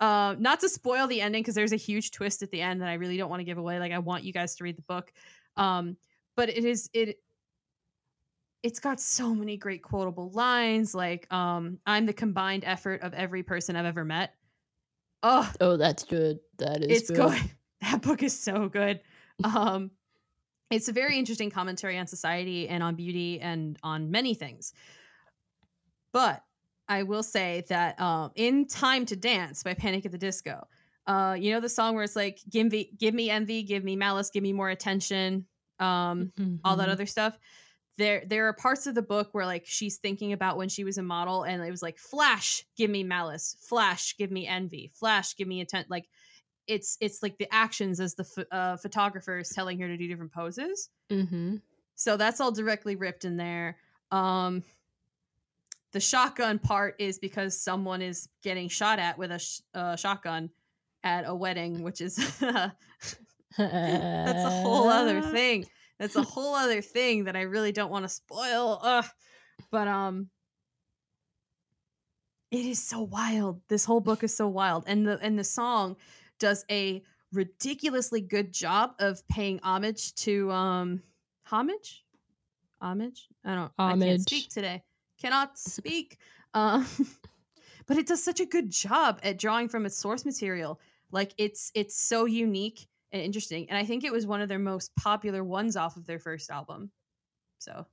uh 0.01 0.35
not 0.39 0.61
to 0.61 0.69
spoil 0.69 1.07
the 1.07 1.21
ending 1.21 1.43
because 1.43 1.55
there's 1.55 1.73
a 1.73 1.77
huge 1.77 2.11
twist 2.11 2.43
at 2.43 2.51
the 2.51 2.61
end 2.61 2.81
that 2.81 2.89
i 2.89 2.95
really 2.95 3.17
don't 3.17 3.31
want 3.31 3.41
to 3.41 3.45
give 3.45 3.59
away 3.59 3.79
like 3.79 3.93
i 3.93 3.99
want 3.99 4.25
you 4.25 4.33
guys 4.33 4.55
to 4.57 4.65
read 4.65 4.77
the 4.77 4.83
book 4.83 5.13
um 5.57 5.97
but 6.37 6.49
it 6.49 6.65
is 6.65 6.91
it 6.93 7.19
it's 8.63 8.81
got 8.81 9.01
so 9.01 9.35
many 9.35 9.57
great 9.57 9.83
quotable 9.83 10.31
lines 10.31 10.95
like 10.95 11.33
um 11.33 11.79
i'm 11.87 12.07
the 12.07 12.13
combined 12.13 12.65
effort 12.65 13.03
of 13.03 13.15
every 13.15 13.43
person 13.43 13.77
i've 13.77 13.87
ever 13.87 14.05
met 14.05 14.35
oh 15.23 15.51
Oh, 15.61 15.77
that's 15.77 16.05
good. 16.05 16.41
That 16.59 16.83
is 16.83 17.03
it's 17.03 17.11
good. 17.11 17.39
That 17.83 18.03
book 18.03 18.23
is 18.23 18.39
so 18.39 18.69
good. 18.69 19.01
Um, 19.45 19.91
it's 20.71 20.89
a 20.89 20.93
very 20.93 21.19
interesting 21.19 21.51
commentary 21.51 21.99
on 21.99 22.07
society 22.07 22.69
and 22.69 22.83
on 22.83 22.95
beauty 22.95 23.41
and 23.41 23.79
on 23.83 24.11
many 24.11 24.35
things. 24.35 24.73
But 26.13 26.45
I 26.89 27.05
will 27.05 27.23
say 27.23 27.65
that 27.69 28.01
um, 28.01 28.33
in 28.35 28.67
"Time 28.67 29.07
to 29.07 29.17
Dance" 29.17 29.63
by 29.63 29.75
Panic 29.75 30.05
at 30.07 30.13
the 30.13 30.19
Disco, 30.19 30.67
uh, 31.07 31.37
you 31.39 31.53
know 31.53 31.61
the 31.61 31.69
song 31.69 31.95
where 31.95 32.05
it's 32.05 32.17
like 32.17 32.41
"Give 32.49 32.71
me, 32.71 32.93
give 32.99 33.15
me 33.15 33.31
envy, 33.31 33.63
give 33.63 33.85
me 33.85 33.97
malice, 33.97 34.31
give 34.31 34.43
me 34.43 34.53
more 34.53 34.71
attention," 34.71 35.47
um, 35.79 36.33
all 36.65 36.77
that 36.77 36.89
Mhm. 36.89 36.91
other 36.91 37.07
stuff. 37.07 37.39
There, 37.99 38.25
there 38.27 38.47
are 38.49 38.55
parts 38.55 38.87
of 38.87 38.95
the 38.95 39.03
book 39.03 39.29
where 39.33 39.47
like 39.47 39.67
she's 39.67 39.99
thinking 39.99 40.33
about 40.33 40.57
when 40.57 40.69
she 40.69 40.85
was 40.85 40.99
a 40.99 41.03
model, 41.03 41.45
and 41.45 41.63
it 41.63 41.71
was 41.71 41.83
like, 41.83 41.99
"Flash, 41.99 42.65
give 42.77 42.91
me 42.91 43.05
malice. 43.05 43.57
Flash, 43.61 44.17
give 44.17 44.31
me 44.33 44.47
envy. 44.47 44.91
Flash, 44.95 45.37
give 45.37 45.47
me 45.49 45.61
attention." 45.61 45.89
Like 45.91 46.09
it's 46.71 46.97
it's 47.01 47.23
like 47.23 47.37
the 47.39 47.49
actions 47.53 48.01
as 48.01 48.15
the 48.15 48.25
ph- 48.25 48.47
uh, 48.51 48.77
photographer 48.77 49.39
is 49.39 49.51
telling 49.51 49.79
her 49.81 49.89
to 49.89 49.97
do 49.97 50.07
different 50.09 50.33
poses. 50.33 50.89
Mhm. 51.11 51.61
So 51.97 52.17
that's 52.17 52.41
all 52.41 52.53
directly 52.53 52.97
ripped 52.97 53.25
in 53.25 53.37
there. 53.37 53.77
Um, 54.11 54.63
the 55.93 56.01
shotgun 56.01 56.59
part 56.59 56.95
is 56.99 57.19
because 57.19 57.61
someone 57.61 58.01
is 58.01 58.29
getting 58.43 58.69
shot 58.69 58.99
at 58.99 59.19
with 59.19 59.33
a 59.33 59.39
sh- 59.39 59.61
uh, 59.75 59.97
shotgun, 59.97 60.51
at 61.03 61.25
a 61.27 61.35
wedding, 61.35 61.83
which 61.83 62.01
is 62.01 62.17
that's 62.39 62.73
a 63.59 64.51
whole 64.63 64.89
other 64.89 65.21
thing. 65.33 65.67
That's 65.99 66.17
a 66.17 66.23
whole 66.23 66.55
other 66.55 66.81
thing 66.81 67.25
that 67.25 67.37
I 67.37 67.43
really 67.43 67.73
don't 67.73 67.91
want 67.91 68.05
to 68.05 68.09
spoil. 68.09 68.81
Ugh. 68.83 69.05
But 69.71 69.89
um 69.89 70.31
it 72.51 72.67
is 72.67 72.83
so 72.83 73.03
wild. 73.03 73.61
This 73.69 73.85
whole 73.85 74.01
book 74.01 74.25
is 74.25 74.37
so 74.37 74.49
wild. 74.49 74.85
And 74.87 75.07
the 75.07 75.19
and 75.21 75.39
the 75.39 75.45
song 75.45 75.97
does 76.41 76.65
a 76.71 77.03
ridiculously 77.33 78.21
good 78.21 78.53
job 78.53 78.95
of 78.99 79.27
paying 79.29 79.61
homage 79.63 80.15
to 80.17 80.51
um 80.51 81.03
homage? 81.45 82.05
Homage? 82.81 83.29
I 83.45 83.55
don't 83.55 83.73
homage. 83.79 84.03
I 84.03 84.11
can't 84.11 84.23
speak 84.23 84.49
today. 84.51 84.83
Cannot 85.21 85.57
speak. 85.59 86.19
Um 86.55 86.87
but 87.87 87.97
it 87.97 88.07
does 88.07 88.23
such 88.23 88.41
a 88.41 88.47
good 88.47 88.71
job 88.71 89.21
at 89.23 89.39
drawing 89.39 89.69
from 89.69 89.87
its 89.87 89.97
source 89.97 90.25
material. 90.25 90.81
Like 91.13 91.33
it's 91.39 91.71
it's 91.75 91.97
so 91.97 92.25
unique 92.25 92.87
and 93.13 93.23
interesting. 93.23 93.69
And 93.69 93.79
I 93.79 93.85
think 93.85 94.05
it 94.05 94.13
was 94.13 94.27
one 94.27 94.41
of 94.41 94.49
their 94.49 94.59
most 94.59 94.95
popular 94.97 95.45
ones 95.45 95.77
off 95.77 95.97
of 95.97 96.07
their 96.07 96.19
first 96.19 96.51
album. 96.51 96.91
So 97.59 97.87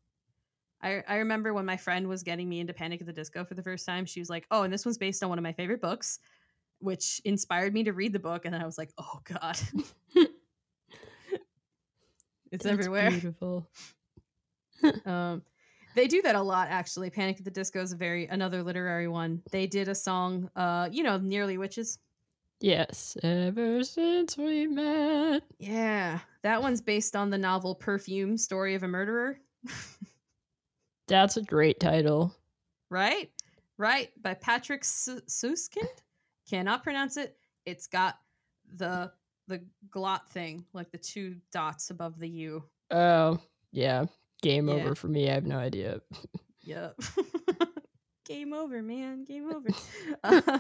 I, 0.82 1.04
I 1.08 1.16
remember 1.18 1.54
when 1.54 1.66
my 1.66 1.78
friend 1.78 2.08
was 2.08 2.24
getting 2.24 2.48
me 2.48 2.60
into 2.60 2.74
Panic 2.74 3.02
at 3.02 3.08
the 3.08 3.14
Disco 3.14 3.44
for 3.44 3.56
the 3.56 3.64
first 3.64 3.86
time, 3.86 4.06
she 4.06 4.20
was 4.20 4.30
like, 4.30 4.46
Oh, 4.52 4.64
and 4.64 4.72
this 4.72 4.86
one's 4.86 4.98
based 4.98 5.24
on 5.24 5.30
one 5.30 5.40
of 5.40 5.44
my 5.44 5.54
favorite 5.54 5.82
books, 5.82 6.20
which 6.80 7.22
inspired 7.26 7.74
me 7.74 7.84
to 7.84 7.94
read 7.94 8.14
the 8.14 8.20
book. 8.20 8.46
And 8.46 8.54
then 8.54 8.62
I 8.62 8.66
was 8.66 8.78
like, 8.78 8.92
Oh, 8.98 9.20
God. 9.24 9.60
it's 12.52 12.64
That's 12.64 12.66
everywhere. 12.66 13.12
Beautiful. 13.12 13.68
um, 15.06 15.42
they 15.96 16.08
do 16.08 16.22
that 16.22 16.36
a 16.36 16.42
lot, 16.42 16.68
actually. 16.70 17.10
Panic 17.10 17.40
at 17.40 17.46
the 17.46 17.52
Disco 17.52 17.82
is 17.82 17.92
a 17.92 17.98
very 17.98 18.28
another 18.28 18.62
literary 18.62 19.08
one. 19.08 19.42
They 19.52 19.66
did 19.66 19.88
a 19.88 19.96
song, 19.96 20.50
uh, 20.56 20.90
you 20.92 21.04
know, 21.04 21.18
Nearly 21.18 21.58
Witches. 21.58 22.00
Yes, 22.60 23.16
ever 23.24 23.84
since 23.84 24.38
we 24.38 24.66
met. 24.68 25.44
Yeah, 25.60 26.20
that 26.42 26.62
one's 26.62 26.82
based 26.82 27.16
on 27.16 27.30
the 27.30 27.38
novel 27.38 27.76
Perfume 27.76 28.38
Story 28.38 28.74
of 28.74 28.84
a 28.84 28.88
Murderer. 28.88 29.40
That's 31.08 31.38
a 31.38 31.42
great 31.42 31.80
title. 31.80 32.36
Right? 32.90 33.32
Right. 33.78 34.10
By 34.22 34.34
Patrick 34.34 34.82
S- 34.82 35.22
Suskind. 35.28 36.02
Cannot 36.50 36.84
pronounce 36.84 37.18
it. 37.18 37.38
It's 37.66 37.88
got 37.88 38.16
the 38.76 39.12
the 39.48 39.62
glot 39.90 40.28
thing, 40.28 40.66
like 40.74 40.92
the 40.92 40.98
two 40.98 41.38
dots 41.52 41.90
above 41.90 42.20
the 42.20 42.30
U. 42.30 42.64
Oh, 42.92 43.40
yeah. 43.72 44.06
Game 44.42 44.68
yeah. 44.68 44.76
over 44.76 44.96
for 44.96 45.08
me. 45.08 45.30
I 45.30 45.34
have 45.34 45.46
no 45.46 45.58
idea. 45.58 46.02
yep. 46.62 47.00
Game 48.26 48.54
over, 48.54 48.82
man. 48.82 49.24
Game 49.24 49.52
over. 49.54 49.70
Uh, 50.24 50.60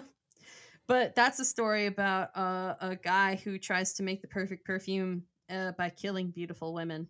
but 0.88 1.15
that's 1.15 1.39
a 1.39 1.45
story 1.45 1.88
about 1.88 2.29
uh, 2.35 2.75
a 2.79 2.95
guy 2.95 3.35
who 3.35 3.57
tries 3.57 3.93
to 3.93 4.03
make 4.03 4.21
the 4.21 4.27
perfect 4.27 4.65
perfume 4.65 5.23
uh, 5.49 5.73
by 5.73 5.89
killing 5.89 6.29
beautiful 6.31 6.73
women. 6.73 7.09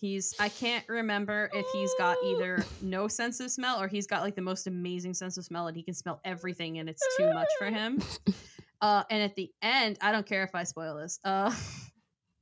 He's 0.00 0.34
I 0.38 0.48
can't 0.48 0.88
remember 0.88 1.50
if 1.52 1.66
he's 1.72 1.92
got 1.98 2.16
either 2.24 2.64
no 2.82 3.08
sense 3.08 3.40
of 3.40 3.50
smell 3.50 3.80
or 3.80 3.88
he's 3.88 4.06
got 4.06 4.22
like 4.22 4.36
the 4.36 4.42
most 4.42 4.66
amazing 4.66 5.14
sense 5.14 5.36
of 5.36 5.44
smell 5.44 5.66
and 5.66 5.76
he 5.76 5.82
can 5.82 5.94
smell 5.94 6.20
everything 6.24 6.78
and 6.78 6.88
it's 6.88 7.02
too 7.16 7.32
much 7.32 7.48
for 7.58 7.66
him. 7.66 8.00
Uh, 8.80 9.02
and 9.10 9.22
at 9.22 9.34
the 9.34 9.50
end, 9.60 9.98
I 10.00 10.12
don't 10.12 10.26
care 10.26 10.44
if 10.44 10.54
I 10.54 10.62
spoil 10.62 10.96
this, 10.96 11.18
uh, 11.24 11.52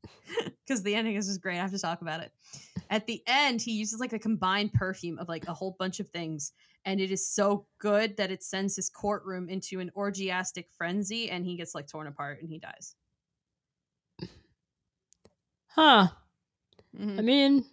because 0.66 0.82
the 0.82 0.94
ending 0.94 1.14
is 1.16 1.26
just 1.26 1.40
great. 1.40 1.56
I 1.56 1.62
have 1.62 1.70
to 1.70 1.78
talk 1.78 2.02
about 2.02 2.20
it. 2.20 2.30
At 2.90 3.06
the 3.06 3.22
end, 3.26 3.62
he 3.62 3.72
uses 3.72 4.00
like 4.00 4.12
a 4.12 4.18
combined 4.18 4.74
perfume 4.74 5.18
of 5.18 5.28
like 5.28 5.48
a 5.48 5.54
whole 5.54 5.76
bunch 5.78 5.98
of 5.98 6.10
things, 6.10 6.52
and 6.84 7.00
it 7.00 7.10
is 7.10 7.26
so 7.26 7.66
good 7.78 8.18
that 8.18 8.30
it 8.30 8.42
sends 8.42 8.76
his 8.76 8.90
courtroom 8.90 9.48
into 9.48 9.80
an 9.80 9.90
orgiastic 9.96 10.66
frenzy, 10.76 11.30
and 11.30 11.46
he 11.46 11.56
gets 11.56 11.74
like 11.74 11.88
torn 11.88 12.06
apart 12.06 12.42
and 12.42 12.50
he 12.50 12.58
dies. 12.58 12.94
Huh. 15.68 16.08
Mm-hmm. 16.98 17.18
I 17.18 17.22
mean, 17.22 17.64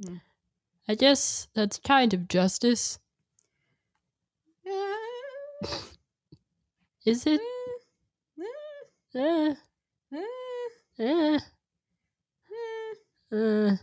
mm-hmm. 0.00 0.16
I 0.88 0.94
guess 0.94 1.48
that's 1.54 1.78
kind 1.78 2.14
of 2.14 2.28
justice. 2.28 2.98
is 7.04 7.26
it? 7.26 7.40
Uh, 9.16 9.54
uh, 11.00 11.38
uh, 13.32 13.76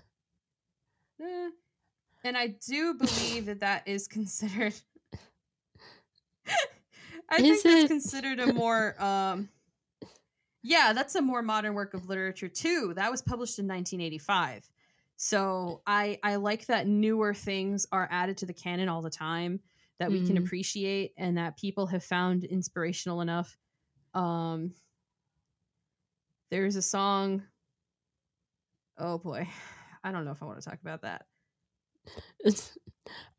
and 2.24 2.38
I 2.38 2.48
do 2.68 2.94
believe 2.94 3.46
that 3.46 3.60
that 3.62 3.88
is 3.88 4.08
considered. 4.08 4.74
I 7.30 7.42
is 7.42 7.62
think 7.62 7.64
that's 7.64 7.88
considered 7.88 8.40
a 8.40 8.54
more. 8.54 9.02
um 9.02 9.50
Yeah, 10.64 10.94
that's 10.94 11.16
a 11.16 11.22
more 11.22 11.42
modern 11.42 11.74
work 11.74 11.94
of 11.94 12.08
literature 12.08 12.48
too. 12.48 12.94
That 12.96 13.10
was 13.10 13.22
published 13.22 13.60
in 13.60 13.68
1985. 13.68 14.70
So 15.18 15.82
I 15.86 16.20
I 16.24 16.36
like 16.36 16.66
that 16.68 16.88
newer 16.88 17.34
things 17.34 17.86
are 17.92 18.08
added 18.12 18.38
to 18.38 18.46
the 18.46 18.54
canon 18.54 18.90
all 18.90 19.02
the 19.02 19.10
time 19.10 19.60
that 20.00 20.10
mm. 20.10 20.14
we 20.14 20.26
can 20.26 20.36
mm-hmm. 20.36 20.46
appreciate 20.46 21.14
and 21.18 21.38
that 21.38 21.58
people 21.58 21.88
have 21.88 22.04
found 22.04 22.44
inspirational 22.44 23.22
enough. 23.22 23.58
Um 24.14 24.74
there's 26.50 26.76
a 26.76 26.82
song 26.82 27.44
Oh 28.98 29.18
boy. 29.18 29.48
I 30.04 30.12
don't 30.12 30.26
know 30.26 30.32
if 30.32 30.42
I 30.42 30.46
want 30.46 30.60
to 30.60 30.68
talk 30.68 30.80
about 30.82 31.04
that. 31.04 31.26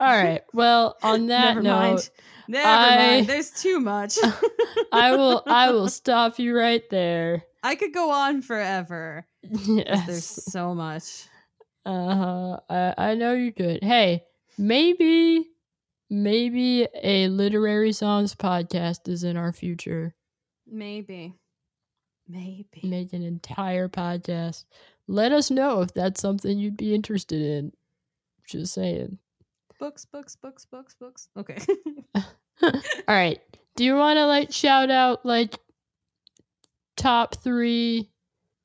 All 0.00 0.08
right. 0.16 0.42
Well, 0.52 0.96
on 1.02 1.26
that 1.28 1.54
Never 1.54 1.62
note, 1.62 1.76
mind. 1.76 2.10
Never 2.48 2.68
I, 2.68 2.96
mind. 2.96 3.26
There's 3.26 3.50
too 3.50 3.80
much. 3.80 4.18
I 4.92 5.14
will. 5.16 5.42
I 5.46 5.70
will 5.70 5.88
stop 5.88 6.38
you 6.38 6.56
right 6.56 6.82
there. 6.90 7.44
I 7.62 7.76
could 7.76 7.94
go 7.94 8.10
on 8.10 8.42
forever. 8.42 9.26
Yes. 9.42 10.06
There's 10.06 10.24
so 10.24 10.74
much. 10.74 11.26
Uh 11.86 12.14
huh. 12.14 12.60
I, 12.68 12.94
I 12.98 13.14
know 13.14 13.32
you 13.34 13.52
could. 13.52 13.82
Hey, 13.82 14.24
maybe, 14.58 15.46
maybe 16.10 16.86
a 17.02 17.28
literary 17.28 17.92
songs 17.92 18.34
podcast 18.34 19.08
is 19.08 19.24
in 19.24 19.36
our 19.36 19.52
future. 19.52 20.14
Maybe. 20.66 21.34
Maybe. 22.28 22.80
Make 22.82 23.12
an 23.12 23.22
entire 23.22 23.88
podcast. 23.88 24.64
Let 25.08 25.32
us 25.32 25.50
know 25.50 25.82
if 25.82 25.92
that's 25.92 26.20
something 26.20 26.58
you'd 26.58 26.76
be 26.76 26.94
interested 26.94 27.42
in. 27.42 27.72
Just 28.52 28.74
saying. 28.74 29.18
Books, 29.78 30.04
books, 30.04 30.36
books, 30.36 30.66
books, 30.66 30.94
books. 31.00 31.28
Okay. 31.38 31.56
All 32.62 32.70
right. 33.08 33.40
Do 33.76 33.84
you 33.84 33.96
want 33.96 34.18
to 34.18 34.26
like 34.26 34.52
shout 34.52 34.90
out 34.90 35.24
like 35.24 35.58
top 36.98 37.42
three 37.42 38.10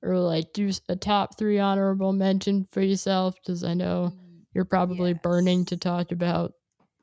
or 0.04 0.20
like 0.20 0.52
do 0.52 0.70
a 0.90 0.98
top 0.98 1.38
three 1.38 1.58
honorable 1.58 2.12
mention 2.12 2.68
for 2.70 2.82
yourself? 2.82 3.36
Because 3.36 3.64
I 3.64 3.76
know 3.76 4.12
you're 4.54 4.66
probably 4.66 5.12
yes. 5.12 5.22
burning 5.24 5.64
to 5.66 5.78
talk 5.78 6.12
about 6.12 6.52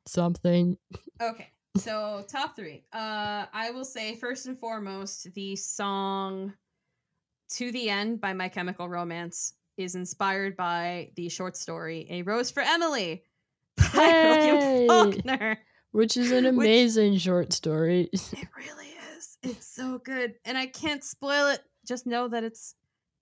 something. 0.05 0.76
Okay. 1.22 1.49
So 1.78 2.22
top 2.28 2.55
three. 2.55 2.85
Uh 2.93 3.47
I 3.51 3.70
will 3.70 3.87
say 3.87 4.14
first 4.14 4.45
and 4.45 4.59
foremost, 4.59 5.32
the 5.32 5.57
song 5.57 6.53
To 7.53 7.72
the 7.72 7.89
End 7.89 8.20
by 8.20 8.35
My 8.35 8.51
Chemical 8.51 8.91
Romance 8.91 9.55
is 9.77 9.95
inspired 9.95 10.57
by 10.57 11.11
the 11.16 11.29
short 11.29 11.57
story 11.57 12.07
A 12.11 12.22
Rose 12.22 12.51
for 12.51 12.62
Emily 12.62 13.25
by 13.77 13.85
hey! 13.85 14.87
William 14.89 15.12
Faulkner. 15.12 15.59
Which 15.93 16.16
is 16.16 16.33
an 16.33 16.47
amazing 16.47 17.12
which, 17.12 17.22
short 17.22 17.53
story. 17.53 18.11
It 18.12 18.49
really 18.57 18.89
is. 19.16 19.39
It's 19.43 19.66
so 19.75 19.99
good. 19.99 20.35
And 20.45 20.59
I 20.59 20.66
can't 20.66 21.05
spoil 21.05 21.49
it. 21.49 21.61
Just 21.87 22.07
know 22.07 22.27
that 22.29 22.43
it's 22.43 22.75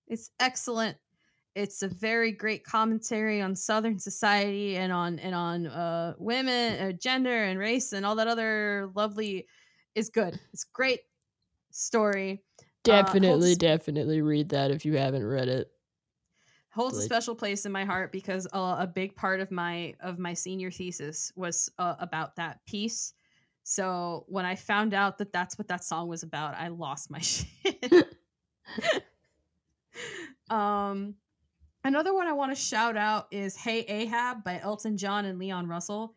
it's 0.07 0.31
excellent. 0.39 0.97
It's 1.55 1.83
a 1.83 1.87
very 1.87 2.31
great 2.31 2.63
commentary 2.63 3.41
on 3.41 3.55
Southern 3.55 3.99
society 3.99 4.75
and 4.75 4.91
on 4.91 5.19
and 5.19 5.35
on 5.35 5.67
uh, 5.67 6.13
women, 6.17 6.79
uh, 6.79 6.91
gender, 6.93 7.43
and 7.43 7.59
race, 7.59 7.93
and 7.93 8.05
all 8.05 8.15
that 8.15 8.27
other 8.27 8.89
lovely. 8.95 9.47
Is 9.93 10.09
good. 10.09 10.39
It's 10.51 10.63
great 10.63 11.01
story. 11.69 12.41
Definitely, 12.83 13.51
uh, 13.51 13.57
definitely 13.59 14.23
read 14.23 14.49
that 14.49 14.71
if 14.71 14.85
you 14.85 14.97
haven't 14.97 15.23
read 15.23 15.47
it 15.47 15.72
holds 16.73 16.97
a 16.97 17.01
special 17.03 17.35
place 17.35 17.65
in 17.65 17.71
my 17.71 17.85
heart 17.85 18.11
because 18.11 18.47
uh, 18.51 18.77
a 18.79 18.87
big 18.87 19.15
part 19.15 19.39
of 19.39 19.51
my 19.51 19.93
of 19.99 20.17
my 20.17 20.33
senior 20.33 20.71
thesis 20.71 21.31
was 21.35 21.69
uh, 21.77 21.95
about 21.99 22.35
that 22.35 22.65
piece. 22.65 23.13
So 23.63 24.25
when 24.27 24.45
i 24.45 24.55
found 24.55 24.93
out 24.93 25.17
that 25.19 25.31
that's 25.31 25.57
what 25.57 25.67
that 25.69 25.83
song 25.85 26.07
was 26.09 26.23
about 26.23 26.55
i 26.55 26.67
lost 26.67 27.09
my 27.09 27.19
shit. 27.19 27.45
Um 30.49 31.15
another 31.85 32.13
one 32.13 32.27
i 32.27 32.33
want 32.33 32.51
to 32.51 32.61
shout 32.61 32.97
out 32.97 33.27
is 33.31 33.55
hey 33.55 33.85
ahab 33.87 34.43
by 34.43 34.59
elton 34.59 34.97
john 34.97 35.25
and 35.25 35.39
leon 35.39 35.67
russell. 35.67 36.15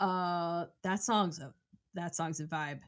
Uh 0.00 0.66
that 0.82 1.02
song's 1.02 1.38
a 1.40 1.52
that 1.94 2.14
song's 2.14 2.40
a 2.40 2.44
vibe. 2.44 2.80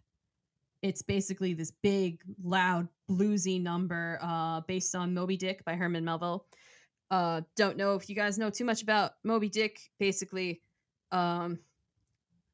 It's 0.83 1.03
basically 1.03 1.53
this 1.55 1.73
big 1.83 2.23
loud 2.43 2.89
bluesy 3.11 3.61
number 3.61 4.19
uh 4.23 4.61
based 4.63 4.95
on 4.95 5.13
moby 5.13 5.37
dick 5.37 5.65
by 5.65 5.75
herman 5.75 6.05
melville 6.05 6.47
uh, 7.11 7.43
don't 7.57 7.77
know 7.77 7.95
if 7.95 8.09
you 8.09 8.15
guys 8.15 8.39
know 8.39 8.51
too 8.51 8.65
much 8.65 8.83
about 8.83 9.13
Moby 9.25 9.49
Dick. 9.49 9.81
Basically, 9.99 10.61
um, 11.13 11.59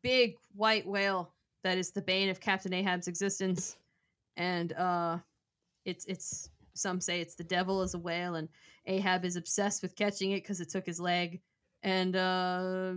big 0.03 0.37
white 0.55 0.87
whale 0.87 1.33
that 1.63 1.79
is 1.79 1.91
the 1.91 2.03
bane 2.03 2.29
of 2.29 2.41
Captain 2.41 2.73
Ahab's 2.73 3.09
existence, 3.09 3.77
and 4.37 4.73
uh, 4.75 5.19
it's 5.85 6.05
it's 6.07 6.51
some 6.75 7.01
say 7.01 7.21
it's 7.21 7.35
the 7.35 7.45
devil 7.45 7.81
as 7.81 7.95
a 7.95 7.99
whale 7.99 8.35
and 8.35 8.49
Ahab 8.87 9.25
is 9.25 9.37
obsessed 9.37 9.83
with 9.83 9.97
catching 9.97 10.33
it 10.33 10.43
because 10.43 10.61
it 10.61 10.69
took 10.69 10.85
his 10.85 11.01
leg 11.01 11.41
and 11.83 12.17
uh, 12.17 12.95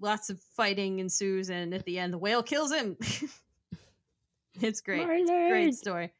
lots 0.00 0.30
of 0.30 0.40
fighting 0.56 1.00
ensues 1.00 1.50
and 1.50 1.74
at 1.74 1.84
the 1.84 1.98
end 1.98 2.12
the 2.12 2.18
whale 2.18 2.42
kills 2.42 2.72
him. 2.72 2.96
it's 4.60 4.80
great. 4.80 5.06
It's 5.08 5.30
great 5.30 5.74
story. 5.74 6.12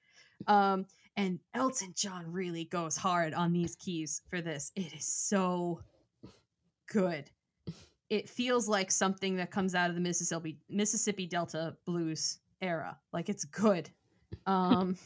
Um, 0.46 0.86
and 1.20 1.38
Elton 1.52 1.92
John 1.94 2.32
really 2.32 2.64
goes 2.64 2.96
hard 2.96 3.34
on 3.34 3.52
these 3.52 3.76
keys 3.76 4.22
for 4.30 4.40
this. 4.40 4.72
It 4.74 4.94
is 4.94 5.06
so 5.06 5.82
good. 6.90 7.30
It 8.08 8.26
feels 8.26 8.68
like 8.68 8.90
something 8.90 9.36
that 9.36 9.50
comes 9.50 9.74
out 9.74 9.90
of 9.90 9.96
the 9.96 10.00
Mississippi 10.00 10.56
Mississippi 10.70 11.26
Delta 11.26 11.76
blues 11.84 12.38
era. 12.62 12.98
Like 13.12 13.28
it's 13.28 13.44
good. 13.44 13.90
Um 14.46 14.96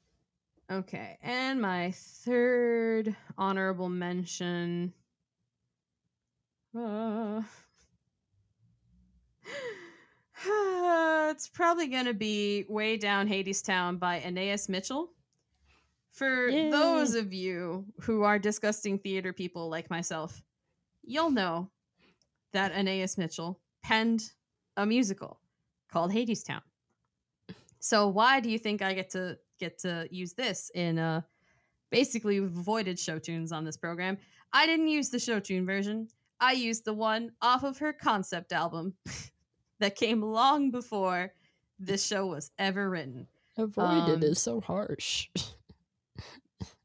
okay, 0.72 1.18
and 1.22 1.60
my 1.60 1.92
third 1.92 3.14
honorable 3.38 3.88
mention 3.88 4.92
uh, 6.76 7.42
it's 11.30 11.46
probably 11.46 11.86
going 11.86 12.06
to 12.06 12.14
be 12.14 12.64
Way 12.68 12.96
Down 12.96 13.28
Hadestown 13.28 14.00
by 14.00 14.20
Anais 14.20 14.58
Mitchell. 14.68 15.10
For 16.14 16.48
Yay. 16.48 16.70
those 16.70 17.16
of 17.16 17.32
you 17.32 17.86
who 18.00 18.22
are 18.22 18.38
disgusting 18.38 19.00
theater 19.00 19.32
people 19.32 19.68
like 19.68 19.90
myself, 19.90 20.40
you'll 21.02 21.30
know 21.30 21.70
that 22.52 22.70
Anais 22.70 23.08
Mitchell 23.18 23.60
penned 23.82 24.22
a 24.76 24.86
musical 24.86 25.40
called 25.90 26.12
Hadestown. 26.12 26.62
So 27.80 28.06
why 28.06 28.38
do 28.38 28.48
you 28.48 28.60
think 28.60 28.80
I 28.80 28.94
get 28.94 29.10
to 29.10 29.36
get 29.58 29.78
to 29.80 30.06
use 30.10 30.34
this 30.34 30.70
in 30.74 30.98
uh 30.98 31.20
basically 31.90 32.40
we've 32.40 32.56
avoided 32.56 32.98
show 32.98 33.18
tunes 33.18 33.50
on 33.50 33.64
this 33.64 33.76
program. 33.76 34.16
I 34.52 34.66
didn't 34.66 34.88
use 34.88 35.10
the 35.10 35.18
show 35.18 35.40
tune 35.40 35.66
version. 35.66 36.08
I 36.40 36.52
used 36.52 36.84
the 36.84 36.94
one 36.94 37.32
off 37.42 37.64
of 37.64 37.78
her 37.78 37.92
concept 37.92 38.52
album 38.52 38.94
that 39.80 39.96
came 39.96 40.22
long 40.22 40.70
before 40.70 41.32
this 41.80 42.06
show 42.06 42.26
was 42.26 42.52
ever 42.58 42.88
written. 42.88 43.26
Avoided 43.56 44.14
um, 44.14 44.22
is 44.22 44.40
so 44.40 44.60
harsh. 44.60 45.28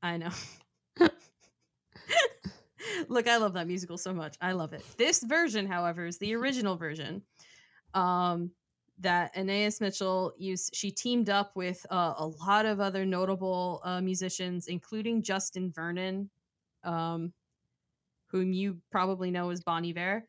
I 0.01 0.17
know. 0.17 0.29
Look, 3.07 3.27
I 3.27 3.37
love 3.37 3.53
that 3.53 3.67
musical 3.67 3.97
so 3.97 4.13
much. 4.13 4.35
I 4.41 4.51
love 4.53 4.73
it. 4.73 4.83
This 4.97 5.23
version, 5.23 5.65
however, 5.65 6.05
is 6.05 6.17
the 6.17 6.35
original 6.35 6.75
version. 6.75 7.21
Um, 7.93 8.51
that 8.99 9.31
Anais 9.37 9.71
Mitchell 9.79 10.33
used. 10.37 10.75
She 10.75 10.91
teamed 10.91 11.29
up 11.29 11.55
with 11.55 11.85
uh, 11.89 12.15
a 12.17 12.27
lot 12.45 12.65
of 12.65 12.79
other 12.79 13.05
notable 13.05 13.81
uh, 13.83 14.01
musicians, 14.01 14.67
including 14.67 15.21
Justin 15.23 15.71
Vernon, 15.71 16.29
um, 16.83 17.31
whom 18.27 18.51
you 18.51 18.77
probably 18.91 19.31
know 19.31 19.49
as 19.49 19.61
Bon 19.61 19.85
Iver. 19.85 20.25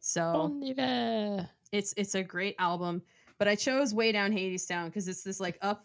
So 0.00 0.32
Bon 0.32 0.62
Iver. 0.64 1.48
It's 1.70 1.92
it's 1.96 2.14
a 2.14 2.22
great 2.22 2.56
album, 2.58 3.02
but 3.38 3.46
I 3.46 3.54
chose 3.54 3.94
Way 3.94 4.12
Down 4.12 4.32
Hades 4.32 4.66
Town 4.66 4.88
because 4.88 5.06
it's 5.06 5.22
this 5.22 5.38
like 5.38 5.58
up 5.60 5.84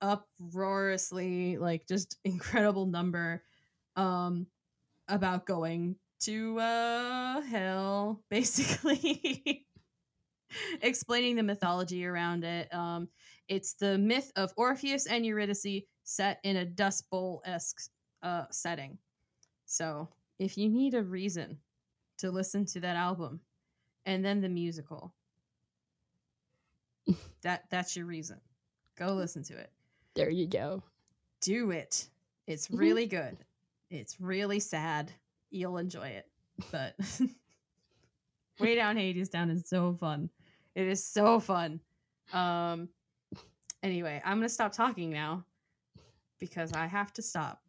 uproariously 0.00 1.56
like 1.58 1.86
just 1.86 2.16
incredible 2.24 2.86
number 2.86 3.42
um 3.96 4.46
about 5.08 5.46
going 5.46 5.96
to 6.20 6.58
uh 6.58 7.40
hell 7.42 8.22
basically. 8.30 9.64
Explaining 10.80 11.36
the 11.36 11.42
mythology 11.42 12.06
around 12.06 12.44
it 12.44 12.72
um 12.72 13.08
it's 13.48 13.74
the 13.74 13.98
myth 13.98 14.30
of 14.36 14.52
orpheus 14.56 15.06
and 15.06 15.24
eurydice 15.24 15.82
set 16.04 16.38
in 16.42 16.56
a 16.56 16.64
dust 16.64 17.08
bowl-esque 17.10 17.90
uh 18.22 18.44
setting. 18.50 18.98
So 19.66 20.08
if 20.38 20.56
you 20.56 20.68
need 20.68 20.94
a 20.94 21.02
reason 21.02 21.58
to 22.18 22.30
listen 22.30 22.64
to 22.66 22.80
that 22.80 22.96
album 22.96 23.40
and 24.06 24.24
then 24.24 24.40
the 24.40 24.48
musical 24.48 25.14
that 27.42 27.64
that's 27.70 27.96
your 27.96 28.06
reason. 28.06 28.40
Go 28.96 29.14
listen 29.14 29.42
to 29.44 29.56
it 29.56 29.70
there 30.18 30.30
you 30.30 30.48
go. 30.48 30.82
Do 31.40 31.70
it. 31.70 32.08
It's 32.48 32.66
mm-hmm. 32.66 32.76
really 32.76 33.06
good. 33.06 33.36
It's 33.88 34.20
really 34.20 34.58
sad. 34.58 35.12
You'll 35.50 35.78
enjoy 35.78 36.08
it. 36.08 36.26
But 36.72 36.96
Way 38.58 38.74
Down 38.74 38.96
Hadestown 38.96 39.48
is 39.48 39.68
so 39.68 39.94
fun. 39.94 40.28
It 40.74 40.88
is 40.88 41.04
so 41.04 41.38
fun. 41.38 41.78
Um 42.32 42.88
anyway, 43.84 44.20
I'm 44.24 44.38
gonna 44.38 44.48
stop 44.48 44.72
talking 44.72 45.10
now 45.10 45.44
because 46.40 46.72
I 46.72 46.86
have 46.86 47.12
to 47.12 47.22
stop. 47.22 47.62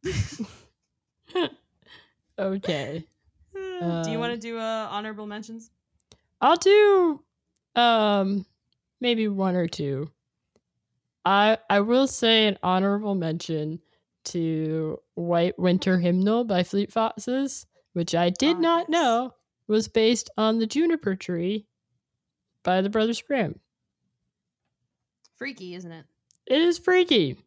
okay. 2.39 3.05
Uh, 3.55 4.03
do 4.03 4.09
you 4.09 4.17
want 4.17 4.33
to 4.33 4.39
do 4.39 4.57
uh, 4.57 4.87
honorable 4.89 5.27
mentions? 5.27 5.69
I'll 6.41 6.57
do 6.57 7.21
um 7.75 8.43
maybe 8.99 9.27
one 9.27 9.55
or 9.55 9.67
two. 9.67 10.09
I 11.25 11.57
I 11.69 11.81
will 11.81 12.07
say 12.07 12.47
an 12.47 12.57
honorable 12.63 13.15
mention 13.15 13.79
to 14.25 14.99
White 15.15 15.57
Winter 15.57 15.99
Hymnal 15.99 16.43
by 16.43 16.63
Fleet 16.63 16.91
Foxes, 16.91 17.65
which 17.93 18.15
I 18.15 18.29
did 18.29 18.57
oh, 18.57 18.59
not 18.59 18.85
yes. 18.87 18.89
know 18.89 19.33
was 19.67 19.87
based 19.87 20.29
on 20.37 20.59
the 20.59 20.65
juniper 20.65 21.15
tree 21.15 21.65
by 22.63 22.81
the 22.81 22.89
Brothers 22.89 23.21
Grimm. 23.21 23.59
Freaky, 25.37 25.75
isn't 25.75 25.91
it? 25.91 26.05
It 26.47 26.61
is 26.61 26.77
freaky. 26.77 27.37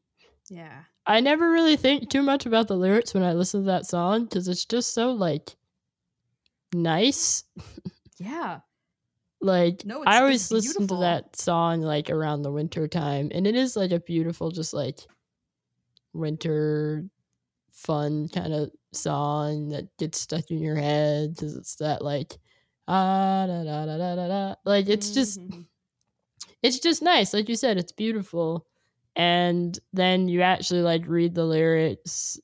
Yeah. 0.49 0.85
I 1.05 1.20
never 1.20 1.51
really 1.51 1.77
think 1.77 2.09
too 2.09 2.23
much 2.23 2.47
about 2.47 2.68
the 2.68 2.77
lyrics 2.77 3.12
when 3.12 3.25
I 3.25 3.33
listen 3.33 3.62
to 3.62 3.66
that 3.66 3.87
song 3.87 4.25
because 4.25 4.47
it's 4.47 4.64
just 4.64 4.95
so 4.95 5.12
like 5.12 5.57
nice. 6.73 7.45
Yeah. 8.18 8.61
Like 9.43 9.84
no, 9.84 10.05
I 10.07 10.20
always 10.20 10.53
listen 10.53 10.86
to 10.86 10.97
that 10.99 11.34
song 11.34 11.80
like 11.80 12.11
around 12.11 12.43
the 12.43 12.53
winter 12.53 12.86
time, 12.86 13.28
and 13.34 13.45
it 13.45 13.57
is 13.57 13.76
like 13.76 13.90
a 13.90 13.99
beautiful, 13.99 14.53
just 14.53 14.72
like 14.72 15.01
winter 16.12 17.05
fun 17.72 18.28
kind 18.28 18.53
of 18.53 18.70
song 18.93 19.70
that 19.70 19.88
gets 19.99 20.20
stuck 20.20 20.49
in 20.51 20.61
your 20.61 20.76
head 20.76 21.34
because 21.34 21.57
it's 21.57 21.74
that 21.76 22.03
like 22.03 22.38
ah 22.86 23.47
da 23.47 23.64
da 23.64 23.84
da 23.84 23.97
da 23.99 24.14
da 24.14 24.28
da. 24.28 24.55
Like 24.64 24.88
it's 24.88 25.11
just 25.11 25.40
mm-hmm. 25.40 25.62
it's 26.62 26.78
just 26.78 27.03
nice. 27.03 27.34
Like 27.34 27.49
you 27.49 27.57
said, 27.57 27.78
it's 27.78 27.93
beautiful, 27.93 28.64
and 29.16 29.76
then 29.93 30.28
you 30.28 30.43
actually 30.43 30.82
like 30.82 31.03
read 31.09 31.34
the 31.34 31.45
lyrics, 31.45 32.38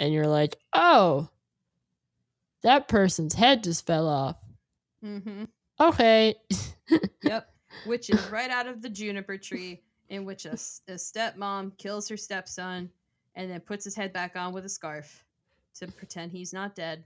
and 0.00 0.12
you're 0.12 0.26
like, 0.26 0.56
oh, 0.72 1.28
that 2.64 2.88
person's 2.88 3.34
head 3.34 3.62
just 3.62 3.86
fell 3.86 4.08
off. 4.08 4.42
Mm-hmm. 5.04 5.44
Okay. 5.80 6.34
yep. 7.22 7.50
Which 7.86 8.08
is 8.08 8.24
right 8.30 8.50
out 8.50 8.66
of 8.68 8.82
the 8.82 8.88
juniper 8.88 9.36
tree, 9.36 9.82
in 10.08 10.24
which 10.24 10.46
a, 10.46 10.52
a 10.52 10.94
stepmom 10.94 11.76
kills 11.76 12.08
her 12.08 12.16
stepson 12.16 12.88
and 13.34 13.50
then 13.50 13.60
puts 13.60 13.84
his 13.84 13.96
head 13.96 14.12
back 14.12 14.36
on 14.36 14.52
with 14.52 14.64
a 14.64 14.68
scarf 14.68 15.24
to 15.74 15.88
pretend 15.88 16.30
he's 16.30 16.52
not 16.52 16.76
dead. 16.76 17.04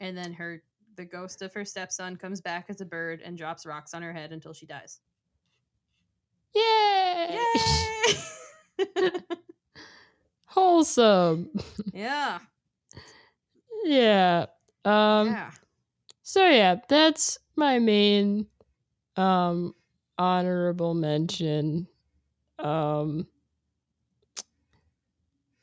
And 0.00 0.16
then 0.16 0.32
her 0.34 0.62
the 0.96 1.04
ghost 1.04 1.42
of 1.42 1.54
her 1.54 1.64
stepson 1.64 2.16
comes 2.16 2.40
back 2.40 2.66
as 2.68 2.80
a 2.80 2.84
bird 2.84 3.22
and 3.24 3.38
drops 3.38 3.64
rocks 3.64 3.94
on 3.94 4.02
her 4.02 4.12
head 4.12 4.32
until 4.32 4.52
she 4.52 4.66
dies. 4.66 5.00
Yay! 6.54 7.38
Yay! 8.78 9.10
Wholesome. 10.44 11.50
Yeah. 11.94 12.40
Yeah. 13.84 14.46
Um 14.84 15.28
yeah. 15.28 15.50
So 16.28 16.46
yeah, 16.46 16.76
that's 16.90 17.38
my 17.56 17.78
main 17.78 18.48
um 19.16 19.74
honorable 20.18 20.92
mention. 20.92 21.88
Um 22.58 23.26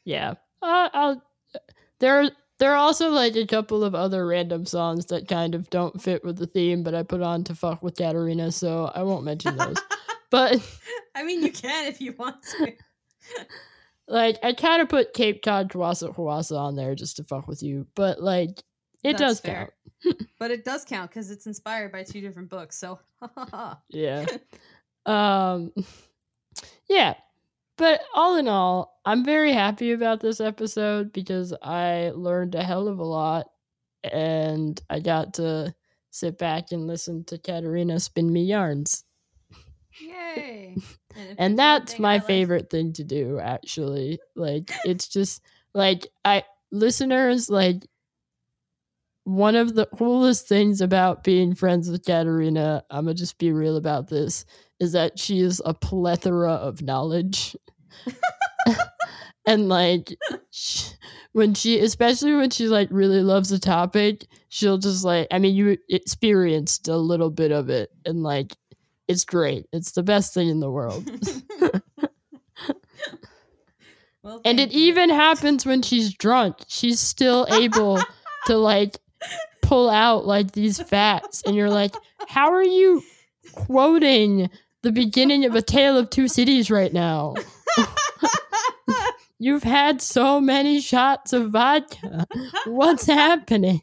yeah. 0.06 0.34
Uh, 0.64 0.90
I'll 0.92 1.24
there 2.00 2.32
there 2.58 2.72
are 2.72 2.78
also 2.78 3.12
like 3.12 3.36
a 3.36 3.46
couple 3.46 3.84
of 3.84 3.94
other 3.94 4.26
random 4.26 4.66
songs 4.66 5.06
that 5.06 5.28
kind 5.28 5.54
of 5.54 5.70
don't 5.70 6.02
fit 6.02 6.26
with 6.26 6.40
the 6.40 6.48
theme, 6.48 6.82
but 6.82 6.96
I 6.96 7.04
put 7.04 7.22
on 7.22 7.44
to 7.44 7.54
fuck 7.54 7.84
with 7.84 7.96
Katarina, 7.96 8.52
so 8.52 8.92
I 8.96 9.04
won't 9.04 9.24
mention 9.24 9.58
those. 9.58 9.78
but 10.32 10.68
I 11.14 11.22
mean, 11.22 11.44
you 11.44 11.52
can 11.52 11.86
if 11.86 12.02
you 12.02 12.16
want 12.18 12.42
to. 12.42 12.74
like 14.08 14.40
I 14.42 14.54
kind 14.54 14.82
of 14.82 14.90
put 14.90 15.14
Cape 15.14 15.44
Cod 15.44 15.70
Kwassa 15.70 16.12
Kwassa 16.12 16.58
on 16.58 16.76
there 16.76 16.96
just 16.96 17.18
to 17.18 17.24
fuck 17.24 17.48
with 17.48 17.62
you, 17.62 17.86
but 17.94 18.20
like 18.20 18.64
it 19.06 19.18
That's 19.18 19.22
does 19.22 19.40
fair. 19.40 19.56
count 19.56 19.72
but 20.40 20.52
it 20.52 20.64
does 20.66 20.86
count 20.86 21.10
because 21.10 21.32
it's 21.32 21.48
inspired 21.48 21.92
by 21.92 22.04
two 22.04 22.22
different 22.22 22.50
books. 22.50 22.78
So 22.78 23.00
yeah, 23.90 24.26
um, 25.06 25.72
yeah. 26.90 27.16
But 27.78 28.02
all 28.14 28.38
in 28.38 28.48
all, 28.48 29.02
I'm 29.06 29.26
very 29.26 29.52
happy 29.52 29.92
about 29.92 30.22
this 30.22 30.40
episode 30.40 31.12
because 31.12 31.54
I 31.62 32.12
learned 32.16 32.56
a 32.56 32.64
hell 32.64 32.88
of 32.88 33.00
a 33.00 33.04
lot, 33.04 33.48
and 34.04 34.80
I 34.90 35.00
got 35.00 35.34
to 35.36 35.76
sit 36.10 36.38
back 36.38 36.72
and 36.72 36.88
listen 36.88 37.26
to 37.26 37.38
Katarina 37.38 38.00
spin 38.00 38.32
me 38.32 38.44
yarns. 38.44 39.04
Yay! 40.00 40.78
And, 41.16 41.36
and 41.38 41.60
that's 41.60 42.00
my 42.00 42.20
favorite 42.20 42.70
thing 42.70 42.94
to 42.94 43.04
do, 43.04 43.40
actually. 43.40 44.20
Like, 44.36 44.72
it's 44.86 45.08
just 45.10 45.42
like 45.74 46.08
I 46.24 46.44
listeners 46.72 47.50
like 47.50 47.86
one 49.26 49.56
of 49.56 49.76
the 49.76 49.88
coolest 49.88 50.48
things 50.48 50.82
about 50.82 51.24
being 51.24 51.54
friends 51.54 51.90
with 51.90 52.06
Katarina, 52.06 52.84
I'm 52.90 53.06
gonna 53.06 53.16
just 53.16 53.38
be 53.38 53.52
real 53.52 53.76
about 53.76 54.08
this, 54.08 54.46
is 54.80 54.94
that 54.94 55.20
she 55.20 55.42
is 55.42 55.62
a 55.66 55.74
plethora 55.74 56.54
of 56.54 56.82
knowledge. 56.82 57.56
and 59.46 59.68
like 59.68 60.16
she, 60.52 60.92
when 61.34 61.54
she 61.54 61.80
especially 61.80 62.34
when 62.34 62.50
she 62.50 62.68
like 62.68 62.88
really 62.92 63.22
loves 63.22 63.52
a 63.52 63.60
topic 63.60 64.26
she'll 64.50 64.78
just 64.78 65.04
like 65.06 65.28
i 65.32 65.40
mean 65.40 65.56
you 65.56 65.78
experienced 65.90 66.88
a 66.88 66.98
little 66.98 67.30
bit 67.30 67.52
of 67.52 67.70
it 67.70 67.90
and 68.06 68.24
like 68.24 68.56
it's 69.08 69.24
great 69.24 69.66
it's 69.72 69.92
the 69.92 70.04
best 70.04 70.34
thing 70.34 70.50
in 70.50 70.60
the 70.60 70.72
world 70.72 71.10
well, 74.24 74.42
and 74.44 74.60
it 74.60 74.72
you. 74.72 74.88
even 74.88 75.10
happens 75.10 75.66
when 75.66 75.82
she's 75.82 76.14
drunk 76.14 76.58
she's 76.68 77.00
still 77.00 77.48
able 77.52 78.00
to 78.48 78.58
like 78.58 78.98
pull 79.62 79.90
out 79.90 80.26
like 80.26 80.52
these 80.52 80.82
facts 80.82 81.42
and 81.46 81.56
you're 81.56 81.70
like 81.70 81.96
how 82.28 82.52
are 82.52 82.64
you 82.64 83.04
quoting 83.54 84.50
the 84.84 84.92
beginning 84.92 85.46
of 85.46 85.56
a 85.56 85.62
tale 85.62 85.98
of 85.98 86.10
two 86.10 86.28
cities 86.28 86.70
right 86.70 86.94
now 86.94 87.34
You've 89.38 89.64
had 89.64 90.02
so 90.02 90.40
many 90.40 90.80
shots 90.80 91.34
of 91.34 91.52
vodka. 91.52 92.26
What's 92.66 93.06
happening? 93.06 93.82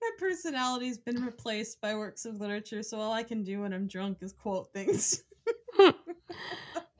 My 0.00 0.10
personality's 0.18 0.96
been 0.98 1.22
replaced 1.22 1.80
by 1.80 1.94
works 1.94 2.24
of 2.24 2.40
literature, 2.40 2.82
so 2.82 2.98
all 2.98 3.12
I 3.12 3.22
can 3.22 3.44
do 3.44 3.60
when 3.60 3.74
I'm 3.74 3.86
drunk 3.86 4.18
is 4.22 4.32
quote 4.32 4.72
things. 4.72 5.22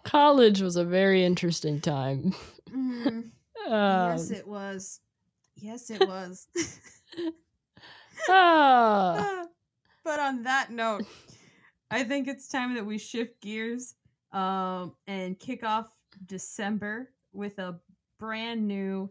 College 0.05 0.61
was 0.61 0.77
a 0.77 0.85
very 0.85 1.25
interesting 1.25 1.81
time. 1.81 2.35
Mm. 2.71 3.31
Um, 3.67 4.13
yes, 4.13 4.31
it 4.31 4.49
was. 4.49 5.01
Yes, 5.61 5.91
it 5.91 6.07
was. 6.07 6.47
ah. 8.29 9.45
But 10.05 10.21
on 10.21 10.45
that 10.45 10.71
note, 10.71 11.05
I 11.91 12.05
think 12.05 12.29
it's 12.29 12.49
time 12.49 12.75
that 12.75 12.87
we 12.87 12.97
shift 12.99 13.41
gears 13.41 13.95
um, 14.33 14.95
and 15.07 15.39
kick 15.39 15.65
off 15.65 15.89
December 16.27 17.11
with 17.33 17.59
a 17.59 17.81
brand 18.19 18.67
new 18.67 19.11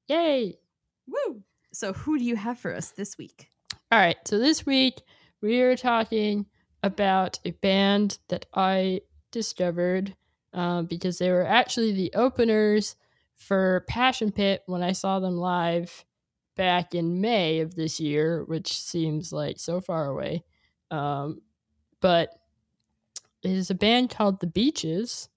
Yay! 0.08 0.58
Woo! 1.08 1.44
So, 1.74 1.94
who 1.94 2.18
do 2.18 2.26
you 2.26 2.36
have 2.36 2.60
for 2.60 2.76
us 2.76 2.90
this 2.90 3.18
week? 3.18 3.50
All 3.92 4.00
right. 4.00 4.18
So, 4.26 4.38
this 4.40 4.66
week 4.66 5.02
we 5.42 5.62
are 5.62 5.76
talking 5.78 6.46
about 6.84 7.40
a 7.46 7.52
band 7.52 8.20
that 8.30 8.46
I 8.54 9.02
discovered 9.32 10.16
um, 10.54 10.86
because 10.86 11.18
they 11.18 11.32
were 11.32 11.46
actually 11.46 11.94
the 11.94 12.12
openers 12.14 12.96
for 13.36 13.86
Passion 13.88 14.32
Pit 14.32 14.64
when 14.66 14.84
I 14.84 14.92
saw 14.92 15.20
them 15.20 15.38
live 15.38 16.06
back 16.56 16.94
in 16.94 17.22
May 17.22 17.60
of 17.60 17.76
this 17.76 18.00
year, 18.00 18.44
which 18.44 18.74
seems 18.74 19.32
like 19.32 19.60
so 19.60 19.82
far 19.82 20.08
away. 20.08 20.44
Um, 20.92 21.42
but 22.02 22.30
it 23.44 23.52
is 23.52 23.70
a 23.72 23.76
band 23.76 24.10
called 24.10 24.40
The 24.40 24.48
Beaches. 24.48 25.30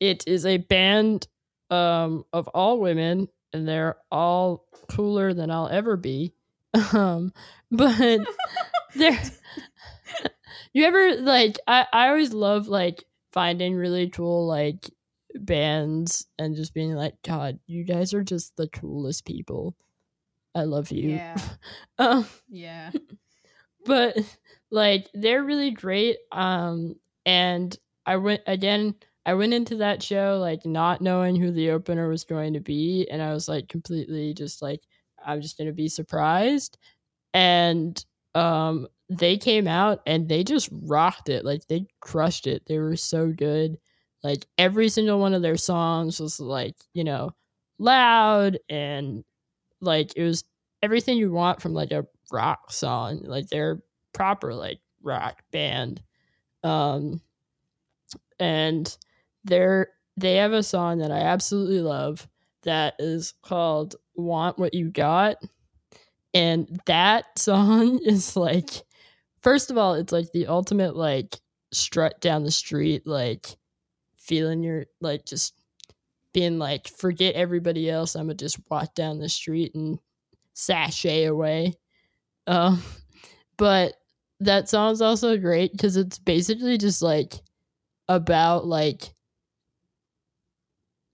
It 0.00 0.24
is 0.26 0.46
a 0.46 0.58
band 0.58 1.28
um, 1.70 2.24
of 2.32 2.48
all 2.48 2.80
women, 2.80 3.28
and 3.52 3.68
they're 3.68 3.96
all 4.10 4.66
cooler 4.88 5.34
than 5.34 5.50
I'll 5.50 5.68
ever 5.68 5.96
be. 5.96 6.34
Um, 6.94 7.34
but 7.70 8.20
they're. 8.94 9.20
You 10.72 10.84
ever 10.84 11.16
like? 11.16 11.58
I 11.66 11.86
I 11.92 12.08
always 12.08 12.32
love 12.32 12.68
like 12.68 13.04
finding 13.32 13.74
really 13.74 14.08
cool 14.10 14.46
like 14.46 14.90
bands 15.34 16.26
and 16.38 16.56
just 16.56 16.74
being 16.74 16.94
like, 16.94 17.14
God, 17.26 17.58
you 17.66 17.84
guys 17.84 18.14
are 18.14 18.22
just 18.22 18.56
the 18.56 18.68
coolest 18.68 19.24
people. 19.24 19.74
I 20.54 20.64
love 20.64 20.90
you. 20.90 21.10
Yeah. 21.10 21.36
um, 21.98 22.26
yeah. 22.48 22.90
But 23.84 24.16
like 24.70 25.08
they're 25.12 25.42
really 25.42 25.72
great. 25.72 26.18
Um, 26.30 26.94
and 27.26 27.76
I 28.06 28.16
went 28.16 28.42
again. 28.46 28.94
I 29.26 29.34
went 29.34 29.54
into 29.54 29.76
that 29.78 30.02
show 30.02 30.38
like 30.40 30.64
not 30.64 31.00
knowing 31.00 31.34
who 31.34 31.50
the 31.50 31.70
opener 31.70 32.08
was 32.08 32.22
going 32.22 32.54
to 32.54 32.60
be, 32.60 33.08
and 33.10 33.20
I 33.20 33.32
was 33.32 33.48
like 33.48 33.68
completely 33.68 34.34
just 34.34 34.62
like 34.62 34.80
I'm 35.24 35.40
just 35.40 35.58
gonna 35.58 35.72
be 35.72 35.88
surprised. 35.88 36.78
And 37.34 38.04
um, 38.36 38.86
they 39.18 39.36
came 39.36 39.66
out 39.66 40.00
and 40.06 40.28
they 40.28 40.44
just 40.44 40.68
rocked 40.72 41.28
it. 41.28 41.44
Like 41.44 41.66
they 41.68 41.86
crushed 42.00 42.46
it. 42.46 42.64
They 42.66 42.78
were 42.78 42.96
so 42.96 43.28
good. 43.32 43.78
Like 44.22 44.46
every 44.58 44.88
single 44.88 45.18
one 45.18 45.34
of 45.34 45.42
their 45.42 45.56
songs 45.56 46.20
was 46.20 46.38
like 46.40 46.76
you 46.94 47.04
know 47.04 47.34
loud 47.78 48.58
and 48.68 49.24
like 49.80 50.12
it 50.16 50.22
was 50.22 50.44
everything 50.82 51.18
you 51.18 51.32
want 51.32 51.60
from 51.60 51.74
like 51.74 51.90
a 51.92 52.06
rock 52.32 52.72
song. 52.72 53.20
Like 53.24 53.48
they're 53.48 53.82
proper 54.12 54.54
like 54.54 54.78
rock 55.02 55.42
band. 55.50 56.02
Um 56.62 57.20
and 58.38 58.96
they're 59.44 59.88
they 60.16 60.36
have 60.36 60.52
a 60.52 60.62
song 60.62 60.98
that 60.98 61.10
I 61.10 61.20
absolutely 61.20 61.80
love 61.80 62.28
that 62.62 62.94
is 62.98 63.34
called 63.42 63.96
Want 64.14 64.58
What 64.58 64.74
You 64.74 64.90
Got. 64.90 65.36
And 66.34 66.80
that 66.86 67.26
song 67.38 68.00
is 68.04 68.36
like 68.36 68.70
first 69.42 69.70
of 69.70 69.78
all, 69.78 69.94
it's 69.94 70.12
like 70.12 70.30
the 70.32 70.46
ultimate 70.46 70.96
like 70.96 71.40
strut 71.72 72.20
down 72.20 72.44
the 72.44 72.50
street, 72.50 73.06
like 73.06 73.56
feeling 74.16 74.62
your 74.62 74.86
like 75.00 75.24
just 75.24 75.54
being 76.32 76.58
like, 76.58 76.88
forget 76.88 77.34
everybody 77.34 77.90
else. 77.90 78.14
I'm 78.14 78.26
gonna 78.26 78.34
just 78.34 78.58
walk 78.70 78.94
down 78.94 79.18
the 79.18 79.28
street 79.28 79.74
and 79.74 79.98
sashay 80.54 81.24
away. 81.24 81.74
Um, 82.46 82.82
but 83.56 83.94
that 84.40 84.68
song's 84.68 85.00
also 85.00 85.36
great 85.36 85.72
because 85.72 85.96
it's 85.96 86.18
basically 86.18 86.78
just 86.78 87.02
like 87.02 87.34
about 88.08 88.66
like 88.66 89.14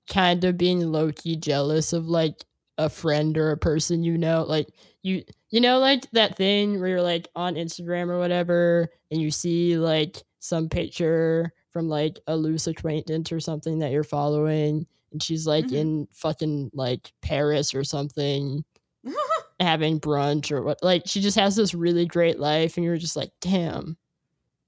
kind 0.08 0.44
of 0.44 0.56
being 0.56 0.80
low 0.80 1.12
key 1.12 1.36
jealous 1.36 1.92
of 1.92 2.06
like 2.08 2.44
a 2.78 2.88
friend 2.88 3.36
or 3.36 3.50
a 3.50 3.56
person 3.58 4.02
you 4.02 4.16
know. 4.16 4.44
Like 4.48 4.68
you, 5.02 5.24
you 5.50 5.60
know, 5.60 5.78
like 5.78 6.10
that 6.12 6.36
thing 6.36 6.78
where 6.78 6.88
you're 6.88 7.02
like 7.02 7.28
on 7.34 7.54
Instagram 7.54 8.08
or 8.08 8.18
whatever, 8.18 8.88
and 9.10 9.20
you 9.20 9.30
see 9.30 9.78
like 9.78 10.22
some 10.40 10.68
picture 10.68 11.52
from 11.70 11.88
like 11.88 12.18
a 12.26 12.36
loose 12.36 12.66
acquaintance 12.66 13.32
or 13.32 13.40
something 13.40 13.78
that 13.78 13.90
you're 13.90 14.04
following, 14.04 14.86
and 15.12 15.22
she's 15.22 15.46
like 15.46 15.66
mm-hmm. 15.66 15.76
in 15.76 16.08
fucking 16.12 16.70
like 16.74 17.12
Paris 17.22 17.74
or 17.74 17.84
something, 17.84 18.64
having 19.60 20.00
brunch 20.00 20.50
or 20.50 20.62
what. 20.62 20.82
Like 20.82 21.02
she 21.06 21.20
just 21.20 21.38
has 21.38 21.56
this 21.56 21.74
really 21.74 22.06
great 22.06 22.38
life, 22.38 22.76
and 22.76 22.84
you're 22.84 22.98
just 22.98 23.16
like, 23.16 23.30
damn. 23.40 23.96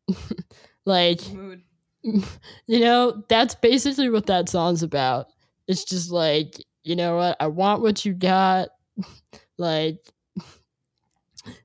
like, 0.87 1.21
Mood. 1.31 1.63
you 2.03 2.81
know, 2.81 3.23
that's 3.29 3.55
basically 3.55 4.09
what 4.09 4.27
that 4.27 4.49
song's 4.49 4.83
about. 4.83 5.27
It's 5.69 5.85
just 5.85 6.11
like, 6.11 6.55
you 6.83 6.97
know 6.97 7.17
what? 7.17 7.37
I 7.39 7.49
want 7.49 7.83
what 7.83 8.05
you 8.05 8.15
got. 8.15 8.71
like, 9.59 9.99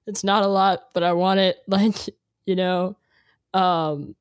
it's 0.07 0.23
not 0.23 0.43
a 0.43 0.47
lot, 0.47 0.89
but 0.93 1.03
I 1.03 1.13
want 1.13 1.39
it. 1.39 1.57
Like, 1.67 1.95
you 2.45 2.55
know, 2.55 2.97
um, 3.53 4.15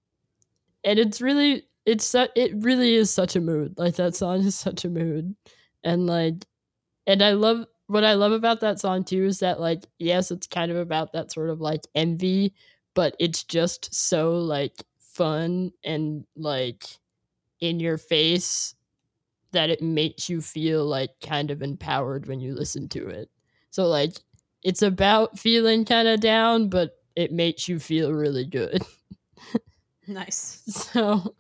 and 0.85 0.99
it's 0.99 1.21
really 1.21 1.65
it's 1.87 2.15
it 2.15 2.53
really 2.57 2.95
is 2.95 3.11
such 3.11 3.37
a 3.37 3.41
mood. 3.41 3.75
Like 3.79 3.97
that 3.97 4.17
song 4.17 4.41
is 4.45 4.55
such 4.55 4.85
a 4.85 4.91
mood. 4.91 5.35
And 5.83 6.07
like 6.07 6.47
and 7.07 7.23
I 7.23 7.33
love 7.33 7.67
what 7.87 8.05
I 8.05 8.15
love 8.15 8.33
about 8.33 8.61
that 8.61 8.81
song 8.81 9.05
too 9.05 9.25
is 9.25 9.41
that 9.41 9.61
like 9.61 9.85
yes, 9.99 10.31
it's 10.31 10.47
kind 10.47 10.71
of 10.71 10.79
about 10.79 11.13
that 11.13 11.33
sort 11.33 11.51
of 11.51 11.61
like 11.61 11.83
envy, 11.95 12.55
but 12.95 13.15
it's 13.19 13.45
just 13.45 13.95
so 13.95 14.39
like 14.39 14.85
fun 14.99 15.73
and 15.85 16.25
like 16.37 16.85
in 17.61 17.81
your 17.81 17.99
face 17.99 18.75
that 19.53 19.71
it 19.71 19.81
makes 19.83 20.29
you 20.29 20.41
feel 20.41 20.85
like 20.85 21.11
kind 21.25 21.51
of 21.51 21.63
empowered 21.63 22.27
when 22.27 22.41
you 22.41 22.55
listen 22.55 22.89
to 22.89 23.09
it. 23.09 23.31
So 23.71 23.87
like 23.87 24.13
it's 24.65 24.83
about 24.83 25.39
feeling 25.39 25.85
kind 25.85 26.09
of 26.09 26.21
down, 26.21 26.69
but 26.69 26.97
it 27.15 27.31
makes 27.31 27.69
you 27.69 27.79
feel 27.79 28.13
really 28.13 28.45
good. 28.45 28.83
Nice. 30.07 30.63
So, 30.93 31.35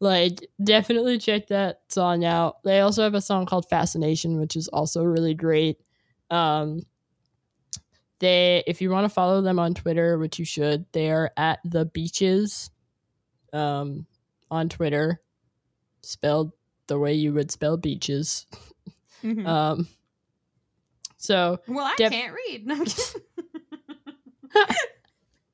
like, 0.00 0.48
definitely 0.62 1.18
check 1.18 1.46
that 1.48 1.82
song 1.88 2.24
out. 2.24 2.62
They 2.64 2.80
also 2.80 3.02
have 3.04 3.14
a 3.14 3.20
song 3.20 3.46
called 3.46 3.68
Fascination, 3.70 4.40
which 4.40 4.56
is 4.56 4.66
also 4.68 5.04
really 5.04 5.34
great. 5.34 5.78
Um, 6.30 6.82
they, 8.18 8.62
if 8.66 8.80
you 8.80 8.90
want 8.90 9.04
to 9.04 9.08
follow 9.08 9.40
them 9.42 9.58
on 9.58 9.74
Twitter, 9.74 10.18
which 10.18 10.38
you 10.38 10.44
should, 10.44 10.86
they 10.92 11.10
are 11.10 11.30
at 11.36 11.60
the 11.64 11.84
beaches, 11.86 12.70
um, 13.52 14.06
on 14.50 14.68
Twitter, 14.68 15.20
spelled 16.02 16.52
the 16.88 16.98
way 16.98 17.14
you 17.14 17.32
would 17.32 17.50
spell 17.50 17.76
beaches. 17.76 18.46
Mhm. 19.22 19.46
Um, 19.46 19.88
so 21.22 21.60
well, 21.68 21.86
I 21.86 21.94
def- 21.96 22.10
can't 22.10 22.34
read. 22.34 22.66
No. 22.66 22.84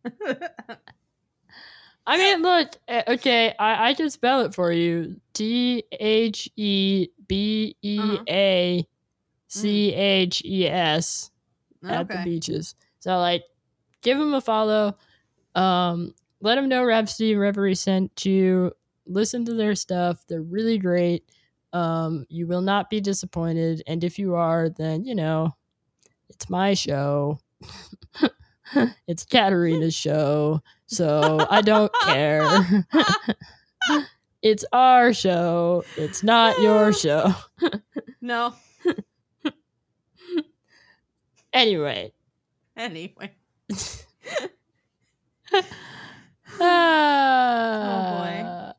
I 2.07 2.17
mean, 2.17 2.41
look, 2.41 2.71
eh, 2.89 3.03
okay, 3.07 3.55
I, 3.59 3.91
I 3.91 3.95
can 3.95 4.09
spell 4.09 4.41
it 4.41 4.55
for 4.55 4.73
you. 4.73 5.21
D 5.35 5.85
H 5.93 6.49
E 6.57 7.09
B 7.27 7.77
E 7.83 8.19
A 8.27 8.89
C 9.49 9.93
H 9.93 10.43
E 10.43 10.67
S 10.67 11.31
at 11.85 12.09
the 12.09 12.19
beaches. 12.25 12.75
So, 13.01 13.19
like, 13.19 13.45
give 14.01 14.17
them 14.17 14.33
a 14.33 14.41
follow. 14.41 14.97
Um, 15.55 16.15
let 16.41 16.55
them 16.55 16.71
know 16.71 16.83
Rhapsody 16.83 17.33
and 17.33 17.41
Reverie 17.41 17.75
sent 17.75 18.25
you. 18.25 18.73
Listen 19.05 19.45
to 19.45 19.53
their 19.53 19.75
stuff; 19.75 20.25
they're 20.29 20.41
really 20.41 20.79
great. 20.79 21.25
Um, 21.75 22.25
you 22.31 22.47
will 22.47 22.63
not 22.63 22.89
be 22.89 23.03
disappointed, 23.03 23.83
and 23.87 24.03
if 24.03 24.19
you 24.19 24.35
are, 24.35 24.71
then 24.71 25.05
you 25.05 25.15
know 25.15 25.55
it's 26.29 26.51
my 26.51 26.75
show. 26.75 27.39
it's 29.07 29.25
Katarina's 29.25 29.95
show, 29.95 30.63
so 30.87 31.47
I 31.51 31.63
don't 31.63 31.93
care. 32.05 32.87
it's 34.43 34.65
our 34.73 35.13
show. 35.13 35.85
It's 35.97 36.23
not 36.23 36.61
your 36.61 36.93
show. 37.05 37.33
No. 38.21 38.55
Anyway. 41.53 42.13
Anyway. 42.77 43.33
Ah. 46.61 48.75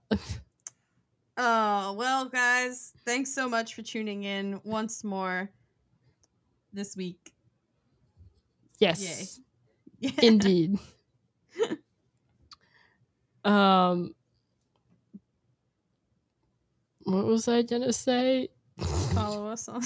Oh, 1.42 1.94
well, 1.94 2.26
guys, 2.26 2.92
thanks 3.06 3.34
so 3.34 3.48
much 3.48 3.74
for 3.74 3.82
tuning 3.82 4.24
in 4.24 4.60
once 4.66 5.04
more 5.04 5.50
this 6.74 6.98
week. 6.98 7.32
Yes. 8.80 9.40
Yeah. 10.00 10.12
Indeed. 10.22 10.80
um 13.46 14.14
what 17.04 17.26
was 17.26 17.48
I 17.48 17.62
gonna 17.64 17.94
say? 17.94 18.50
Follow 19.14 19.48
us 19.48 19.68
on. 19.68 19.82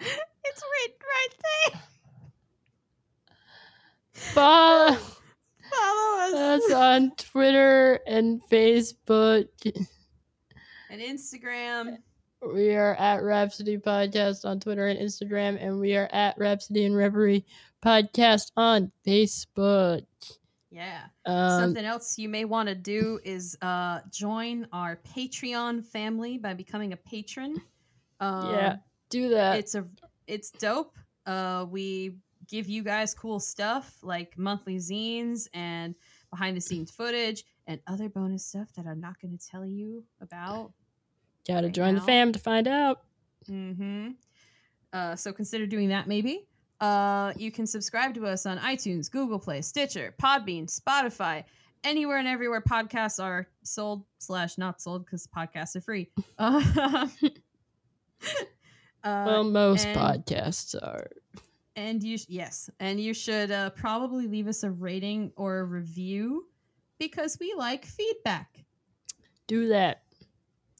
it's 0.00 0.62
written 0.62 0.98
right 1.00 1.34
there. 1.72 1.80
Follow 4.12 4.96
Follow 5.70 6.18
us. 6.20 6.62
us 6.64 6.72
on 6.72 7.10
Twitter 7.16 8.00
and 8.06 8.40
Facebook. 8.50 9.48
and 10.90 11.00
Instagram. 11.00 11.98
We 12.40 12.74
are 12.76 12.94
at 12.94 13.22
Rhapsody 13.22 13.78
Podcast 13.78 14.44
on 14.44 14.60
Twitter 14.60 14.86
and 14.86 14.98
Instagram, 14.98 15.58
and 15.60 15.80
we 15.80 15.96
are 15.96 16.08
at 16.12 16.38
Rhapsody 16.38 16.84
and 16.84 16.94
Reverie 16.94 17.44
Podcast 17.82 18.52
on 18.56 18.92
Facebook. 19.06 20.04
Yeah. 20.70 21.00
Um, 21.26 21.60
Something 21.60 21.84
else 21.84 22.16
you 22.16 22.28
may 22.28 22.44
want 22.44 22.68
to 22.68 22.74
do 22.76 23.18
is 23.24 23.58
uh, 23.60 24.00
join 24.12 24.68
our 24.72 25.00
Patreon 25.16 25.84
family 25.84 26.38
by 26.38 26.54
becoming 26.54 26.92
a 26.92 26.96
patron. 26.96 27.60
Um, 28.20 28.50
Yeah. 28.54 28.76
do 29.10 29.30
that. 29.30 29.58
it's 29.58 29.74
a 29.74 29.84
it's 30.26 30.50
dope. 30.50 30.96
Uh, 31.26 31.66
we 31.68 32.14
give 32.46 32.68
you 32.68 32.82
guys 32.82 33.14
cool 33.14 33.40
stuff 33.40 33.98
like 34.02 34.38
monthly 34.38 34.76
zines 34.76 35.48
and 35.54 35.94
behind 36.30 36.56
the 36.56 36.60
scenes 36.60 36.90
footage 36.90 37.44
and 37.66 37.80
other 37.86 38.08
bonus 38.08 38.44
stuff 38.44 38.68
that 38.76 38.86
I'm 38.86 39.00
not 39.00 39.20
going 39.20 39.36
to 39.36 39.48
tell 39.48 39.66
you 39.66 40.04
about. 40.20 40.72
Gotta 41.48 41.66
right 41.68 41.74
join 41.74 41.94
the 41.94 42.00
fam 42.00 42.32
to 42.32 42.38
find 42.38 42.68
out. 42.68 43.02
Mm-hmm. 43.48 44.10
Uh, 44.92 45.16
so 45.16 45.32
consider 45.32 45.66
doing 45.66 45.88
that 45.88 46.06
maybe. 46.06 46.46
Uh, 46.80 47.32
you 47.36 47.50
can 47.50 47.66
subscribe 47.66 48.14
to 48.14 48.26
us 48.26 48.46
on 48.46 48.58
iTunes, 48.58 49.10
Google 49.10 49.38
Play, 49.38 49.62
Stitcher, 49.62 50.14
Podbean, 50.22 50.66
Spotify, 50.66 51.44
anywhere 51.82 52.18
and 52.18 52.28
everywhere 52.28 52.60
podcasts 52.60 53.22
are 53.22 53.48
sold 53.64 54.04
slash 54.18 54.58
not 54.58 54.80
sold 54.80 55.04
because 55.04 55.26
podcasts 55.26 55.74
are 55.76 55.80
free. 55.80 56.08
Uh, 56.38 57.08
uh, 59.04 59.24
well, 59.26 59.44
most 59.44 59.86
and- 59.86 59.96
podcasts 59.98 60.74
are. 60.80 61.08
and 61.76 62.02
you 62.02 62.18
sh- 62.18 62.26
yes, 62.28 62.68
and 62.80 63.00
you 63.00 63.14
should 63.14 63.50
uh, 63.50 63.70
probably 63.70 64.26
leave 64.26 64.48
us 64.48 64.62
a 64.64 64.70
rating 64.70 65.32
or 65.36 65.60
a 65.60 65.64
review 65.64 66.46
because 66.98 67.38
we 67.40 67.54
like 67.56 67.84
feedback. 67.84 68.64
Do 69.46 69.68
that. 69.68 70.02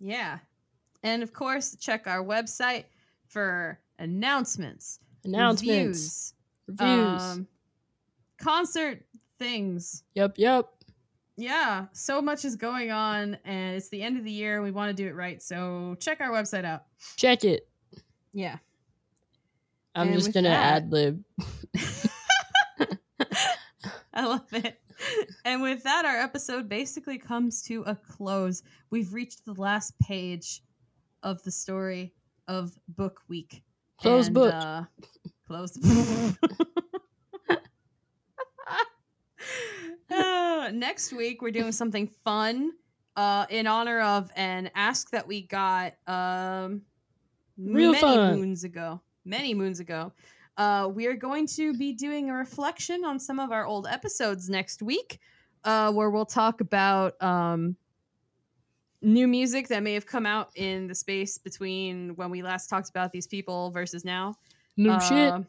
Yeah, 0.00 0.38
and 1.02 1.22
of 1.22 1.32
course, 1.32 1.76
check 1.76 2.06
our 2.06 2.22
website 2.24 2.84
for 3.28 3.78
announcements, 3.98 5.00
Announcements, 5.24 6.34
reviews, 6.66 6.80
reviews. 6.80 7.22
um, 7.22 7.46
concert 8.40 9.04
things. 9.38 10.04
yep, 10.14 10.34
yep. 10.36 10.66
Yeah, 11.36 11.86
so 11.92 12.20
much 12.20 12.44
is 12.44 12.56
going 12.56 12.90
on, 12.90 13.38
and 13.44 13.76
it's 13.76 13.88
the 13.90 14.02
end 14.02 14.18
of 14.18 14.24
the 14.24 14.30
year. 14.32 14.60
We 14.60 14.72
want 14.72 14.96
to 14.96 15.02
do 15.02 15.08
it 15.08 15.14
right, 15.14 15.40
so 15.40 15.96
check 16.00 16.20
our 16.20 16.30
website 16.30 16.64
out. 16.64 16.82
Check 17.16 17.44
it. 17.44 17.68
Yeah. 18.32 18.56
I'm 19.94 20.08
And 20.08 20.16
just 20.16 20.32
gonna 20.34 20.48
that- 20.48 20.82
ad 20.82 20.92
lib. 20.92 21.22
I 24.12 24.24
love 24.26 24.52
it. 24.52 24.80
And 25.44 25.62
with 25.62 25.84
that, 25.84 26.04
our 26.04 26.16
episode 26.18 26.68
basically 26.68 27.18
comes 27.18 27.62
to 27.62 27.82
a 27.86 27.94
close. 27.94 28.62
We've 28.90 29.12
reached 29.12 29.44
the 29.44 29.54
last 29.54 29.96
page 30.00 30.60
of 31.28 31.42
the 31.42 31.50
story 31.50 32.14
of 32.48 32.72
Book 32.88 33.20
Week. 33.28 33.62
Close 34.00 34.26
And, 34.26 34.34
book. 34.34 34.54
Uh, 34.54 34.84
close. 35.46 35.76
Uh, 40.10 40.70
next 40.72 41.12
week, 41.12 41.42
we're 41.42 41.50
doing 41.50 41.70
something 41.70 42.08
fun 42.24 42.72
uh, 43.14 43.44
in 43.50 43.66
honor 43.66 44.00
of 44.00 44.30
an 44.36 44.70
ask 44.74 45.10
that 45.10 45.26
we 45.26 45.42
got 45.42 45.92
um, 46.06 46.80
Real 47.58 47.92
many 47.92 48.00
fun. 48.00 48.38
moons 48.38 48.64
ago. 48.64 49.02
Many 49.26 49.52
moons 49.52 49.80
ago. 49.80 50.12
Uh, 50.56 50.90
we 50.92 51.06
are 51.06 51.14
going 51.14 51.46
to 51.48 51.74
be 51.74 51.92
doing 51.92 52.30
a 52.30 52.34
reflection 52.34 53.04
on 53.04 53.20
some 53.20 53.38
of 53.38 53.52
our 53.52 53.66
old 53.66 53.86
episodes 53.86 54.48
next 54.48 54.80
week, 54.82 55.20
uh, 55.64 55.92
where 55.92 56.10
we'll 56.10 56.24
talk 56.24 56.62
about 56.62 57.22
um, 57.22 57.76
new 59.02 59.28
music 59.28 59.68
that 59.68 59.82
may 59.82 59.94
have 59.94 60.06
come 60.06 60.26
out 60.26 60.50
in 60.56 60.86
the 60.86 60.94
space 60.94 61.38
between 61.38 62.10
when 62.16 62.30
we 62.30 62.42
last 62.42 62.68
talked 62.68 62.88
about 62.90 63.12
these 63.12 63.26
people 63.26 63.70
versus 63.70 64.04
now. 64.04 64.34
No 64.76 64.98
shit. 64.98 65.32
Um, 65.32 65.46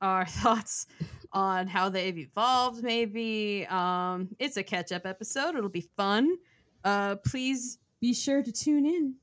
Our 0.00 0.24
thoughts 0.26 0.86
on 1.32 1.66
how 1.66 1.88
they've 1.88 2.18
evolved, 2.18 2.82
maybe. 2.82 3.66
Um, 3.68 4.28
it's 4.38 4.56
a 4.56 4.62
catch 4.62 4.92
up 4.92 5.06
episode. 5.06 5.54
It'll 5.56 5.68
be 5.70 5.88
fun. 5.96 6.36
Uh, 6.84 7.16
please 7.26 7.78
be 8.00 8.12
sure 8.12 8.42
to 8.42 8.52
tune 8.52 8.84
in. 8.86 9.14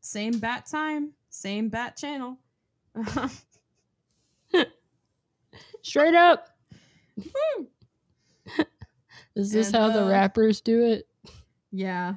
Same 0.00 0.38
bat 0.38 0.66
time, 0.66 1.12
same 1.30 1.68
bat 1.68 1.96
channel. 1.96 2.38
Straight 5.82 6.14
up. 6.14 6.48
Is 9.36 9.52
this 9.52 9.68
And, 9.68 9.76
how 9.76 9.90
the 9.90 10.04
uh, 10.04 10.10
rappers 10.10 10.60
do 10.60 10.82
it? 10.84 11.06
yeah, 11.72 12.14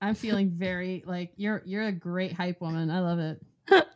I'm 0.00 0.14
feeling 0.14 0.50
very 0.50 1.02
like 1.06 1.32
you're 1.36 1.62
you're 1.64 1.84
a 1.84 1.92
great 1.92 2.32
hype 2.32 2.60
woman. 2.60 2.90
I 2.90 3.00
love 3.00 3.18
it. 3.18 3.42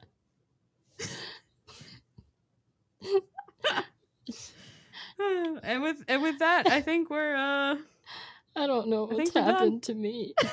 and 5.65 5.83
with 5.83 6.03
and 6.09 6.23
with 6.23 6.39
that, 6.39 6.67
I 6.69 6.81
think 6.81 7.11
we're 7.11 7.37
uh 7.37 7.77
I 8.57 8.67
don't 8.67 8.89
know 8.89 9.05
I 9.05 9.15
what's 9.15 9.31
think 9.31 9.45
happened 9.45 9.83
to 9.85 9.95
me. 9.95 10.35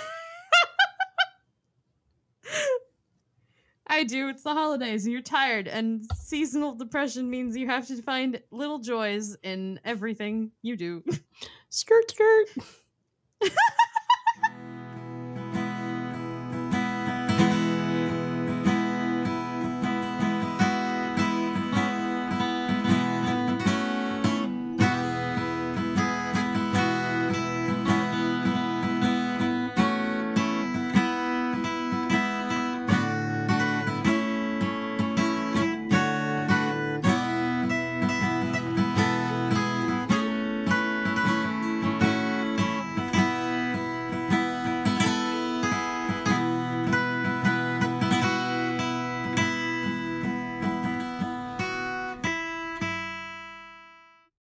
I 3.90 4.04
do. 4.04 4.28
It's 4.28 4.44
the 4.44 4.54
holidays 4.54 5.06
and 5.06 5.14
you're 5.14 5.22
tired, 5.22 5.70
and 5.70 6.06
seasonal 6.18 6.76
depression 6.76 7.30
means 7.30 7.56
you 7.56 7.68
have 7.68 7.88
to 7.88 8.02
find 8.02 8.42
little 8.52 8.80
joys 8.80 9.38
in 9.44 9.80
everything 9.86 10.52
you 10.62 10.76
do. 10.76 11.04
skirt, 11.70 12.12
skirt. 12.12 12.48